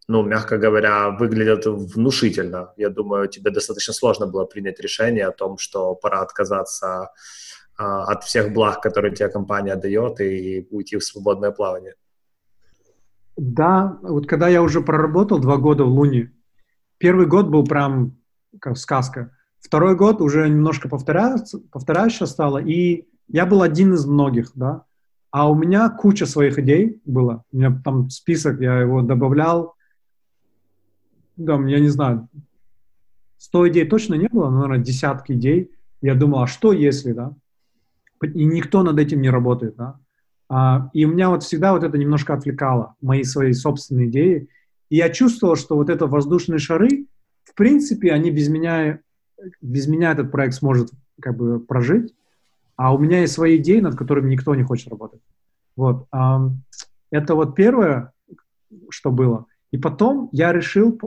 ну, 0.09 0.25
мягко 0.25 0.59
говоря, 0.59 1.11
выглядит 1.11 1.67
внушительно. 1.67 2.73
Я 2.77 2.89
думаю, 2.91 3.29
тебе 3.29 3.53
достаточно 3.53 3.95
сложно 3.95 4.27
было 4.27 4.45
принять 4.45 4.81
решение 4.81 5.27
о 5.27 5.33
том, 5.33 5.57
что 5.57 5.95
пора 5.95 6.21
отказаться 6.21 7.13
а, 7.77 8.05
от 8.05 8.25
всех 8.25 8.53
благ, 8.53 8.83
которые 8.83 9.15
тебе 9.15 9.29
компания 9.29 9.77
дает, 9.77 10.21
и 10.21 10.67
уйти 10.71 10.97
в 10.97 11.05
свободное 11.05 11.53
плавание. 11.53 11.95
Да, 13.37 13.99
вот 14.03 14.27
когда 14.27 14.49
я 14.49 14.63
уже 14.63 14.81
проработал 14.81 15.39
два 15.39 15.57
года 15.57 15.85
в 15.85 15.89
Луне, 15.89 16.33
первый 16.99 17.27
год 17.27 17.47
был 17.47 17.65
прям 17.65 18.17
как 18.61 18.77
сказка. 18.79 19.34
Второй 19.65 19.97
год 19.97 20.21
уже 20.21 20.47
немножко 20.47 20.91
повторяющее 20.91 22.27
стало, 22.27 22.59
и 22.59 23.07
я 23.29 23.47
был 23.47 23.63
один 23.63 23.95
из 23.95 24.05
многих, 24.05 24.53
да. 24.55 24.85
А 25.31 25.51
у 25.51 25.55
меня 25.55 25.89
куча 25.89 26.27
своих 26.27 26.59
идей 26.59 27.01
было. 27.07 27.45
У 27.51 27.57
меня 27.57 27.81
там 27.83 28.11
список, 28.11 28.61
я 28.61 28.81
его 28.81 29.01
добавлял. 29.01 29.75
Да, 31.37 31.55
я 31.67 31.81
не 31.81 31.89
знаю, 31.89 32.29
100 33.39 33.71
идей 33.71 33.87
точно 33.87 34.15
не 34.15 34.29
было, 34.29 34.51
но, 34.51 34.61
наверное, 34.61 34.85
десятки 34.85 35.33
идей. 35.33 35.71
Я 36.03 36.15
думал, 36.15 36.43
а 36.43 36.47
что 36.47 36.75
если, 36.75 37.13
да? 37.13 37.35
И 38.23 38.45
никто 38.45 38.83
над 38.83 38.99
этим 38.99 39.23
не 39.23 39.31
работает, 39.31 39.77
да? 39.77 39.99
А, 40.51 40.91
и 40.93 41.07
у 41.07 41.09
меня 41.09 41.31
вот 41.31 41.43
всегда 41.43 41.73
вот 41.73 41.85
это 41.85 41.97
немножко 41.97 42.35
отвлекало, 42.35 42.97
мои 43.01 43.25
свои 43.25 43.55
собственные 43.55 44.09
идеи. 44.09 44.49
И 44.91 44.97
я 44.97 45.09
чувствовал, 45.09 45.57
что 45.57 45.75
вот 45.75 45.89
это 45.89 46.07
воздушные 46.07 46.59
шары, 46.59 47.07
в 47.45 47.55
принципе, 47.55 48.13
они 48.13 48.31
без 48.31 48.49
меня, 48.49 49.01
без 49.61 49.87
меня 49.87 50.13
этот 50.13 50.31
проект 50.31 50.55
сможет 50.55 50.91
как 51.21 51.37
бы 51.37 51.61
прожить, 51.61 52.15
а 52.77 52.95
у 52.95 52.99
меня 52.99 53.21
есть 53.21 53.35
свои 53.35 53.57
идеи, 53.57 53.81
над 53.81 53.97
которыми 53.97 54.31
никто 54.31 54.55
не 54.55 54.63
хочет 54.63 54.89
работать. 54.89 55.21
Вот. 55.77 56.07
Это 57.11 57.35
вот 57.35 57.55
первое, 57.55 58.13
что 58.91 59.11
было. 59.11 59.47
И 59.71 59.79
потом 59.79 60.29
я 60.33 60.53
решил 60.53 61.01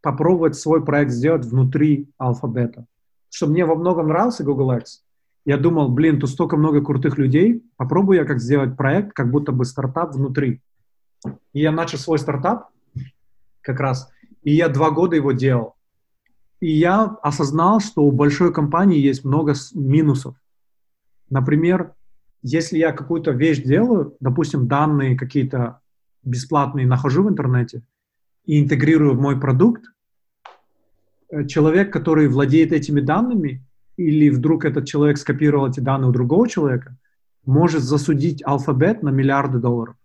попробовать 0.00 0.56
свой 0.56 0.84
проект 0.84 1.12
сделать 1.12 1.44
внутри 1.44 2.08
алфабета. 2.18 2.86
Что 3.30 3.46
мне 3.46 3.64
во 3.64 3.76
многом 3.76 4.08
нравился 4.08 4.44
Google 4.44 4.72
X. 4.72 5.04
Я 5.44 5.56
думал, 5.56 5.88
блин, 5.88 6.20
тут 6.20 6.30
столько 6.30 6.56
много 6.56 6.84
крутых 6.84 7.18
людей, 7.18 7.64
попробую 7.76 8.18
я 8.18 8.24
как 8.24 8.40
сделать 8.40 8.76
проект, 8.76 9.12
как 9.12 9.30
будто 9.30 9.52
бы 9.52 9.64
стартап 9.64 10.14
внутри. 10.14 10.60
И 11.52 11.60
я 11.60 11.72
начал 11.72 11.98
свой 11.98 12.18
стартап 12.18 12.68
как 13.60 13.80
раз, 13.80 14.10
и 14.42 14.52
я 14.52 14.68
два 14.68 14.90
года 14.90 15.16
его 15.16 15.32
делал. 15.32 15.74
И 16.62 16.70
я 16.70 17.06
осознал, 17.22 17.80
что 17.80 18.04
у 18.04 18.12
большой 18.12 18.52
компании 18.52 19.00
есть 19.00 19.24
много 19.24 19.54
минусов. 19.74 20.36
Например, 21.28 21.92
если 22.40 22.78
я 22.78 22.92
какую-то 22.92 23.32
вещь 23.32 23.64
делаю, 23.64 24.16
допустим, 24.20 24.68
данные 24.68 25.18
какие-то 25.18 25.80
бесплатные 26.22 26.86
нахожу 26.86 27.24
в 27.24 27.28
интернете 27.28 27.82
и 28.44 28.62
интегрирую 28.62 29.16
в 29.16 29.20
мой 29.20 29.40
продукт, 29.40 29.82
э, 31.30 31.46
человек, 31.46 31.92
который 31.92 32.28
владеет 32.28 32.70
этими 32.70 33.00
данными, 33.00 33.66
или 33.96 34.30
вдруг 34.30 34.64
этот 34.64 34.86
человек 34.86 35.18
скопировал 35.18 35.68
эти 35.68 35.80
данные 35.80 36.10
у 36.10 36.12
другого 36.12 36.48
человека, 36.48 36.96
может 37.44 37.82
засудить 37.82 38.40
алфабет 38.46 39.02
на 39.02 39.08
миллиарды 39.08 39.58
долларов. 39.58 39.96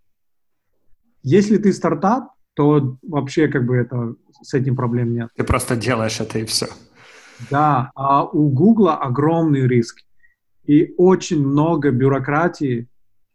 Если 1.22 1.56
ты 1.58 1.72
стартап, 1.72 2.32
то 2.58 2.98
вообще 3.02 3.46
как 3.46 3.66
бы 3.66 3.76
это 3.76 4.16
с 4.42 4.52
этим 4.52 4.74
проблем 4.74 5.12
нет. 5.12 5.28
Ты 5.36 5.44
просто 5.44 5.76
делаешь 5.76 6.18
это 6.18 6.40
и 6.40 6.44
все. 6.44 6.66
Да, 7.52 7.92
а 7.94 8.24
у 8.24 8.50
Гугла 8.50 8.96
огромный 8.96 9.68
риск. 9.68 10.00
И 10.64 10.92
очень 10.96 11.40
много 11.40 11.92
бюрократии 11.92 12.88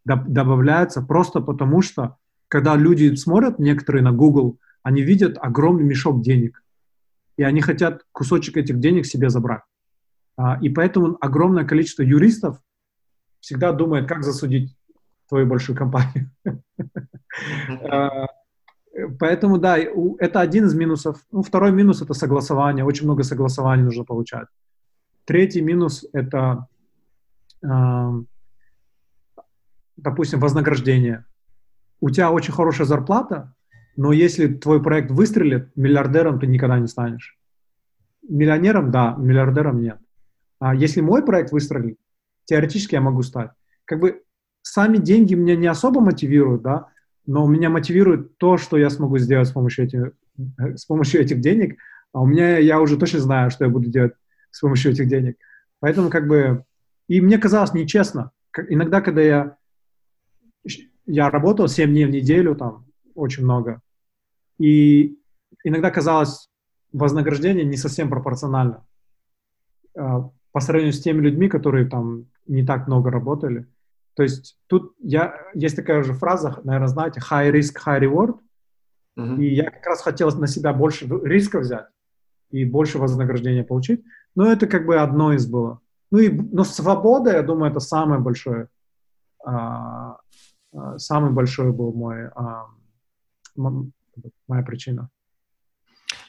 добавляется 0.03 1.01
просто 1.01 1.39
потому, 1.39 1.81
что 1.81 2.17
когда 2.49 2.75
люди 2.75 3.15
смотрят 3.15 3.59
некоторые 3.59 4.03
на 4.03 4.11
Google, 4.11 4.59
они 4.81 5.01
видят 5.01 5.37
огромный 5.39 5.85
мешок 5.85 6.21
денег. 6.21 6.61
И 7.37 7.43
они 7.43 7.61
хотят 7.61 8.01
кусочек 8.11 8.57
этих 8.57 8.81
денег 8.81 9.05
себе 9.05 9.29
забрать. 9.29 9.61
А, 10.35 10.59
и 10.61 10.67
поэтому 10.67 11.17
огромное 11.21 11.63
количество 11.63 12.03
юристов 12.03 12.57
всегда 13.39 13.71
думает, 13.71 14.05
как 14.05 14.25
засудить 14.25 14.75
твою 15.29 15.47
большую 15.47 15.77
компанию. 15.77 16.29
Поэтому, 19.19 19.57
да, 19.57 19.77
это 19.77 20.39
один 20.39 20.65
из 20.65 20.75
минусов. 20.75 21.17
Ну, 21.31 21.41
второй 21.41 21.71
минус— 21.71 22.01
это 22.03 22.13
согласование. 22.13 22.85
Очень 22.85 23.05
много 23.05 23.23
согласований 23.23 23.83
нужно 23.83 24.03
получать. 24.03 24.47
Третий 25.25 25.61
минус— 25.61 26.05
это, 26.13 26.67
э, 27.63 28.11
допустим, 29.97 30.39
вознаграждение. 30.39 31.25
У 32.01 32.09
тебя 32.09 32.31
очень 32.31 32.53
хорошая 32.53 32.85
зарплата, 32.85 33.55
но 33.95 34.11
если 34.11 34.47
твой 34.47 34.81
проект 34.83 35.09
выстрелит, 35.11 35.75
миллиардером 35.75 36.39
ты 36.39 36.47
никогда 36.47 36.77
не 36.77 36.87
станешь. 36.87 37.37
Миллионером— 38.27 38.91
да, 38.91 39.15
миллиардером— 39.17 39.81
нет. 39.81 39.97
А 40.59 40.75
если 40.75 41.01
мой 41.01 41.25
проект 41.25 41.51
выстрелит, 41.51 41.97
теоретически 42.45 42.95
я 42.95 43.01
могу 43.01 43.23
стать. 43.23 43.51
Как 43.85 43.99
бы 43.99 44.21
сами 44.61 44.97
деньги 44.97 45.33
меня 45.33 45.55
не 45.55 45.67
особо 45.67 45.99
мотивируют, 45.99 46.61
да, 46.61 46.87
но 47.25 47.45
меня 47.47 47.69
мотивирует 47.69 48.37
то, 48.37 48.57
что 48.57 48.77
я 48.77 48.89
смогу 48.89 49.17
сделать 49.17 49.47
с 49.47 49.51
помощью 49.51 49.85
этих, 49.85 50.11
э, 50.59 50.75
с 50.75 50.85
помощью 50.85 51.21
этих 51.21 51.39
денег, 51.39 51.77
а 52.11 52.21
у 52.21 52.25
меня, 52.25 52.57
я 52.57 52.79
уже 52.79 52.97
точно 52.97 53.19
знаю, 53.19 53.49
что 53.49 53.65
я 53.65 53.69
буду 53.69 53.89
делать 53.89 54.13
с 54.51 54.59
помощью 54.59 54.91
этих 54.91 55.07
денег. 55.07 55.37
Поэтому 55.79 56.09
как 56.09 56.27
бы, 56.27 56.63
и 57.07 57.21
мне 57.21 57.37
казалось 57.37 57.73
нечестно. 57.73 58.31
Иногда, 58.69 59.01
когда 59.01 59.21
я, 59.21 59.57
я 61.05 61.29
работал 61.29 61.67
7 61.67 61.89
дней 61.89 62.05
в 62.05 62.11
неделю, 62.11 62.55
там, 62.55 62.85
очень 63.15 63.43
много, 63.43 63.81
и 64.59 65.17
иногда 65.63 65.91
казалось, 65.91 66.49
вознаграждение 66.91 67.65
не 67.65 67.77
совсем 67.77 68.09
пропорционально 68.09 68.85
а, 69.97 70.29
по 70.51 70.59
сравнению 70.59 70.93
с 70.93 71.01
теми 71.01 71.21
людьми, 71.21 71.49
которые 71.49 71.87
там 71.87 72.27
не 72.47 72.65
так 72.65 72.87
много 72.87 73.09
работали. 73.09 73.65
То 74.15 74.23
есть 74.23 74.57
тут 74.67 74.95
я, 74.99 75.35
есть 75.53 75.75
такая 75.75 75.99
уже 75.99 76.13
фраза, 76.13 76.59
наверное, 76.63 76.87
знаете, 76.87 77.19
high 77.19 77.51
risk, 77.51 77.75
high 77.85 78.01
reward. 78.01 78.37
Uh-huh. 79.17 79.41
И 79.41 79.53
я 79.53 79.69
как 79.69 79.85
раз 79.85 80.01
хотел 80.01 80.29
на 80.31 80.47
себя 80.47 80.73
больше 80.73 81.07
риска 81.07 81.59
взять 81.59 81.87
и 82.51 82.65
больше 82.65 82.99
вознаграждения 82.99 83.63
получить. 83.63 84.03
Но 84.35 84.51
это 84.51 84.67
как 84.67 84.85
бы 84.85 84.97
одно 84.97 85.33
из 85.33 85.47
было. 85.47 85.79
Ну 86.11 86.19
и, 86.19 86.29
но 86.29 86.63
свобода, 86.63 87.31
я 87.31 87.41
думаю, 87.41 87.71
это 87.71 87.79
самое 87.79 88.21
большое, 88.21 88.67
а, 89.43 90.17
а, 90.71 90.97
самый 90.99 91.31
большой 91.31 91.71
был 91.71 91.91
мой, 91.91 92.27
а, 92.35 92.67
моя 93.55 94.63
причина. 94.63 95.09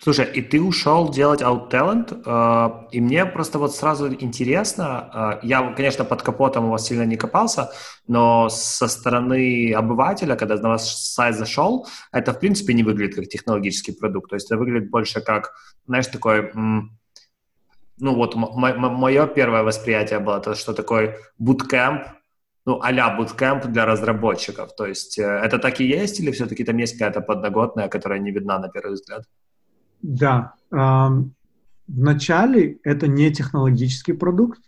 Слушай, 0.04 0.26
и 0.34 0.42
ты 0.42 0.60
ушел 0.60 1.10
делать 1.10 1.40
OutTalent, 1.40 2.22
э, 2.26 2.88
и 2.92 3.00
мне 3.00 3.24
просто 3.24 3.58
вот 3.58 3.74
сразу 3.74 4.12
интересно, 4.12 5.38
э, 5.42 5.46
я, 5.46 5.72
конечно, 5.72 6.04
под 6.04 6.22
капотом 6.22 6.66
у 6.66 6.70
вас 6.70 6.86
сильно 6.86 7.06
не 7.06 7.16
копался, 7.16 7.70
но 8.06 8.50
со 8.50 8.86
стороны 8.86 9.72
обывателя, 9.72 10.36
когда 10.36 10.56
на 10.56 10.68
ваш 10.68 10.82
сайт 10.82 11.36
зашел, 11.36 11.86
это, 12.12 12.34
в 12.34 12.38
принципе, 12.38 12.74
не 12.74 12.82
выглядит 12.82 13.14
как 13.14 13.28
технологический 13.28 13.92
продукт, 13.92 14.28
то 14.28 14.36
есть 14.36 14.50
это 14.50 14.58
выглядит 14.58 14.90
больше 14.90 15.22
как, 15.22 15.54
знаешь, 15.86 16.08
такой, 16.08 16.50
ну 16.52 18.14
вот 18.14 18.34
мое 18.36 19.26
первое 19.26 19.62
восприятие 19.62 20.18
было, 20.18 20.38
то, 20.38 20.54
что 20.54 20.74
такой 20.74 21.14
bootcamp, 21.40 22.08
ну, 22.66 22.78
а-ля 22.82 23.16
bootcamp 23.18 23.68
для 23.68 23.86
разработчиков, 23.86 24.76
то 24.76 24.84
есть 24.84 25.18
э, 25.18 25.22
это 25.22 25.58
так 25.58 25.80
и 25.80 25.86
есть, 25.86 26.20
или 26.20 26.30
все-таки 26.30 26.62
там 26.62 26.76
есть 26.76 26.98
какая-то 26.98 27.22
подноготная, 27.22 27.88
которая 27.88 28.18
не 28.18 28.32
видна 28.32 28.58
на 28.58 28.68
первый 28.68 28.96
взгляд? 28.96 29.24
Да. 30.04 30.52
Вначале 31.86 32.78
это 32.82 33.08
не 33.08 33.32
технологический 33.32 34.12
продукт, 34.12 34.60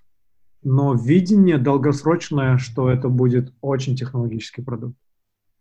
но 0.62 0.94
видение 0.94 1.58
долгосрочное, 1.58 2.56
что 2.58 2.88
это 2.90 3.08
будет 3.08 3.52
очень 3.60 3.96
технологический 3.96 4.62
продукт. 4.62 4.96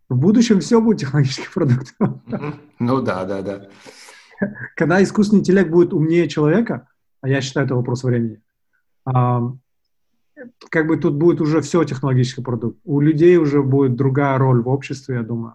В 0.08 0.16
будущем 0.16 0.60
все 0.60 0.80
будет 0.80 1.00
технологический 1.00 1.48
продукт. 1.52 1.94
Ну 2.78 3.02
да, 3.02 3.24
да, 3.24 3.42
да. 3.42 3.68
Когда 4.76 5.02
искусственный 5.02 5.40
интеллект 5.40 5.70
будет 5.70 5.92
умнее 5.92 6.26
человека, 6.28 6.88
а 7.20 7.28
я 7.28 7.40
считаю, 7.42 7.66
это 7.66 7.74
вопрос 7.74 8.02
времени, 8.02 8.40
как 9.04 10.86
бы 10.86 10.96
тут 10.96 11.14
будет 11.16 11.40
уже 11.40 11.60
все 11.60 11.84
технологический 11.84 12.42
продукт. 12.42 12.78
У 12.84 13.00
людей 13.00 13.36
уже 13.36 13.62
будет 13.62 13.96
другая 13.96 14.38
роль 14.38 14.62
в 14.62 14.68
обществе, 14.68 15.16
я 15.16 15.22
думаю. 15.22 15.54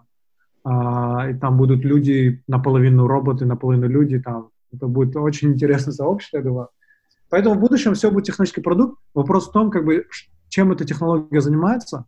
А, 0.64 1.28
и 1.30 1.34
там 1.34 1.56
будут 1.56 1.84
люди 1.84 2.42
наполовину 2.46 3.06
роботы, 3.06 3.44
наполовину 3.44 3.88
люди, 3.88 4.20
там 4.20 4.50
это 4.72 4.86
будет 4.86 5.16
очень 5.16 5.52
интересное 5.52 5.92
сообщество, 5.92 6.38
я 6.38 6.42
думаю. 6.42 6.68
Поэтому 7.28 7.54
в 7.54 7.60
будущем 7.60 7.94
все 7.94 8.10
будет 8.10 8.26
технический 8.26 8.60
продукт. 8.60 9.00
Вопрос 9.14 9.48
в 9.48 9.52
том, 9.52 9.70
как 9.70 9.84
бы, 9.84 10.06
чем 10.48 10.72
эта 10.72 10.84
технология 10.84 11.40
занимается, 11.40 12.06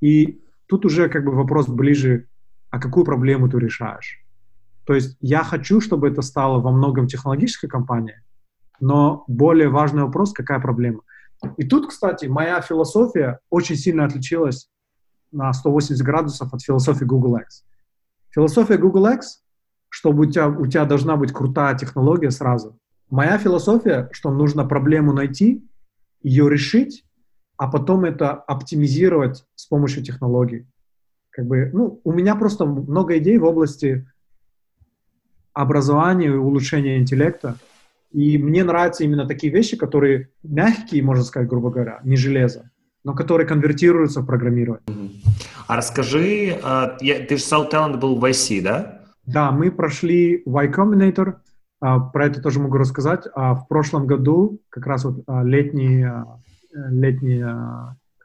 и 0.00 0.42
тут 0.66 0.84
уже 0.84 1.08
как 1.08 1.24
бы 1.24 1.32
вопрос 1.32 1.68
ближе, 1.68 2.26
а 2.70 2.80
какую 2.80 3.04
проблему 3.04 3.48
ты 3.48 3.58
решаешь. 3.58 4.24
То 4.84 4.94
есть 4.94 5.16
я 5.20 5.42
хочу, 5.44 5.80
чтобы 5.80 6.08
это 6.08 6.22
стало 6.22 6.60
во 6.60 6.72
многом 6.72 7.06
технологической 7.06 7.68
компанией, 7.68 8.16
но 8.80 9.24
более 9.28 9.68
важный 9.68 10.04
вопрос, 10.04 10.32
какая 10.32 10.60
проблема. 10.60 11.02
И 11.56 11.64
тут, 11.68 11.88
кстати, 11.88 12.26
моя 12.26 12.60
философия 12.60 13.40
очень 13.50 13.76
сильно 13.76 14.04
отличилась 14.04 14.68
на 15.32 15.52
180 15.52 16.04
градусов 16.04 16.52
от 16.52 16.62
философии 16.62 17.04
Google 17.04 17.36
X. 17.36 17.64
Философия 18.30 18.76
Google 18.76 19.06
X, 19.08 19.42
чтобы 19.88 20.26
у 20.26 20.30
тебя, 20.30 20.48
у 20.48 20.66
тебя 20.66 20.84
должна 20.84 21.16
быть 21.16 21.32
крутая 21.32 21.76
технология 21.76 22.30
сразу. 22.30 22.78
Моя 23.10 23.38
философия, 23.38 24.08
что 24.12 24.30
нужно 24.30 24.66
проблему 24.66 25.12
найти, 25.12 25.66
ее 26.22 26.48
решить, 26.50 27.04
а 27.56 27.68
потом 27.68 28.04
это 28.04 28.32
оптимизировать 28.32 29.44
с 29.54 29.66
помощью 29.66 30.04
технологий. 30.04 30.66
Как 31.30 31.46
бы, 31.46 31.70
ну, 31.72 32.00
у 32.04 32.12
меня 32.12 32.34
просто 32.34 32.66
много 32.66 33.18
идей 33.18 33.38
в 33.38 33.44
области 33.44 34.06
образования 35.52 36.26
и 36.26 36.30
улучшения 36.30 36.98
интеллекта. 36.98 37.56
И 38.12 38.38
мне 38.38 38.64
нравятся 38.64 39.04
именно 39.04 39.26
такие 39.26 39.52
вещи, 39.52 39.76
которые 39.76 40.30
мягкие, 40.42 41.02
можно 41.02 41.24
сказать, 41.24 41.48
грубо 41.48 41.70
говоря, 41.70 42.00
не 42.04 42.16
железо, 42.16 42.70
но 43.04 43.14
которые 43.14 43.46
конвертируются 43.46 44.20
в 44.20 44.26
программирование. 44.26 44.84
А 45.68 45.76
расскажи, 45.76 46.58
а, 46.62 46.96
ты 46.98 47.36
же 47.36 47.42
South 47.44 47.70
Talent 47.70 47.98
был 47.98 48.18
в 48.18 48.24
IC, 48.24 48.62
да? 48.62 49.02
Да, 49.26 49.50
мы 49.50 49.70
прошли 49.70 50.42
Y 50.46 50.68
Combinator, 50.74 51.34
а, 51.80 52.00
про 52.00 52.26
это 52.26 52.40
тоже 52.40 52.58
могу 52.58 52.78
рассказать. 52.78 53.26
А 53.34 53.54
в 53.54 53.68
прошлом 53.68 54.06
году, 54.06 54.60
как 54.70 54.86
раз 54.86 55.04
вот 55.04 55.22
летний, 55.44 56.06
летний 56.72 57.44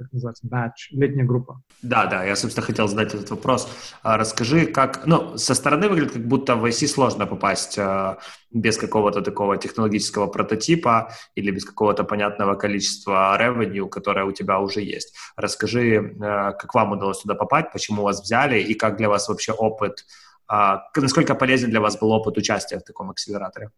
как 0.03 0.13
называется, 0.13 0.47
batch, 0.47 0.91
летняя 0.91 1.25
группа. 1.25 1.61
Да, 1.81 2.05
да, 2.05 2.23
я, 2.23 2.35
собственно, 2.35 2.65
хотел 2.65 2.87
задать 2.87 3.13
этот 3.13 3.29
вопрос. 3.31 3.67
А, 4.03 4.17
расскажи, 4.17 4.65
как, 4.65 5.05
ну, 5.05 5.37
со 5.37 5.55
стороны 5.55 5.89
выглядит, 5.89 6.13
как 6.13 6.27
будто 6.27 6.55
в 6.55 6.65
IC 6.65 6.87
сложно 6.87 7.25
попасть 7.25 7.77
а, 7.79 8.17
без 8.51 8.77
какого-то 8.77 9.21
такого 9.21 9.57
технологического 9.57 10.27
прототипа 10.27 11.11
или 11.35 11.51
без 11.51 11.65
какого-то 11.65 12.03
понятного 12.03 12.55
количества 12.55 13.37
revenue, 13.39 13.89
которое 13.89 14.25
у 14.25 14.31
тебя 14.31 14.59
уже 14.59 14.81
есть. 14.81 15.15
Расскажи, 15.35 16.15
а, 16.21 16.51
как 16.51 16.73
вам 16.73 16.91
удалось 16.91 17.21
туда 17.21 17.35
попасть, 17.35 17.71
почему 17.73 18.03
вас 18.03 18.21
взяли 18.21 18.59
и 18.59 18.73
как 18.73 18.97
для 18.97 19.09
вас 19.09 19.29
вообще 19.29 19.51
опыт, 19.51 20.05
насколько 20.95 21.35
полезен 21.35 21.69
для 21.69 21.81
вас 21.81 21.97
был 21.97 22.11
опыт 22.11 22.37
участия 22.37 22.77
в 22.77 22.83
таком 22.83 23.09
акселераторе? 23.09 23.69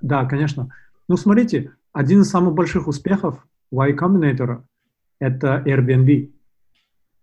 Да, 0.00 0.24
конечно. 0.24 0.70
Ну, 1.08 1.16
смотрите, 1.16 1.72
один 1.92 2.22
из 2.22 2.30
самых 2.30 2.54
больших 2.54 2.88
успехов 2.88 3.46
Y 3.70 3.92
Combinator 3.94 4.62
это 5.18 5.62
Airbnb. 5.66 6.32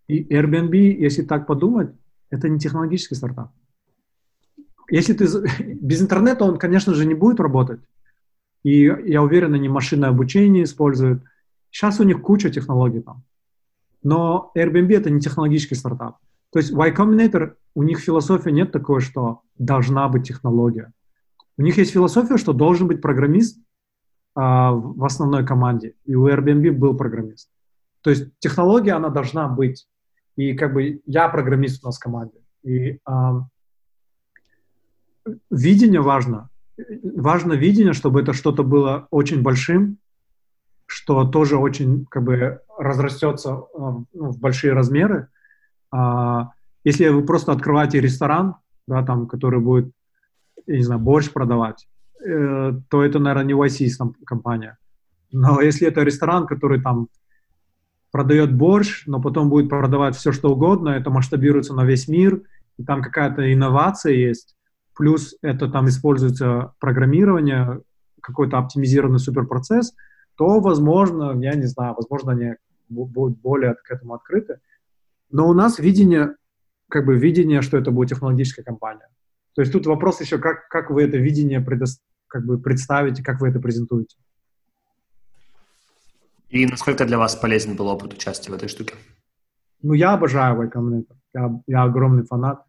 И 0.07 0.23
Airbnb, 0.33 0.75
если 0.75 1.23
так 1.23 1.47
подумать, 1.47 1.91
это 2.29 2.49
не 2.49 2.59
технологический 2.59 3.15
стартап. 3.15 3.51
Если 4.89 5.13
ты 5.13 5.25
без 5.81 6.01
интернета, 6.01 6.45
он, 6.45 6.57
конечно 6.57 6.93
же, 6.93 7.05
не 7.05 7.13
будет 7.13 7.39
работать. 7.39 7.81
И 8.63 8.83
я 8.83 9.23
уверен, 9.23 9.53
они 9.53 9.69
машинное 9.69 10.09
обучение 10.09 10.63
используют. 10.63 11.23
Сейчас 11.71 11.99
у 11.99 12.03
них 12.03 12.21
куча 12.21 12.49
технологий 12.49 13.01
там. 13.01 13.23
Но 14.03 14.51
Airbnb 14.57 14.95
это 14.95 15.09
не 15.09 15.19
технологический 15.19 15.75
стартап. 15.75 16.17
То 16.51 16.59
есть 16.59 16.71
Y 16.71 16.93
Combinator, 16.93 17.53
у 17.75 17.83
них 17.83 17.99
философия 17.99 18.51
нет 18.51 18.71
такой, 18.71 18.99
что 18.99 19.41
должна 19.57 20.09
быть 20.09 20.27
технология. 20.27 20.91
У 21.57 21.61
них 21.61 21.77
есть 21.77 21.91
философия, 21.91 22.37
что 22.37 22.53
должен 22.53 22.87
быть 22.87 23.01
программист 23.01 23.57
а, 24.35 24.71
в 24.73 25.03
основной 25.05 25.45
команде. 25.45 25.93
И 26.05 26.15
у 26.15 26.27
Airbnb 26.27 26.71
был 26.71 26.97
программист. 26.97 27.49
То 28.01 28.09
есть 28.09 28.27
технология, 28.39 28.93
она 28.93 29.09
должна 29.09 29.47
быть. 29.47 29.87
И 30.35 30.53
как 30.53 30.73
бы 30.73 31.01
я 31.05 31.29
программист 31.29 31.83
у 31.83 31.87
нас 31.87 31.97
в 31.97 31.99
команде. 31.99 32.39
И 32.63 32.99
э, 33.07 33.31
видение 35.49 36.01
важно. 36.01 36.49
Важно 37.03 37.53
видение, 37.53 37.93
чтобы 37.93 38.21
это 38.21 38.33
что-то 38.33 38.63
было 38.63 39.07
очень 39.11 39.41
большим, 39.41 39.97
что 40.85 41.25
тоже 41.25 41.57
очень 41.57 42.05
как 42.09 42.23
бы 42.23 42.61
разрастется 42.77 43.61
ну, 43.77 44.05
в 44.13 44.39
большие 44.39 44.73
размеры. 44.73 45.27
А, 45.91 46.51
если 46.83 47.09
вы 47.09 47.23
просто 47.23 47.51
открываете 47.51 48.01
ресторан, 48.01 48.55
да, 48.87 49.03
там, 49.03 49.27
который 49.27 49.59
будет, 49.59 49.91
я 50.65 50.77
не 50.77 50.83
знаю, 50.83 50.99
борщ 50.99 51.31
продавать, 51.31 51.87
э, 52.25 52.73
то 52.89 53.03
это, 53.03 53.19
наверное, 53.19 53.45
не 53.45 53.53
YC 53.53 54.13
компания. 54.25 54.77
Но 55.31 55.61
если 55.61 55.87
это 55.87 56.01
ресторан, 56.01 56.47
который 56.47 56.81
там 56.81 57.07
продает 58.11 58.53
борщ, 58.53 59.03
но 59.07 59.21
потом 59.21 59.49
будет 59.49 59.69
продавать 59.69 60.15
все, 60.15 60.31
что 60.31 60.51
угодно, 60.51 60.89
это 60.89 61.09
масштабируется 61.09 61.73
на 61.73 61.85
весь 61.85 62.07
мир, 62.07 62.43
и 62.77 62.83
там 62.83 63.01
какая-то 63.01 63.51
инновация 63.53 64.13
есть, 64.13 64.55
плюс 64.95 65.35
это 65.41 65.69
там 65.69 65.87
используется 65.87 66.73
программирование, 66.79 67.81
какой-то 68.21 68.57
оптимизированный 68.57 69.19
суперпроцесс, 69.19 69.93
то, 70.35 70.59
возможно, 70.59 71.37
я 71.41 71.53
не 71.55 71.65
знаю, 71.65 71.95
возможно, 71.95 72.33
они 72.33 72.53
будут 72.89 73.39
более 73.39 73.75
к 73.75 73.89
этому 73.89 74.13
открыты. 74.13 74.59
Но 75.31 75.47
у 75.47 75.53
нас 75.53 75.79
видение, 75.79 76.35
как 76.89 77.05
бы 77.05 77.17
видение, 77.17 77.61
что 77.61 77.77
это 77.77 77.91
будет 77.91 78.09
технологическая 78.09 78.63
компания. 78.63 79.07
То 79.55 79.61
есть 79.61 79.71
тут 79.71 79.85
вопрос 79.85 80.21
еще, 80.21 80.37
как, 80.37 80.67
как 80.69 80.91
вы 80.91 81.03
это 81.03 81.17
видение 81.17 81.61
предо, 81.61 81.85
как 82.27 82.45
бы 82.45 82.59
представите, 82.59 83.23
как 83.23 83.41
вы 83.41 83.49
это 83.49 83.59
презентуете. 83.59 84.17
И 86.51 86.65
насколько 86.65 87.05
для 87.05 87.17
вас 87.17 87.35
полезен 87.35 87.75
был 87.77 87.87
опыт 87.87 88.13
участия 88.13 88.51
в 88.51 88.53
этой 88.53 88.67
штуке? 88.67 88.95
Ну, 89.81 89.93
я 89.93 90.13
обожаю 90.13 90.69
Combinator. 90.69 91.15
Я, 91.33 91.61
я 91.65 91.83
огромный 91.83 92.25
фанат. 92.25 92.63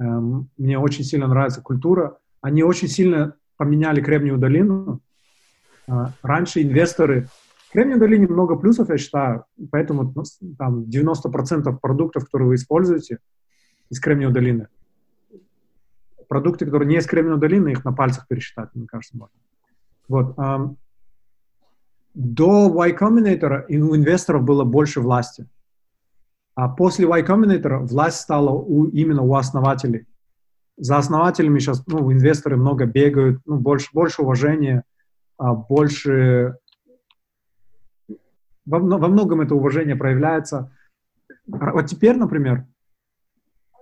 Эм, 0.00 0.50
мне 0.58 0.76
очень 0.76 1.04
сильно 1.04 1.28
нравится 1.28 1.62
культура. 1.62 2.18
Они 2.40 2.64
очень 2.64 2.88
сильно 2.88 3.34
поменяли 3.56 4.00
Кремниевую 4.00 4.40
долину. 4.40 5.00
Э, 5.86 6.06
раньше 6.22 6.62
инвесторы... 6.62 7.28
В 7.68 7.72
Кремниевой 7.72 8.00
долине 8.00 8.26
много 8.26 8.56
плюсов, 8.56 8.88
я 8.88 8.96
считаю. 8.96 9.44
Поэтому 9.70 10.12
ну, 10.16 10.24
там 10.56 10.84
90% 10.84 11.78
продуктов, 11.80 12.24
которые 12.24 12.48
вы 12.48 12.54
используете 12.54 13.18
из 13.90 14.00
Кремниевой 14.00 14.34
долины, 14.34 14.68
продукты, 16.26 16.64
которые 16.64 16.88
не 16.88 16.96
из 16.96 17.06
Кремниевой 17.06 17.40
долины, 17.40 17.68
их 17.68 17.84
на 17.84 17.92
пальцах 17.92 18.26
пересчитать, 18.26 18.70
мне 18.74 18.86
кажется, 18.86 19.18
можно. 19.18 19.36
Вот. 20.08 20.38
Эм, 20.38 20.78
до 22.18 22.68
Y 22.68 22.96
Combinator 22.98 23.64
у 23.68 23.94
инвесторов 23.94 24.42
было 24.42 24.64
больше 24.64 25.00
власти. 25.00 25.46
А 26.56 26.68
после 26.68 27.06
Y 27.06 27.22
Combinator 27.22 27.78
власть 27.86 28.20
стала 28.20 28.50
у, 28.50 28.86
именно 28.86 29.22
у 29.22 29.36
основателей. 29.36 30.08
За 30.76 30.98
основателями 30.98 31.60
сейчас 31.60 31.86
ну, 31.86 32.12
инвесторы 32.12 32.56
много 32.56 32.86
бегают, 32.86 33.40
ну, 33.46 33.58
больше, 33.58 33.90
больше 33.92 34.22
уважения, 34.22 34.82
а, 35.36 35.54
больше... 35.54 36.56
Во, 38.66 38.80
во 38.80 39.08
многом 39.08 39.40
это 39.40 39.54
уважение 39.54 39.94
проявляется. 39.94 40.72
Вот 41.46 41.86
теперь, 41.86 42.16
например, 42.16 42.66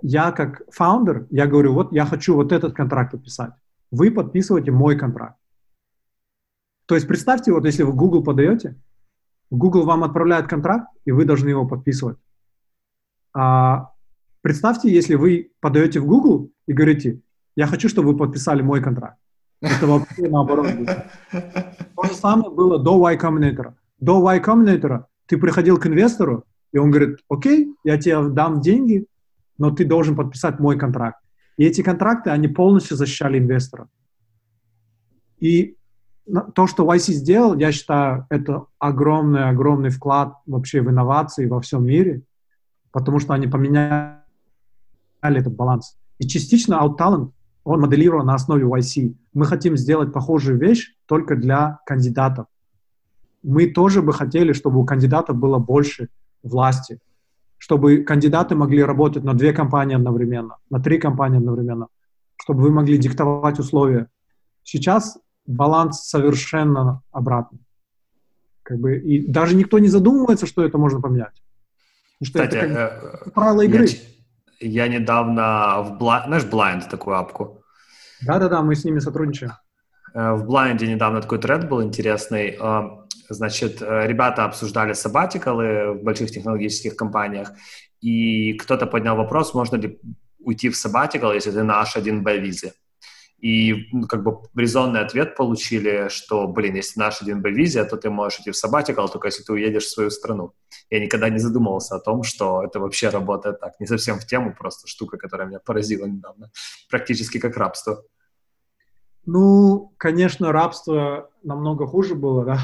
я 0.02 0.30
как 0.30 0.60
фаундер, 0.70 1.26
я 1.30 1.46
говорю, 1.46 1.72
вот 1.72 1.90
я 1.90 2.04
хочу 2.04 2.34
вот 2.34 2.52
этот 2.52 2.74
контракт 2.74 3.12
подписать. 3.12 3.52
Вы 3.90 4.10
подписываете 4.10 4.72
мой 4.72 4.98
контракт. 4.98 5.38
То 6.86 6.94
есть 6.94 7.06
представьте, 7.06 7.52
вот 7.52 7.64
если 7.64 7.82
вы 7.82 7.92
в 7.92 7.96
Google 7.96 8.22
подаете, 8.22 8.76
Google 9.50 9.84
вам 9.84 10.04
отправляет 10.04 10.48
контракт, 10.48 10.88
и 11.04 11.12
вы 11.12 11.24
должны 11.24 11.48
его 11.48 11.66
подписывать. 11.66 12.16
А 13.32 13.90
представьте, 14.40 14.90
если 14.90 15.14
вы 15.14 15.50
подаете 15.60 16.00
в 16.00 16.06
Google 16.06 16.50
и 16.66 16.72
говорите, 16.72 17.20
я 17.56 17.66
хочу, 17.66 17.88
чтобы 17.88 18.12
вы 18.12 18.16
подписали 18.16 18.62
мой 18.62 18.82
контракт. 18.82 19.18
Это 19.60 19.86
вообще 19.86 20.28
наоборот. 20.28 20.66
То 21.32 22.02
же 22.04 22.14
самое 22.14 22.50
было 22.50 22.78
до 22.78 22.98
Y 22.98 23.16
Combinator. 23.16 23.74
До 23.98 24.20
Y 24.32 24.40
Combinator 24.40 25.04
ты 25.26 25.38
приходил 25.38 25.78
к 25.78 25.86
инвестору, 25.86 26.44
и 26.72 26.78
он 26.78 26.90
говорит, 26.90 27.18
окей, 27.28 27.74
я 27.84 27.98
тебе 27.98 28.28
дам 28.28 28.60
деньги, 28.60 29.06
но 29.58 29.70
ты 29.70 29.84
должен 29.84 30.14
подписать 30.14 30.60
мой 30.60 30.78
контракт. 30.78 31.18
И 31.56 31.64
эти 31.64 31.82
контракты, 31.82 32.30
они 32.30 32.48
полностью 32.48 32.96
защищали 32.96 33.38
инвестора. 33.38 33.88
И 35.38 35.76
то, 36.54 36.66
что 36.66 36.84
YC 36.84 37.12
сделал, 37.12 37.56
я 37.56 37.72
считаю, 37.72 38.26
это 38.30 38.66
огромный-огромный 38.78 39.90
вклад 39.90 40.34
вообще 40.46 40.80
в 40.80 40.90
инновации 40.90 41.46
во 41.46 41.60
всем 41.60 41.84
мире, 41.84 42.22
потому 42.90 43.20
что 43.20 43.34
они 43.34 43.46
поменяли 43.46 44.16
этот 45.22 45.54
баланс. 45.54 45.96
И 46.18 46.26
частично 46.26 46.80
OutTalent, 46.82 47.30
он 47.64 47.80
моделирован 47.80 48.26
на 48.26 48.34
основе 48.34 48.64
YC. 48.64 49.14
Мы 49.34 49.46
хотим 49.46 49.76
сделать 49.76 50.12
похожую 50.12 50.58
вещь 50.58 50.94
только 51.06 51.36
для 51.36 51.80
кандидатов. 51.86 52.46
Мы 53.42 53.68
тоже 53.68 54.02
бы 54.02 54.12
хотели, 54.12 54.52
чтобы 54.52 54.80
у 54.80 54.84
кандидатов 54.84 55.36
было 55.36 55.58
больше 55.58 56.08
власти, 56.42 56.98
чтобы 57.58 57.98
кандидаты 57.98 58.54
могли 58.56 58.82
работать 58.82 59.24
на 59.24 59.34
две 59.34 59.52
компании 59.52 59.94
одновременно, 59.94 60.56
на 60.70 60.80
три 60.80 60.98
компании 60.98 61.38
одновременно, 61.38 61.86
чтобы 62.36 62.62
вы 62.62 62.70
могли 62.70 62.98
диктовать 62.98 63.58
условия. 63.58 64.08
Сейчас 64.64 65.18
баланс 65.46 66.08
совершенно 66.08 67.02
обратный. 67.12 67.60
Как 68.62 68.78
бы, 68.78 68.98
и 68.98 69.26
даже 69.26 69.54
никто 69.54 69.78
не 69.78 69.88
задумывается, 69.88 70.46
что 70.46 70.64
это 70.64 70.76
можно 70.78 71.00
поменять. 71.00 71.42
что 72.22 72.42
Кстати, 72.42 72.56
это 72.56 72.68
как 72.68 73.26
э, 73.26 73.30
правила 73.30 73.62
игры. 73.62 73.88
Я, 74.60 74.86
я 74.86 74.88
недавно 74.88 75.82
в 75.82 76.02
Blind, 76.02 76.26
знаешь, 76.26 76.44
Blind 76.44 76.88
такую 76.90 77.16
апку? 77.16 77.62
Да-да-да, 78.22 78.62
мы 78.62 78.74
с 78.74 78.84
ними 78.84 78.98
сотрудничаем. 78.98 79.52
Э, 80.14 80.32
в 80.32 80.50
Blind 80.50 80.84
недавно 80.84 81.20
такой 81.20 81.38
тред 81.38 81.68
был 81.68 81.82
интересный. 81.82 82.56
Э, 82.60 83.04
значит, 83.28 83.80
ребята 83.80 84.44
обсуждали 84.44 84.94
сабатикалы 84.94 85.92
в 85.92 86.02
больших 86.02 86.30
технологических 86.30 86.96
компаниях, 86.96 87.52
и 88.00 88.54
кто-то 88.54 88.86
поднял 88.86 89.16
вопрос, 89.16 89.54
можно 89.54 89.76
ли 89.76 90.00
уйти 90.38 90.68
в 90.68 90.76
сабатикал, 90.76 91.32
если 91.32 91.50
ты 91.50 91.62
на 91.62 91.82
H1B 91.82 92.38
визе. 92.38 92.72
И 93.46 93.86
ну, 93.92 94.08
как 94.08 94.24
бы 94.24 94.40
резонный 94.56 94.98
ответ 94.98 95.36
получили, 95.36 96.08
что, 96.08 96.48
блин, 96.48 96.74
если 96.74 96.98
наш 96.98 97.22
один 97.22 97.42
b 97.42 97.52
визия, 97.52 97.84
то 97.84 97.96
ты 97.96 98.10
можешь 98.10 98.40
идти 98.40 98.50
в 98.50 98.54
sabbatical, 98.54 99.06
только 99.08 99.28
если 99.28 99.44
ты 99.44 99.52
уедешь 99.52 99.84
в 99.84 99.92
свою 99.92 100.10
страну. 100.10 100.52
Я 100.90 100.98
никогда 100.98 101.28
не 101.28 101.38
задумывался 101.38 101.94
о 101.94 102.00
том, 102.00 102.24
что 102.24 102.64
это 102.64 102.80
вообще 102.80 103.08
работает 103.08 103.60
так. 103.60 103.78
Не 103.78 103.86
совсем 103.86 104.18
в 104.18 104.26
тему, 104.26 104.52
просто 104.52 104.88
штука, 104.88 105.16
которая 105.16 105.46
меня 105.46 105.60
поразила 105.60 106.06
недавно. 106.06 106.50
Практически 106.90 107.38
как 107.38 107.56
рабство. 107.56 108.02
Ну, 109.26 109.92
конечно, 109.96 110.50
рабство 110.50 111.30
намного 111.44 111.86
хуже 111.86 112.16
было, 112.16 112.44
да? 112.44 112.58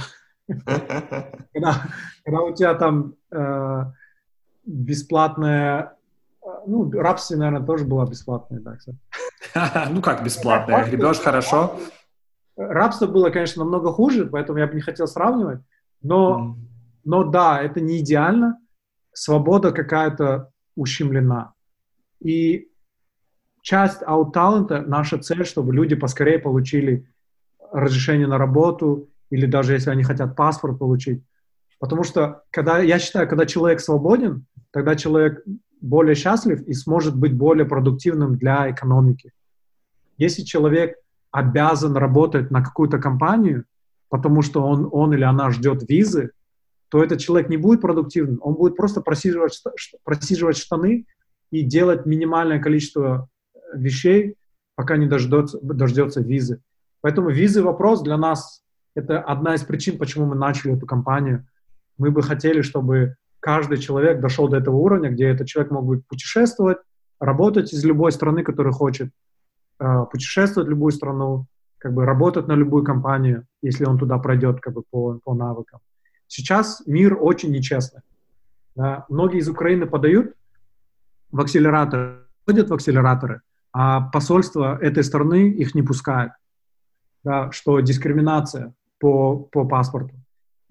Когда, 1.52 1.86
когда 2.24 2.40
у 2.40 2.52
тебя 2.52 2.74
там 2.74 3.14
э, 3.30 3.84
бесплатная... 4.66 5.96
Ну, 6.66 6.90
рабство, 6.90 7.36
наверное, 7.36 7.66
тоже 7.66 7.84
было 7.84 8.06
бесплатное, 8.06 8.60
да, 8.60 8.76
кстати. 8.76 8.98
Ну 9.90 10.00
как 10.02 10.24
бесплатное? 10.24 10.84
Гребешь 10.84 11.20
хорошо? 11.20 11.78
Рабство 12.56 13.06
было, 13.06 13.30
конечно, 13.30 13.64
намного 13.64 13.92
хуже, 13.92 14.26
поэтому 14.26 14.58
я 14.58 14.66
бы 14.66 14.74
не 14.74 14.80
хотел 14.80 15.06
сравнивать. 15.06 15.60
Но, 16.02 16.56
но 17.04 17.24
да, 17.24 17.60
это 17.62 17.80
не 17.80 18.00
идеально. 18.00 18.58
Свобода 19.12 19.72
какая-то 19.72 20.50
ущемлена. 20.76 21.54
И 22.20 22.68
часть 23.62 24.02
аут-талента, 24.02 24.82
наша 24.82 25.18
цель, 25.18 25.44
чтобы 25.44 25.74
люди 25.74 25.94
поскорее 25.94 26.38
получили 26.38 27.08
разрешение 27.72 28.26
на 28.26 28.38
работу, 28.38 29.08
или 29.30 29.46
даже 29.46 29.72
если 29.72 29.90
они 29.90 30.02
хотят 30.02 30.36
паспорт 30.36 30.78
получить. 30.78 31.24
Потому 31.78 32.04
что, 32.04 32.42
когда, 32.50 32.78
я 32.78 32.98
считаю, 32.98 33.28
когда 33.28 33.46
человек 33.46 33.80
свободен, 33.80 34.46
тогда 34.72 34.94
человек 34.94 35.42
более 35.82 36.14
счастлив 36.14 36.62
и 36.62 36.72
сможет 36.72 37.16
быть 37.16 37.34
более 37.34 37.66
продуктивным 37.66 38.36
для 38.36 38.70
экономики. 38.70 39.32
Если 40.16 40.42
человек 40.42 40.96
обязан 41.32 41.96
работать 41.96 42.50
на 42.50 42.62
какую-то 42.62 42.98
компанию, 42.98 43.64
потому 44.08 44.42
что 44.42 44.62
он, 44.62 44.88
он 44.92 45.12
или 45.12 45.24
она 45.24 45.50
ждет 45.50 45.88
визы, 45.88 46.30
то 46.88 47.02
этот 47.02 47.20
человек 47.20 47.48
не 47.48 47.56
будет 47.56 47.80
продуктивным, 47.80 48.38
он 48.42 48.54
будет 48.54 48.76
просто 48.76 49.00
просиживать, 49.00 49.60
просиживать 50.04 50.58
штаны 50.58 51.06
и 51.50 51.62
делать 51.62 52.06
минимальное 52.06 52.60
количество 52.60 53.28
э, 53.54 53.58
вещей, 53.74 54.36
пока 54.74 54.96
не 54.96 55.06
дождется, 55.06 55.58
дождется 55.62 56.20
визы. 56.20 56.60
Поэтому 57.00 57.30
визы 57.30 57.62
вопрос 57.62 58.02
для 58.02 58.18
нас— 58.18 58.62
это 58.94 59.20
одна 59.20 59.54
из 59.54 59.62
причин, 59.62 59.98
почему 59.98 60.26
мы 60.26 60.36
начали 60.36 60.76
эту 60.76 60.86
компанию. 60.86 61.46
Мы 61.96 62.10
бы 62.10 62.22
хотели, 62.22 62.60
чтобы 62.60 63.16
каждый 63.42 63.78
человек 63.78 64.20
дошел 64.20 64.48
до 64.48 64.58
этого 64.58 64.76
уровня, 64.76 65.10
где 65.10 65.26
этот 65.26 65.48
человек 65.48 65.72
мог 65.72 65.84
бы 65.84 66.00
путешествовать, 66.00 66.78
работать 67.18 67.72
из 67.72 67.84
любой 67.84 68.12
страны, 68.12 68.44
которую 68.44 68.72
хочет, 68.72 69.10
э, 69.80 70.04
путешествовать 70.10 70.68
в 70.68 70.70
любую 70.70 70.92
страну, 70.92 71.46
как 71.78 71.92
бы 71.92 72.06
работать 72.06 72.46
на 72.46 72.52
любую 72.52 72.84
компанию, 72.84 73.44
если 73.60 73.84
он 73.84 73.98
туда 73.98 74.18
пройдет 74.18 74.60
как 74.60 74.74
бы 74.74 74.84
по, 74.88 75.18
по 75.24 75.34
навыкам. 75.34 75.80
Сейчас 76.28 76.82
мир 76.86 77.18
очень 77.20 77.50
нечестный. 77.50 78.02
Да. 78.76 79.04
Многие 79.08 79.38
из 79.38 79.48
Украины 79.48 79.86
подают 79.86 80.34
в 81.32 81.40
акселераторы, 81.40 82.20
ходят 82.46 82.70
в 82.70 82.74
акселераторы, 82.74 83.40
а 83.72 84.02
посольство 84.02 84.78
этой 84.80 85.02
страны 85.02 85.50
их 85.50 85.74
не 85.74 85.82
пускает. 85.82 86.32
Да, 87.24 87.50
что 87.50 87.80
дискриминация 87.80 88.72
по, 88.98 89.36
по 89.36 89.64
паспорту. 89.64 90.14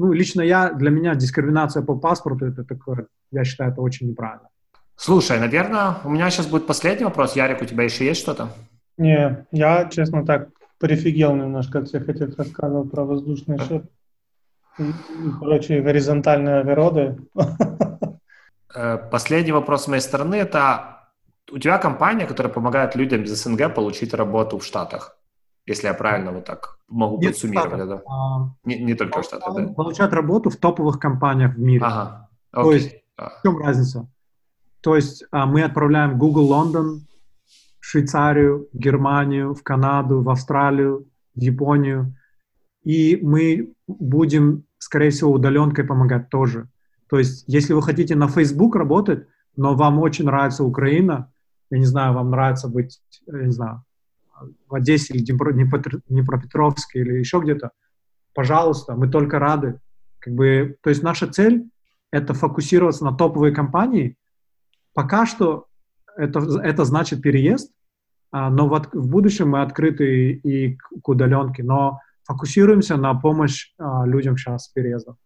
Ну, 0.01 0.13
лично 0.13 0.41
я, 0.41 0.71
для 0.71 0.89
меня 0.89 1.13
дискриминация 1.13 1.83
по 1.83 1.95
паспорту, 1.95 2.47
это 2.47 2.63
такое, 2.63 3.05
я 3.31 3.43
считаю, 3.43 3.71
это 3.71 3.81
очень 3.81 4.09
неправильно. 4.09 4.49
Слушай, 4.95 5.39
наверное, 5.39 5.97
у 6.03 6.09
меня 6.09 6.31
сейчас 6.31 6.47
будет 6.47 6.65
последний 6.65 7.05
вопрос. 7.05 7.35
Ярик, 7.35 7.61
у 7.61 7.65
тебя 7.65 7.83
еще 7.83 8.05
есть 8.05 8.21
что-то? 8.21 8.49
Не, 8.97 9.45
я, 9.51 9.85
честно, 9.89 10.25
так 10.25 10.49
прифигел 10.79 11.35
немножко 11.35 11.79
от 11.79 11.87
всех 11.87 12.09
этих 12.09 12.35
рассказов 12.35 12.89
про 12.89 13.03
воздушный 13.03 13.59
и, 14.79 14.83
и 14.83 15.29
прочие 15.39 15.83
горизонтальные 15.83 16.61
огороды. 16.61 17.17
Э, 18.73 18.97
последний 19.11 19.51
вопрос 19.51 19.83
с 19.83 19.87
моей 19.89 20.01
стороны– 20.01 20.35
это 20.45 21.09
у 21.51 21.57
тебя 21.57 21.77
компания, 21.77 22.25
которая 22.25 22.53
помогает 22.53 22.95
людям 22.95 23.23
из 23.23 23.43
СНГ 23.43 23.73
получить 23.75 24.13
работу 24.13 24.57
в 24.57 24.63
Штатах? 24.63 25.17
Если 25.65 25.87
я 25.87 25.93
правильно 25.93 26.31
вот 26.31 26.45
так 26.45 26.79
могу 26.87 27.19
Нет, 27.19 27.31
подсуммировать, 27.31 27.87
да? 27.87 28.01
А, 28.07 28.49
не, 28.63 28.79
не 28.79 28.95
только 28.95 29.23
Штаты, 29.23 29.45
да? 29.53 29.73
Получают 29.73 30.13
работу 30.13 30.49
в 30.49 30.57
топовых 30.57 30.99
компаниях 30.99 31.55
в 31.55 31.59
мире. 31.59 31.83
Ага. 31.85 32.29
Окей. 32.51 32.63
То 32.63 32.73
есть, 32.73 32.95
а. 33.17 33.29
в 33.29 33.41
чем 33.43 33.57
разница? 33.59 34.09
То 34.81 34.95
есть 34.95 35.23
а, 35.31 35.45
мы 35.45 35.63
отправляем 35.63 36.17
Google 36.17 36.45
Лондон, 36.45 37.05
Швейцарию, 37.79 38.67
в 38.73 38.77
Германию, 38.77 39.53
в 39.53 39.63
Канаду, 39.63 40.21
в 40.21 40.29
Австралию, 40.29 41.07
в 41.35 41.39
Японию. 41.39 42.15
И 42.83 43.19
мы 43.21 43.73
будем, 43.87 44.65
скорее 44.79 45.11
всего, 45.11 45.31
удаленкой 45.31 45.85
помогать 45.85 46.29
тоже. 46.29 46.69
То 47.09 47.19
есть, 47.19 47.43
если 47.47 47.73
вы 47.73 47.83
хотите 47.83 48.15
на 48.15 48.27
Facebook 48.27 48.75
работать, 48.75 49.27
но 49.55 49.75
вам 49.75 49.99
очень 49.99 50.25
нравится 50.25 50.63
Украина, 50.63 51.31
я 51.69 51.77
не 51.77 51.85
знаю, 51.85 52.13
вам 52.13 52.29
нравится 52.31 52.67
быть, 52.67 53.01
я 53.27 53.43
не 53.43 53.51
знаю, 53.51 53.83
в 54.67 54.75
Одессе 54.75 55.13
или 55.13 55.23
Днепропетровске 55.23 56.99
или 56.99 57.17
еще 57.17 57.39
где-то, 57.39 57.71
пожалуйста, 58.33 58.95
мы 58.95 59.09
только 59.09 59.39
рады. 59.39 59.79
Как 60.19 60.33
бы, 60.33 60.77
то 60.81 60.89
есть 60.89 61.03
наша 61.03 61.27
цель— 61.27 61.69
это 62.11 62.33
фокусироваться 62.33 63.03
на 63.03 63.13
топовые 63.15 63.53
компании. 63.53 64.15
Пока 64.93 65.25
что 65.25 65.67
это, 66.17 66.39
это 66.61 66.85
значит 66.85 67.21
переезд, 67.21 67.71
а, 68.31 68.49
но 68.49 68.67
в, 68.67 68.89
в 68.93 69.07
будущем 69.07 69.49
мы 69.49 69.61
открыты 69.61 70.33
и 70.33 70.75
к, 70.75 71.07
удаленке, 71.07 71.63
но 71.63 71.99
фокусируемся 72.23 72.97
на 72.97 73.13
помощь 73.13 73.73
а, 73.77 74.05
людям 74.05 74.37
сейчас 74.37 74.65
с 74.65 74.67
переездом. 74.67 75.17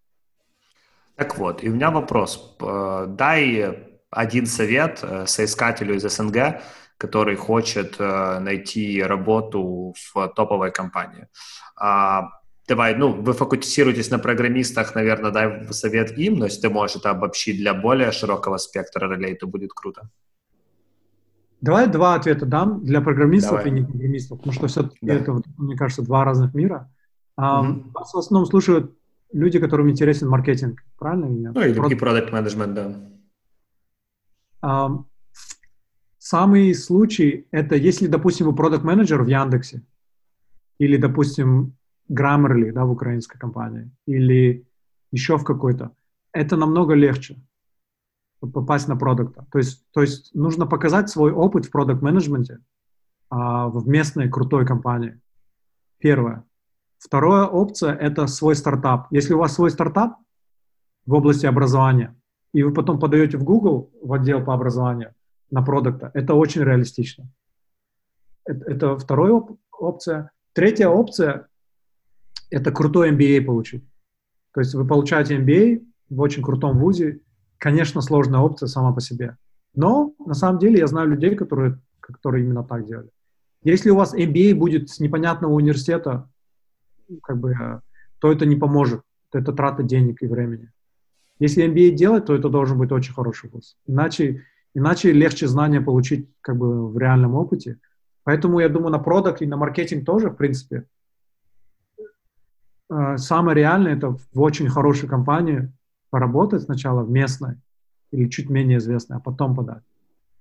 Так 1.16 1.38
вот, 1.38 1.64
и 1.64 1.70
у 1.70 1.74
меня 1.74 1.92
вопрос. 1.92 2.58
Дай 2.60 3.96
один 4.16 4.46
совет 4.46 5.00
э, 5.04 5.26
соискателю 5.28 5.96
из 5.96 6.04
СНГ, 6.04 6.62
который 6.98 7.36
хочет 7.36 7.96
э, 8.00 8.40
найти 8.40 9.04
работу 9.04 9.94
в 10.14 10.28
топовой 10.36 10.72
компании. 10.72 11.28
А, 11.76 12.30
давай, 12.68 12.96
ну, 12.96 13.12
вы 13.12 13.34
фокусируетесь 13.34 14.10
на 14.12 14.20
программистах, 14.20 14.96
наверное, 14.96 15.32
дай 15.32 15.74
совет 15.74 16.18
им, 16.18 16.36
но 16.36 16.46
если 16.46 16.62
ты 16.62 16.70
можешь 16.70 16.98
это 16.98 17.10
обобщить 17.10 17.58
для 17.58 17.74
более 17.74 18.12
широкого 18.12 18.58
спектра 18.58 19.08
ролей, 19.08 19.36
то 19.36 19.48
будет 19.48 19.74
круто. 19.74 20.10
Давай 21.62 21.88
два 21.88 22.16
ответа 22.16 22.46
дам 22.46 22.86
для 22.86 23.02
программистов 23.02 23.64
Давай. 23.64 23.68
и 23.68 23.72
не 23.72 23.84
программистов, 23.84 24.38
потому 24.38 24.54
что 24.54 24.68
все 24.68 24.90
да. 25.02 25.14
это, 25.14 25.42
мне 25.58 25.76
кажется, 25.76 26.04
два 26.04 26.24
разных 26.24 26.54
мира. 26.54 26.92
Mm-hmm. 27.40 27.92
Вас 27.94 28.14
в 28.14 28.18
основном 28.18 28.46
слушают 28.46 28.96
люди, 29.34 29.60
которым 29.60 29.90
интересен 29.90 30.30
маркетинг, 30.30 30.84
правильно? 30.98 31.52
Ну, 31.54 31.62
или 31.62 31.74
Продукт. 31.74 32.00
продукт 32.00 32.32
менеджмент, 32.32 32.74
да. 34.62 35.06
Самый 36.28 36.74
случай— 36.74 37.46
это 37.52 37.76
если, 37.76 38.08
допустим, 38.08 38.48
вы 38.48 38.56
продукт-менеджер 38.56 39.22
в 39.22 39.28
Яндексе, 39.28 39.84
или, 40.80 40.98
допустим, 40.98 41.76
Grammarly, 42.10 42.72
да, 42.72 42.84
в 42.86 42.92
украинской 42.92 43.38
компании, 43.38 43.92
или 44.08 44.66
еще 45.12 45.38
в 45.38 45.44
какой-то, 45.44 45.92
это 46.34 46.58
намного 46.58 46.96
легче 46.96 47.40
попасть 48.40 48.88
на 48.88 48.96
продукта. 48.96 49.46
То 49.52 49.60
есть, 49.60 49.86
то 49.92 50.02
есть 50.02 50.34
нужно 50.34 50.66
показать 50.66 51.10
свой 51.10 51.32
опыт 51.32 51.66
в 51.66 51.72
продукт-менеджменте 51.72 52.58
а, 53.30 53.68
в 53.68 53.88
местной 53.88 54.28
крутой 54.28 54.66
компании. 54.66 55.22
Первое. 56.00 56.44
Вторая 56.98 57.46
опция— 57.46 57.94
это 58.02 58.26
свой 58.26 58.56
стартап. 58.56 59.06
Если 59.12 59.36
у 59.36 59.38
вас 59.38 59.54
свой 59.54 59.70
стартап 59.70 60.18
в 61.06 61.14
области 61.14 61.46
образования, 61.46 62.16
и 62.52 62.64
вы 62.64 62.74
потом 62.74 63.00
подаете 63.00 63.38
в 63.38 63.44
Google, 63.44 63.92
в 64.02 64.12
отдел 64.12 64.44
по 64.44 64.56
образованию, 64.56 65.14
на 65.52 65.62
продукта. 65.62 66.12
Это 66.14 66.34
очень 66.34 66.64
реалистично. 66.64 67.28
Это, 68.46 68.98
вторая 68.98 69.32
оп- 69.32 69.60
опция. 69.72 70.32
Третья 70.54 70.88
опция— 70.90 71.48
это 72.50 72.72
крутой 72.72 73.12
MBA 73.12 73.42
получить. 73.42 73.84
То 74.54 74.62
есть 74.62 74.74
вы 74.74 74.88
получаете 74.88 75.38
MBA 75.38 75.86
в 76.10 76.22
очень 76.22 76.44
крутом 76.44 76.78
вузе, 76.78 77.20
конечно, 77.58 78.02
сложная 78.02 78.40
опция 78.40 78.68
сама 78.68 78.94
по 78.94 79.02
себе. 79.02 79.38
Но 79.74 80.14
на 80.26 80.34
самом 80.34 80.60
деле 80.60 80.80
я 80.80 80.88
знаю 80.88 81.10
людей, 81.10 81.36
которые, 81.36 81.80
которые 82.00 82.46
именно 82.46 82.64
так 82.64 82.86
делали. 82.86 83.10
Если 83.64 83.90
у 83.90 83.96
вас 83.96 84.14
MBA 84.14 84.54
будет 84.54 84.90
с 84.90 85.00
непонятного 85.00 85.54
университета, 85.54 86.30
как 87.24 87.40
бы, 87.40 87.82
то 88.20 88.32
это 88.32 88.46
не 88.46 88.56
поможет. 88.56 89.02
Это 89.34 89.52
трата 89.52 89.84
денег 89.84 90.22
и 90.22 90.28
времени. 90.28 90.72
Если 91.40 91.66
MBA 91.68 91.92
делать, 91.96 92.26
то 92.26 92.36
это 92.36 92.48
должен 92.48 92.78
быть 92.78 92.92
очень 92.92 93.14
хороший 93.14 93.50
вуз. 93.50 93.76
Иначе, 93.88 94.46
иначе 94.76 95.12
легче 95.12 95.48
знания 95.48 95.82
получить 95.82 96.30
как 96.42 96.58
бы 96.58 96.92
в 96.92 96.98
реальном 97.00 97.34
опыте. 97.34 97.80
Поэтому 98.24 98.60
я 98.60 98.70
думаю, 98.70 98.92
на 98.92 99.00
продукт 99.00 99.42
и 99.42 99.48
на 99.48 99.58
маркетинг 99.58 100.06
тоже, 100.06 100.30
в 100.30 100.36
принципе, 100.36 100.86
э, 102.90 103.18
самое 103.18 103.56
реальное 103.56 103.96
это 103.96 104.12
в 104.12 104.42
очень 104.42 104.70
хорошей 104.70 105.10
компании 105.10 105.72
поработать 106.12 106.64
сначала 106.64 107.04
в 107.04 107.10
местной 107.10 107.56
или 108.12 108.30
чуть 108.30 108.50
менее 108.50 108.78
известной, 108.78 109.18
а 109.18 109.20
потом 109.20 109.56
подать. 109.56 109.84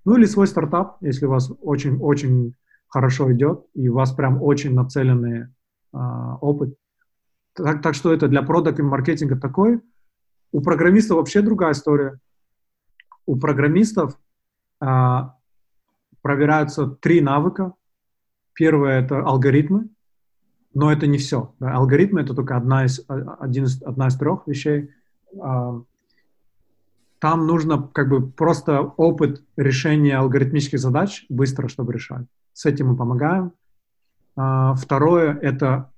Ну 0.03 0.17
или 0.17 0.25
свой 0.25 0.47
стартап, 0.47 0.97
если 1.01 1.25
у 1.25 1.29
вас 1.29 1.51
очень-очень 1.61 2.53
хорошо 2.87 3.31
идет 3.33 3.65
и 3.73 3.89
у 3.89 3.93
вас 3.93 4.11
прям 4.11 4.41
очень 4.41 4.73
нацеленный 4.73 5.47
э, 5.93 5.97
опыт. 6.41 6.75
Так, 7.53 7.81
так 7.81 7.95
что 7.95 8.13
это 8.13 8.27
для 8.27 8.41
продукта 8.43 8.81
и 8.81 8.85
маркетинга 8.85 9.39
такой. 9.39 9.81
У 10.51 10.61
программистов 10.61 11.17
вообще 11.17 11.41
другая 11.41 11.71
история. 11.71 12.19
У 13.25 13.37
программистов 13.37 14.17
э, 14.85 15.29
проверяются 16.21 16.87
три 16.87 17.21
навыка. 17.21 17.73
Первое— 18.53 19.01
это 19.01 19.19
алгоритмы, 19.19 19.89
но 20.73 20.91
это 20.91 21.07
не 21.07 21.17
все. 21.17 21.53
Да. 21.59 21.73
Алгоритмы— 21.73 22.21
это 22.21 22.33
только 22.33 22.55
одна 22.57 22.85
из, 22.85 23.03
один 23.07 23.65
из, 23.65 23.81
одна 23.83 24.07
из 24.07 24.15
трех 24.15 24.47
вещей. 24.47 24.89
А, 25.41 25.81
там 27.19 27.47
нужно 27.47 27.81
как 27.81 28.09
бы 28.09 28.29
просто 28.29 28.81
опыт 28.81 29.43
решения 29.57 30.17
алгоритмических 30.17 30.79
задач 30.79 31.25
быстро, 31.29 31.67
чтобы 31.67 31.93
решать. 31.93 32.25
С 32.53 32.65
этим 32.65 32.87
мы 32.87 32.97
помогаем. 32.97 33.51
А, 34.35 34.73
второе— 34.75 35.37
это 35.41 35.91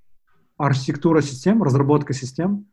архитектура 0.57 1.21
систем, 1.21 1.63
разработка 1.63 2.13
систем. 2.13 2.65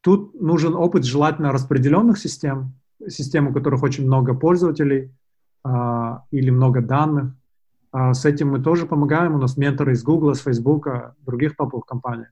Тут 0.00 0.40
нужен 0.40 0.74
опыт 0.74 1.04
желательно 1.04 1.50
распределенных 1.50 2.18
систем, 2.18 2.74
систем, 3.08 3.48
у 3.48 3.52
которых 3.52 3.82
очень 3.82 4.06
много 4.06 4.34
пользователей, 4.34 5.12
а, 5.64 6.24
или 6.30 6.50
много 6.50 6.80
данных. 6.80 7.34
А, 7.92 8.14
с 8.14 8.24
этим 8.24 8.50
мы 8.50 8.62
тоже 8.62 8.86
помогаем. 8.86 9.34
У 9.34 9.38
нас 9.38 9.56
менторы 9.56 9.92
из 9.92 10.02
Google, 10.02 10.34
с 10.34 10.40
Facebook, 10.40 10.88
других 11.24 11.56
топовых 11.56 11.86
компаний. 11.86 12.26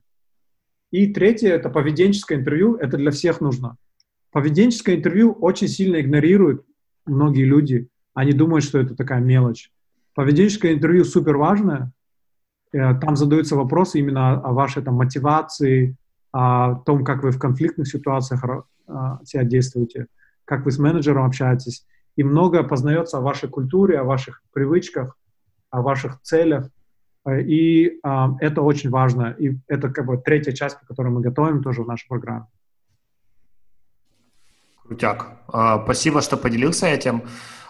И 0.91 1.13
третье— 1.13 1.49
это 1.53 1.69
поведенческое 1.69 2.37
интервью. 2.37 2.75
Это 2.75 2.97
для 2.97 3.11
всех 3.11 3.41
нужно. 3.41 3.75
Поведенческое 4.31 4.95
интервью 4.95 5.31
очень 5.31 5.67
сильно 5.67 5.99
игнорируют 5.99 6.65
многие 7.05 7.43
люди. 7.43 7.89
Они 8.13 8.31
думают, 8.31 8.63
что 8.63 8.79
это 8.79 8.95
такая 8.95 9.19
мелочь. 9.19 9.71
Поведенческое 10.13 10.73
интервью 10.73 11.03
супер 11.03 11.37
важное. 11.37 11.91
Э, 12.71 12.93
там 12.99 13.15
задаются 13.15 13.55
вопросы 13.55 13.99
именно 13.99 14.33
о 14.33 14.53
вашей 14.53 14.83
там, 14.83 14.95
мотивации, 14.95 15.97
о 16.31 16.75
том, 16.75 17.03
как 17.03 17.23
вы 17.23 17.31
в 17.31 17.39
конфликтных 17.39 17.87
ситуациях 17.87 18.43
а, 18.87 19.19
себя 19.23 19.45
действуете, 19.45 20.07
как 20.45 20.65
вы 20.65 20.71
с 20.71 20.77
менеджером 20.77 21.25
общаетесь 21.25 21.85
и 22.15 22.23
многое 22.23 22.63
познается 22.63 23.17
о 23.17 23.21
вашей 23.21 23.49
культуре, 23.49 23.99
о 23.99 24.03
ваших 24.03 24.41
привычках, 24.53 25.17
о 25.69 25.81
ваших 25.81 26.21
целях. 26.21 26.69
Э, 27.25 27.41
и 27.41 27.87
э, 27.87 28.27
это 28.39 28.61
очень 28.61 28.89
важно. 28.89 29.35
И 29.39 29.57
это 29.67 29.89
как 29.89 30.05
бы 30.05 30.17
третья 30.17 30.51
часть, 30.53 30.79
по 30.79 30.85
которой 30.85 31.09
мы 31.09 31.21
готовим 31.21 31.61
тоже 31.61 31.83
в 31.83 31.87
нашей 31.87 32.07
программе. 32.07 32.45
Крутяк. 34.83 35.27
А, 35.47 35.83
спасибо, 35.83 36.21
что 36.21 36.37
поделился 36.37 36.87
этим. 36.87 37.23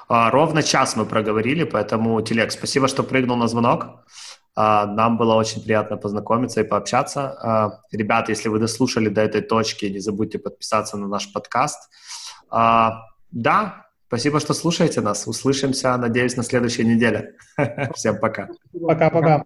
А, 0.09 0.30
ровно 0.32 0.61
час 0.61 0.95
мы 0.97 1.05
проговорили, 1.05 1.63
поэтому, 1.63 2.21
Телек, 2.21 2.51
спасибо, 2.51 2.88
что 2.88 3.03
прыгнул 3.03 3.38
на 3.38 3.47
звонок. 3.47 4.05
Нам 4.57 5.17
было 5.17 5.36
очень 5.36 5.61
приятно 5.61 5.97
познакомиться 5.97 6.61
и 6.61 6.63
пообщаться. 6.63 7.82
Ребята, 7.91 8.32
если 8.32 8.47
вы 8.47 8.59
дослушали 8.59 9.09
до 9.09 9.21
этой 9.21 9.41
точки, 9.41 9.86
не 9.88 9.99
забудьте 9.99 10.39
подписаться 10.39 10.95
на 10.95 11.07
наш 11.07 11.34
подкаст. 11.34 11.89
Да, 12.49 13.85
Спасибо, 14.07 14.39
что 14.39 14.53
слушаете 14.53 15.01
нас. 15.01 15.27
Услышимся, 15.27 15.97
надеюсь, 15.97 16.37
на 16.37 16.43
следующей 16.43 16.85
неделе. 16.85 17.33
Всем 17.95 18.19
пока. 18.19 18.49
Пока-пока. 18.71 19.43